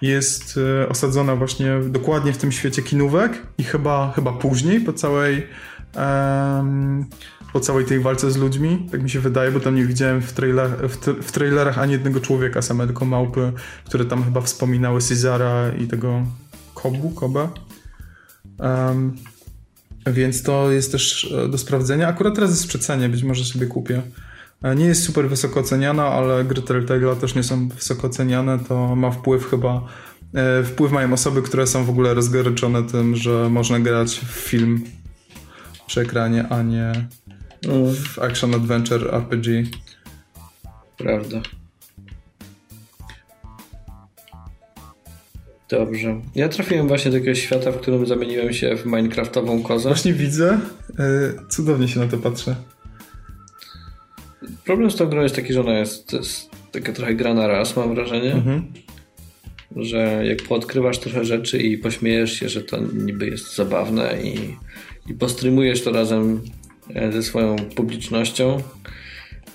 Jest 0.02 0.60
e, 0.82 0.88
osadzona 0.88 1.36
właśnie 1.36 1.80
dokładnie 1.88 2.32
w 2.32 2.38
tym 2.38 2.52
świecie 2.52 2.82
kinówek 2.82 3.42
i 3.58 3.64
chyba, 3.64 4.12
chyba 4.16 4.32
później 4.32 4.80
po 4.80 4.92
całej 4.92 5.46
um, 5.96 7.06
po 7.52 7.60
całej 7.60 7.84
tej 7.84 8.00
walce 8.00 8.30
z 8.30 8.36
ludźmi, 8.36 8.86
tak 8.90 9.02
mi 9.02 9.10
się 9.10 9.20
wydaje, 9.20 9.50
bo 9.50 9.60
tam 9.60 9.74
nie 9.74 9.84
widziałem 9.84 10.22
w, 10.22 10.32
trailer, 10.32 10.70
w, 10.70 10.96
w 11.22 11.32
trailerach 11.32 11.78
ani 11.78 11.92
jednego 11.92 12.20
człowieka, 12.20 12.62
same 12.62 12.86
tylko 12.86 13.04
małpy, 13.04 13.52
które 13.84 14.04
tam 14.04 14.24
chyba 14.24 14.40
wspominały 14.40 15.00
Cezara 15.00 15.72
i 15.72 15.86
tego 15.86 16.22
Kobu, 16.74 17.10
Koba. 17.10 17.50
Um, 18.58 19.16
więc 20.06 20.42
to 20.42 20.70
jest 20.70 20.92
też 20.92 21.32
e, 21.32 21.48
do 21.48 21.58
sprawdzenia. 21.58 22.08
Akurat 22.08 22.34
teraz 22.34 22.50
jest 22.50 22.64
w 22.64 22.68
przecenie, 22.68 23.08
być 23.08 23.22
może 23.22 23.44
sobie 23.44 23.66
kupię. 23.66 24.02
E, 24.62 24.74
nie 24.74 24.86
jest 24.86 25.04
super 25.04 25.28
wysoko 25.28 25.60
oceniana, 25.60 26.06
ale 26.06 26.44
gry 26.44 26.62
Telltale'a 26.62 27.16
też 27.16 27.34
nie 27.34 27.42
są 27.42 27.68
wysoko 27.68 28.06
oceniane, 28.06 28.58
to 28.58 28.96
ma 28.96 29.10
wpływ 29.10 29.50
chyba 29.50 29.86
e, 30.34 30.64
wpływ 30.64 30.92
mają 30.92 31.12
osoby, 31.12 31.42
które 31.42 31.66
są 31.66 31.84
w 31.84 31.90
ogóle 31.90 32.14
rozgoryczone 32.14 32.82
tym, 32.82 33.16
że 33.16 33.50
można 33.50 33.80
grać 33.80 34.10
w 34.10 34.30
film 34.30 34.84
przy 35.86 36.00
ekranie, 36.00 36.48
a 36.48 36.62
nie 36.62 36.92
w 37.94 38.18
action 38.18 38.54
adventure 38.54 39.14
RPG. 39.14 39.64
Prawda. 40.96 41.40
Dobrze. 45.68 46.20
Ja 46.34 46.48
trafiłem 46.48 46.88
właśnie 46.88 47.10
do 47.10 47.16
jakiegoś 47.16 47.42
świata, 47.42 47.72
w 47.72 47.76
którym 47.76 48.06
zamieniłem 48.06 48.52
się 48.52 48.76
w 48.76 48.86
minecraftową 48.86 49.62
kozę. 49.62 49.88
Właśnie 49.88 50.12
widzę. 50.12 50.60
E, 50.98 51.48
cudownie 51.48 51.88
się 51.88 52.00
na 52.00 52.06
to 52.06 52.18
patrzę. 52.18 52.56
Problem 54.64 54.90
z 54.90 54.96
tą 54.96 55.06
grą 55.06 55.22
jest 55.22 55.36
taki, 55.36 55.52
że 55.52 55.60
ona 55.60 55.78
jest, 55.78 56.12
jest 56.12 56.50
taka 56.72 56.92
trochę 56.92 57.14
gra 57.14 57.34
na 57.34 57.46
raz, 57.46 57.76
mam 57.76 57.94
wrażenie. 57.94 58.32
Mhm. 58.32 58.72
Że 59.76 60.22
jak 60.26 60.42
poodkrywasz 60.42 60.98
trochę 60.98 61.24
rzeczy 61.24 61.58
i 61.58 61.78
pośmiejesz 61.78 62.32
się, 62.32 62.48
że 62.48 62.62
to 62.62 62.78
niby 62.94 63.26
jest 63.26 63.56
zabawne 63.56 64.22
i, 64.22 64.56
i 65.10 65.14
postrymujesz 65.14 65.82
to 65.82 65.92
razem 65.92 66.40
e, 66.94 67.12
ze 67.12 67.22
swoją 67.22 67.56
publicznością. 67.56 68.62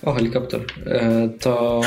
O, 0.02 0.12
helikopter. 0.12 0.60
E, 0.86 1.28
to, 1.40 1.80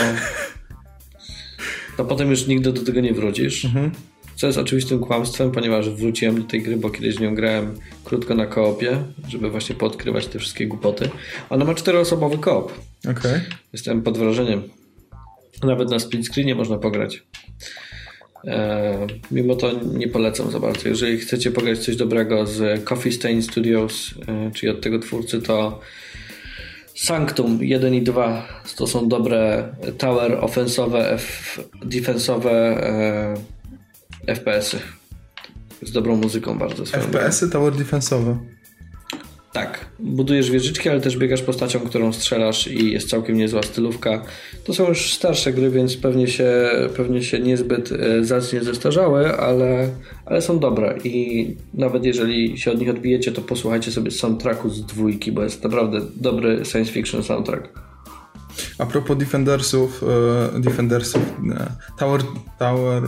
to 1.97 2.05
potem 2.05 2.29
już 2.29 2.47
nigdy 2.47 2.73
do 2.73 2.81
tego 2.81 3.01
nie 3.01 3.13
wrócisz. 3.13 3.65
Mhm. 3.65 3.91
Co 4.37 4.47
jest 4.47 4.59
oczywistym 4.59 4.99
kłamstwem, 4.99 5.51
ponieważ 5.51 5.89
wróciłem 5.89 6.41
do 6.41 6.47
tej 6.47 6.61
gry, 6.61 6.77
bo 6.77 6.89
kiedyś 6.89 7.19
nią 7.19 7.35
grałem 7.35 7.75
krótko 8.03 8.35
na 8.35 8.45
koopie, 8.45 9.03
żeby 9.27 9.49
właśnie 9.49 9.75
podkrywać 9.75 10.27
te 10.27 10.39
wszystkie 10.39 10.67
głupoty. 10.67 11.09
Ona 11.49 11.65
ma 11.65 11.73
czteroosobowy 11.73 12.37
koop. 12.37 12.73
Okay. 13.11 13.41
Jestem 13.73 14.01
pod 14.01 14.17
wrażeniem. 14.17 14.63
Nawet 15.63 15.89
na 15.89 15.99
split 15.99 16.25
screenie 16.27 16.55
można 16.55 16.77
pograć. 16.77 17.23
E, 18.45 19.07
mimo 19.31 19.55
to 19.55 19.71
nie 19.83 20.07
polecam 20.07 20.51
za 20.51 20.59
bardzo. 20.59 20.89
Jeżeli 20.89 21.17
chcecie 21.17 21.51
pograć 21.51 21.79
coś 21.79 21.95
dobrego 21.95 22.45
z 22.45 22.83
Coffee 22.83 23.11
Stain 23.11 23.43
Studios, 23.43 24.13
e, 24.27 24.51
czyli 24.51 24.69
od 24.71 24.81
tego 24.81 24.99
twórcy, 24.99 25.41
to 25.41 25.79
Sanctum 26.95 27.59
1 27.61 27.93
i 27.93 28.01
2 28.01 28.47
to 28.75 28.87
są 28.87 29.07
dobre 29.07 29.69
tower 29.97 30.37
ofensowe, 30.41 31.11
F, 31.11 31.59
defensowe 31.85 32.51
e, 32.51 33.56
FPS-y. 34.27 34.79
Z 35.81 35.91
dobrą 35.91 36.15
muzyką 36.15 36.57
bardzo. 36.57 36.85
FPS-y, 36.85 37.49
tower 37.49 37.75
defensowe. 37.75 38.37
Tak, 39.53 39.85
budujesz 39.99 40.51
wieżyczki, 40.51 40.89
ale 40.89 41.01
też 41.01 41.17
biegasz 41.17 41.41
postacią, 41.41 41.79
którą 41.79 42.13
strzelasz 42.13 42.67
i 42.67 42.91
jest 42.91 43.09
całkiem 43.09 43.37
niezła 43.37 43.63
stylówka. 43.63 44.23
To 44.63 44.73
są 44.73 44.87
już 44.87 45.13
starsze 45.13 45.53
gry, 45.53 45.69
więc 45.69 45.97
pewnie 45.97 46.27
się, 46.27 46.69
pewnie 46.95 47.23
się 47.23 47.39
niezbyt 47.39 47.91
e, 47.91 48.23
zacnie 48.23 48.63
zestarzały, 48.63 49.37
ale, 49.37 49.89
ale 50.25 50.41
są 50.41 50.59
dobre 50.59 50.97
i 51.03 51.55
nawet 51.73 52.05
jeżeli 52.05 52.57
się 52.57 52.71
od 52.71 52.79
nich 52.79 52.89
odbijecie, 52.89 53.31
to 53.31 53.41
posłuchajcie 53.41 53.91
sobie 53.91 54.11
soundtracku 54.11 54.69
z 54.69 54.85
dwójki, 54.85 55.31
bo 55.31 55.43
jest 55.43 55.63
naprawdę 55.63 56.01
dobry 56.15 56.65
science 56.65 56.91
fiction 56.91 57.23
soundtrack. 57.23 57.69
A 58.77 58.85
propos 58.85 59.17
Defendersów, 59.17 60.03
uh, 60.03 60.59
Defendersów, 60.59 61.21
Tower, 61.99 62.21
Tower, 62.59 63.03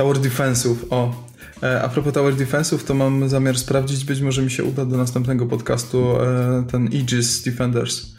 Tower 0.00 0.18
Defense'ów, 0.18 0.76
o, 0.90 1.30
E, 1.62 1.82
a 1.82 1.88
propos 1.88 2.12
Tower 2.12 2.34
Defense'ów, 2.34 2.84
to 2.84 2.94
mam 2.94 3.28
zamiar 3.28 3.58
sprawdzić, 3.58 4.04
być 4.04 4.20
może 4.20 4.42
mi 4.42 4.50
się 4.50 4.64
uda 4.64 4.84
do 4.84 4.96
następnego 4.96 5.46
podcastu 5.46 6.20
e, 6.20 6.64
ten 6.70 6.86
Aegis 6.86 7.42
Defenders. 7.42 8.14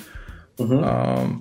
Mhm. 0.59 1.39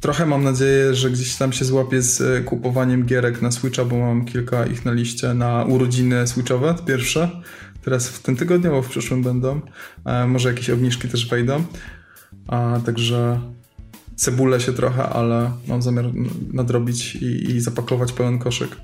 Trochę 0.00 0.26
mam 0.26 0.44
nadzieję, 0.44 0.94
że 0.94 1.10
gdzieś 1.10 1.36
tam 1.36 1.52
się 1.52 1.64
złapię 1.64 2.02
z 2.02 2.20
e, 2.20 2.40
kupowaniem 2.40 3.04
gierek 3.04 3.42
na 3.42 3.50
Switcha, 3.50 3.84
bo 3.84 3.98
mam 3.98 4.24
kilka 4.24 4.66
ich 4.66 4.84
na 4.84 4.92
liście 4.92 5.34
na 5.34 5.64
urodziny 5.64 6.26
Switchowe, 6.26 6.74
pierwsze. 6.86 7.30
Teraz 7.84 8.08
w 8.08 8.22
tym 8.22 8.36
tygodniu, 8.36 8.70
bo 8.70 8.82
w 8.82 8.88
przyszłym 8.88 9.22
będą. 9.22 9.60
Może 10.26 10.48
jakieś 10.48 10.70
obniżki 10.70 11.08
też 11.08 11.28
wejdą. 11.28 11.64
A 12.46 12.80
także 12.86 13.40
cebulę 14.16 14.60
się 14.60 14.72
trochę, 14.72 15.02
ale 15.02 15.50
mam 15.66 15.82
zamiar 15.82 16.04
nadrobić 16.52 17.14
i, 17.14 17.50
i 17.50 17.60
zapakować 17.60 18.12
pełen 18.12 18.38
koszyk. 18.38 18.76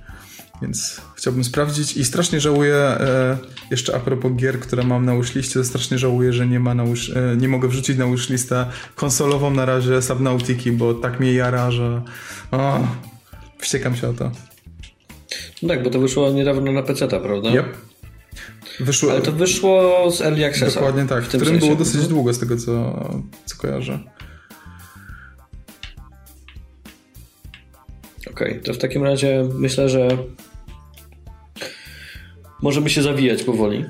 Więc 0.63 1.01
chciałbym 1.17 1.45
sprawdzić 1.45 1.97
i 1.97 2.05
strasznie 2.05 2.41
żałuję, 2.41 2.75
e, 2.75 3.39
jeszcze 3.71 3.97
a 3.97 4.01
propos 4.01 4.33
gier, 4.33 4.61
które 4.61 4.83
mam 4.83 5.05
na 5.05 5.17
wishliście, 5.17 5.65
strasznie 5.65 5.99
żałuję, 5.99 6.33
że 6.33 6.47
nie, 6.47 6.61
ma 6.61 6.75
na 6.75 6.85
wish, 6.85 7.11
e, 7.11 7.37
nie 7.37 7.49
mogę 7.49 7.69
wrzucić 7.69 7.99
na 7.99 8.07
wishlistę 8.07 8.67
konsolową 8.95 9.51
na 9.51 9.65
razie 9.65 10.03
Subnautiki, 10.03 10.73
bo 10.73 10.95
tak 10.95 11.21
mnie 11.21 11.33
jara, 11.33 11.71
że 11.71 12.03
o, 12.51 12.81
wściekam 13.59 13.97
się 13.97 14.09
o 14.09 14.13
to. 14.13 14.31
No 15.63 15.69
tak, 15.69 15.83
bo 15.83 15.91
to 15.91 15.99
wyszło 15.99 16.31
niedawno 16.31 16.73
na 16.73 16.83
PC, 16.83 17.09
prawda? 17.09 17.51
Yep. 17.51 17.67
Wyszło, 18.81 19.13
Ale 19.13 19.23
to 19.23 19.33
wyszło 19.33 20.11
z 20.11 20.21
Early 20.21 20.47
Accessa. 20.47 20.81
Dokładnie 20.81 21.07
tak, 21.07 21.23
w, 21.23 21.27
w 21.27 21.29
którym 21.29 21.47
sensie. 21.47 21.67
było 21.67 21.77
dosyć 21.77 22.07
długo 22.09 22.33
z 22.33 22.39
tego, 22.39 22.57
co, 22.57 23.01
co 23.45 23.57
kojarzę. 23.57 23.99
Okej, 28.31 28.51
okay, 28.51 28.61
to 28.61 28.75
w 28.75 28.79
takim 28.79 29.05
razie 29.05 29.49
myślę, 29.55 29.89
że 29.89 30.09
możemy 32.63 32.91
się 32.91 33.03
zawijać 33.03 33.43
powoli. 33.43 33.85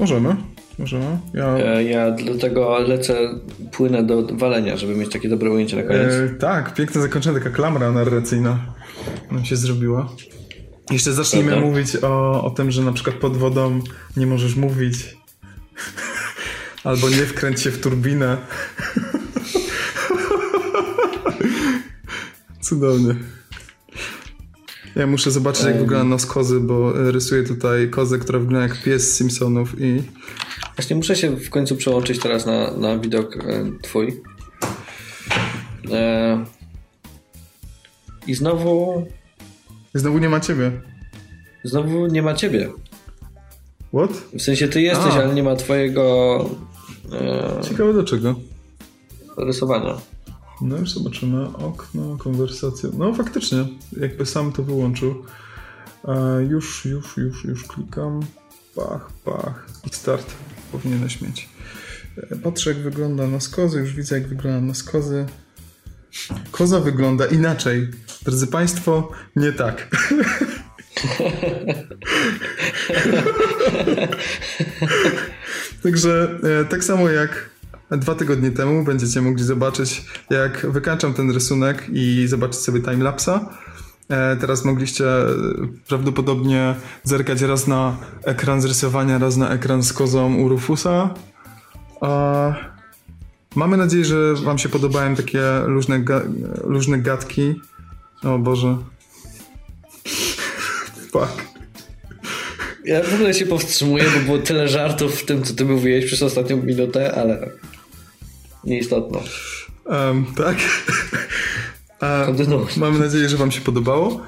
Możemy. 0.00 0.36
Możemy. 0.78 1.18
Ja... 1.34 1.56
E, 1.56 1.84
ja 1.84 2.10
dlatego 2.10 2.78
lecę, 2.78 3.18
płynę 3.72 4.02
do 4.02 4.26
walenia, 4.32 4.76
żeby 4.76 4.94
mieć 4.94 5.12
takie 5.12 5.28
dobre 5.28 5.50
ujęcie 5.50 5.76
na 5.76 5.82
koniec. 5.82 6.12
E, 6.12 6.28
tak, 6.28 6.74
piękne 6.74 7.00
zakończenie, 7.00 7.38
taka 7.38 7.50
klamra 7.50 7.92
narracyjna 7.92 8.58
nam 9.30 9.44
się 9.44 9.56
zrobiła. 9.56 10.08
Jeszcze 10.90 11.12
zacznijmy 11.12 11.50
Prawda? 11.50 11.68
mówić 11.68 11.96
o, 12.02 12.44
o 12.44 12.50
tym, 12.50 12.70
że 12.70 12.82
na 12.82 12.92
przykład 12.92 13.16
pod 13.16 13.36
wodą 13.36 13.80
nie 14.16 14.26
możesz 14.26 14.56
mówić. 14.56 14.96
Albo 16.84 17.08
nie 17.08 17.16
wkręć 17.16 17.60
się 17.60 17.70
w 17.70 17.80
turbinę. 17.80 18.36
Cudownie. 22.60 23.14
Ja 24.96 25.06
muszę 25.06 25.30
zobaczyć, 25.30 25.64
jak 25.64 25.78
wygląda 25.78 26.04
nos 26.04 26.26
kozy, 26.26 26.60
bo 26.60 26.92
rysuję 26.92 27.42
tutaj 27.42 27.90
kozę, 27.90 28.18
która 28.18 28.38
wygląda 28.38 28.68
jak 28.68 28.82
pies 28.82 29.16
Simpsonów 29.16 29.80
i... 29.80 30.02
Właśnie 30.76 30.96
muszę 30.96 31.16
się 31.16 31.36
w 31.36 31.50
końcu 31.50 31.76
przełączyć 31.76 32.18
teraz 32.18 32.46
na, 32.46 32.76
na 32.76 32.98
widok 32.98 33.36
e, 33.36 33.72
twój. 33.82 34.22
E... 35.92 36.44
I 38.26 38.34
znowu... 38.34 39.06
Znowu 39.94 40.18
nie 40.18 40.28
ma 40.28 40.40
ciebie. 40.40 40.72
Znowu 41.64 42.06
nie 42.06 42.22
ma 42.22 42.34
ciebie. 42.34 42.70
What? 43.94 44.10
W 44.10 44.42
sensie 44.42 44.68
ty 44.68 44.82
jesteś, 44.82 45.14
A. 45.14 45.22
ale 45.22 45.34
nie 45.34 45.42
ma 45.42 45.56
twojego... 45.56 46.44
E... 47.12 47.60
Ciekawe 47.62 47.92
dlaczego. 47.92 48.34
Rysowania. 49.36 50.11
No 50.62 50.78
już 50.78 50.92
zobaczymy. 50.92 51.46
Okno, 51.46 52.16
konwersacja. 52.16 52.88
No 52.98 53.14
faktycznie, 53.14 53.64
jakby 54.00 54.26
sam 54.26 54.52
to 54.52 54.62
wyłączył. 54.62 55.24
E, 56.04 56.42
już, 56.42 56.84
już, 56.84 57.16
już, 57.16 57.44
już 57.44 57.64
klikam. 57.64 58.20
Pach, 58.74 59.10
pach. 59.24 59.66
I 59.86 59.94
start 59.94 60.34
powinieneś 60.72 61.20
mieć. 61.20 61.48
E, 62.16 62.36
patrzę 62.36 62.70
jak 62.70 62.82
wygląda 62.82 63.26
na 63.26 63.40
skozy, 63.40 63.78
już 63.78 63.94
widzę 63.94 64.18
jak 64.18 64.28
wygląda 64.28 64.60
na 64.60 64.74
skozy. 64.74 65.26
Koza 66.50 66.80
wygląda 66.80 67.26
inaczej. 67.26 67.90
Drodzy 68.24 68.46
Państwo, 68.46 69.10
nie 69.36 69.52
tak. 69.52 69.88
Także 75.82 76.38
e, 76.60 76.64
tak 76.64 76.84
samo 76.84 77.08
jak 77.10 77.51
dwa 77.96 78.14
tygodnie 78.14 78.50
temu 78.50 78.84
będziecie 78.84 79.22
mogli 79.22 79.44
zobaczyć, 79.44 80.04
jak 80.30 80.66
wykańczam 80.70 81.14
ten 81.14 81.30
rysunek 81.30 81.86
i 81.92 82.26
zobaczyć 82.28 82.60
sobie 82.60 82.80
timelapsa. 82.80 83.48
E, 84.08 84.36
teraz 84.36 84.64
mogliście 84.64 85.06
e, 85.06 85.26
prawdopodobnie 85.88 86.74
zerkać 87.02 87.40
raz 87.40 87.66
na 87.66 87.96
ekran 88.24 88.62
z 88.62 88.64
rysowania, 88.64 89.18
raz 89.18 89.36
na 89.36 89.50
ekran 89.50 89.82
z 89.82 89.92
kozą 89.92 90.34
u 90.34 90.48
Rufusa. 90.48 91.14
Mamy 93.54 93.76
nadzieję, 93.76 94.04
że 94.04 94.34
Wam 94.34 94.58
się 94.58 94.68
podobają 94.68 95.16
takie 95.16 95.42
luźne, 95.66 96.00
ga 96.00 96.22
luźne 96.64 96.98
gadki. 96.98 97.54
O 98.22 98.38
Boże. 98.38 98.76
Fuck. 101.12 101.52
Ja 102.84 103.02
w 103.02 103.14
ogóle 103.14 103.34
się 103.34 103.46
powstrzymuję, 103.46 104.04
bo 104.14 104.20
było 104.20 104.38
tyle 104.38 104.68
żartów 104.68 105.20
w 105.20 105.24
tym, 105.24 105.42
co 105.42 105.54
ty 105.54 105.64
mówiłeś 105.64 106.06
przez 106.06 106.22
ostatnią 106.22 106.62
minutę, 106.62 107.14
ale 107.14 107.50
nieistotne. 108.64 109.18
Um, 109.86 110.26
tak. 110.36 110.56
Um, 112.28 112.66
mam 112.76 112.98
nadzieję, 112.98 113.28
że 113.28 113.36
Wam 113.36 113.50
się 113.50 113.60
podobało. 113.60 114.20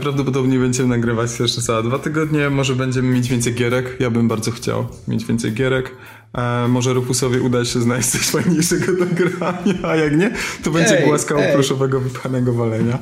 Prawdopodobnie 0.00 0.58
będziemy 0.58 0.88
nagrywać 0.88 1.40
jeszcze 1.40 1.60
za 1.60 1.82
dwa 1.82 1.98
tygodnie. 1.98 2.50
Może 2.50 2.74
będziemy 2.74 3.08
mieć 3.08 3.28
więcej 3.28 3.54
gierek. 3.54 3.96
Ja 4.00 4.10
bym 4.10 4.28
bardzo 4.28 4.50
chciał 4.50 4.86
mieć 5.08 5.24
więcej 5.24 5.52
gierek. 5.52 5.96
Um, 6.34 6.70
może 6.70 6.92
Rufusowi 6.92 7.40
uda 7.40 7.64
się 7.64 7.80
znaleźć 7.80 8.08
coś 8.08 8.20
fajniejszego 8.20 8.92
do 8.92 9.06
grania, 9.06 9.74
a 9.82 9.96
jak 9.96 10.16
nie, 10.16 10.34
to 10.64 10.70
będzie 10.70 10.98
ej, 10.98 11.06
głaska 11.06 11.34
pluszowego 11.54 12.00
wypchanego 12.00 12.52
walenia. 12.52 12.98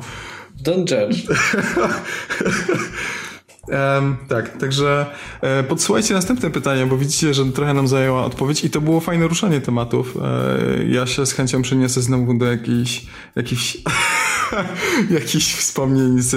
Don't 0.65 0.91
judge. 0.91 1.27
Um, 3.69 4.17
tak, 4.29 4.57
także 4.59 5.07
e, 5.43 6.15
następne 6.15 6.51
pytania, 6.51 6.87
bo 6.87 6.97
widzicie, 6.97 7.35
że 7.35 7.45
trochę 7.45 7.75
nam 7.75 7.89
zajęła 7.89 8.25
odpowiedź 8.25 8.65
i 8.65 8.71
to 8.71 8.81
było 8.81 9.01
fajne 9.01 9.29
ruszanie 9.29 9.61
tematów. 9.61 10.17
E, 10.23 10.85
ja 10.85 11.07
się 11.07 11.27
z 11.27 11.33
chęcią 11.33 11.63
przeniosę 11.63 12.03
znowu 12.03 12.35
do 12.35 12.47
jakichś 12.47 13.07
jakichś, 13.37 13.77
jakichś 15.21 15.55
wspomnień 15.55 16.23
z, 16.23 16.35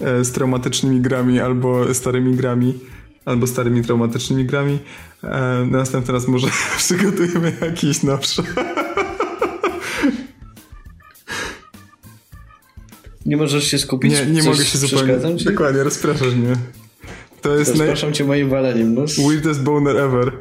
e, 0.00 0.24
z 0.24 0.32
traumatycznymi 0.32 1.00
grami 1.00 1.40
albo 1.40 1.94
starymi 1.94 2.36
grami, 2.36 2.80
albo 3.24 3.46
starymi 3.46 3.82
traumatycznymi 3.82 4.44
grami. 4.44 4.78
E, 5.24 5.66
następny 5.70 6.12
raz 6.12 6.28
może 6.28 6.48
przygotujemy 6.78 7.52
jakieś 7.60 8.02
nowsze. 8.02 8.42
Nie 13.26 13.36
możesz 13.36 13.64
się 13.64 13.78
skupić? 13.78 14.12
Nie, 14.12 14.26
nie 14.26 14.42
mogę 14.42 14.64
się 14.64 14.78
zupełnie. 14.78 15.38
Ci? 15.38 15.44
Dokładnie, 15.44 15.82
rozpraszasz 15.82 16.34
mnie. 16.34 16.56
To 17.42 17.56
jest 17.56 17.70
Rozpraszam 17.70 18.10
naj... 18.10 18.16
cię 18.16 18.24
moim 18.24 18.48
waleniem. 18.48 18.94
No. 18.94 19.04
Weirdest 19.28 19.62
boner 19.62 19.96
ever. 19.96 20.32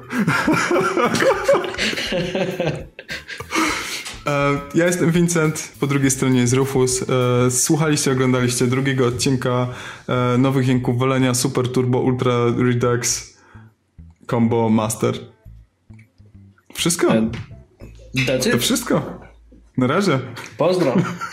E, 4.28 4.60
ja 4.76 4.86
jestem 4.86 5.12
Vincent, 5.12 5.72
po 5.80 5.88
drugiej 5.88 6.12
stronie 6.12 6.40
jest 6.40 6.53
Rufus. 6.53 7.02
E, 7.02 7.52
słuchaliście, 7.52 8.12
oglądaliście 8.12 8.68
drugiego 8.68 9.08
odcinka 9.08 9.68
e, 10.08 10.38
Nowych 10.38 10.68
Jęków 10.68 10.99
Walenia 10.99 11.34
Super 11.34 11.70
Turbo 11.70 11.99
Ultra 11.99 12.45
Redux 12.58 13.34
Combo 14.30 14.70
Master. 14.70 15.16
Wszystko? 16.74 17.08
That's 18.16 18.52
To 18.52 18.58
wszystko. 18.58 19.20
Na 19.78 19.88
razie. 19.88 20.20
Pozdro. 20.58 20.95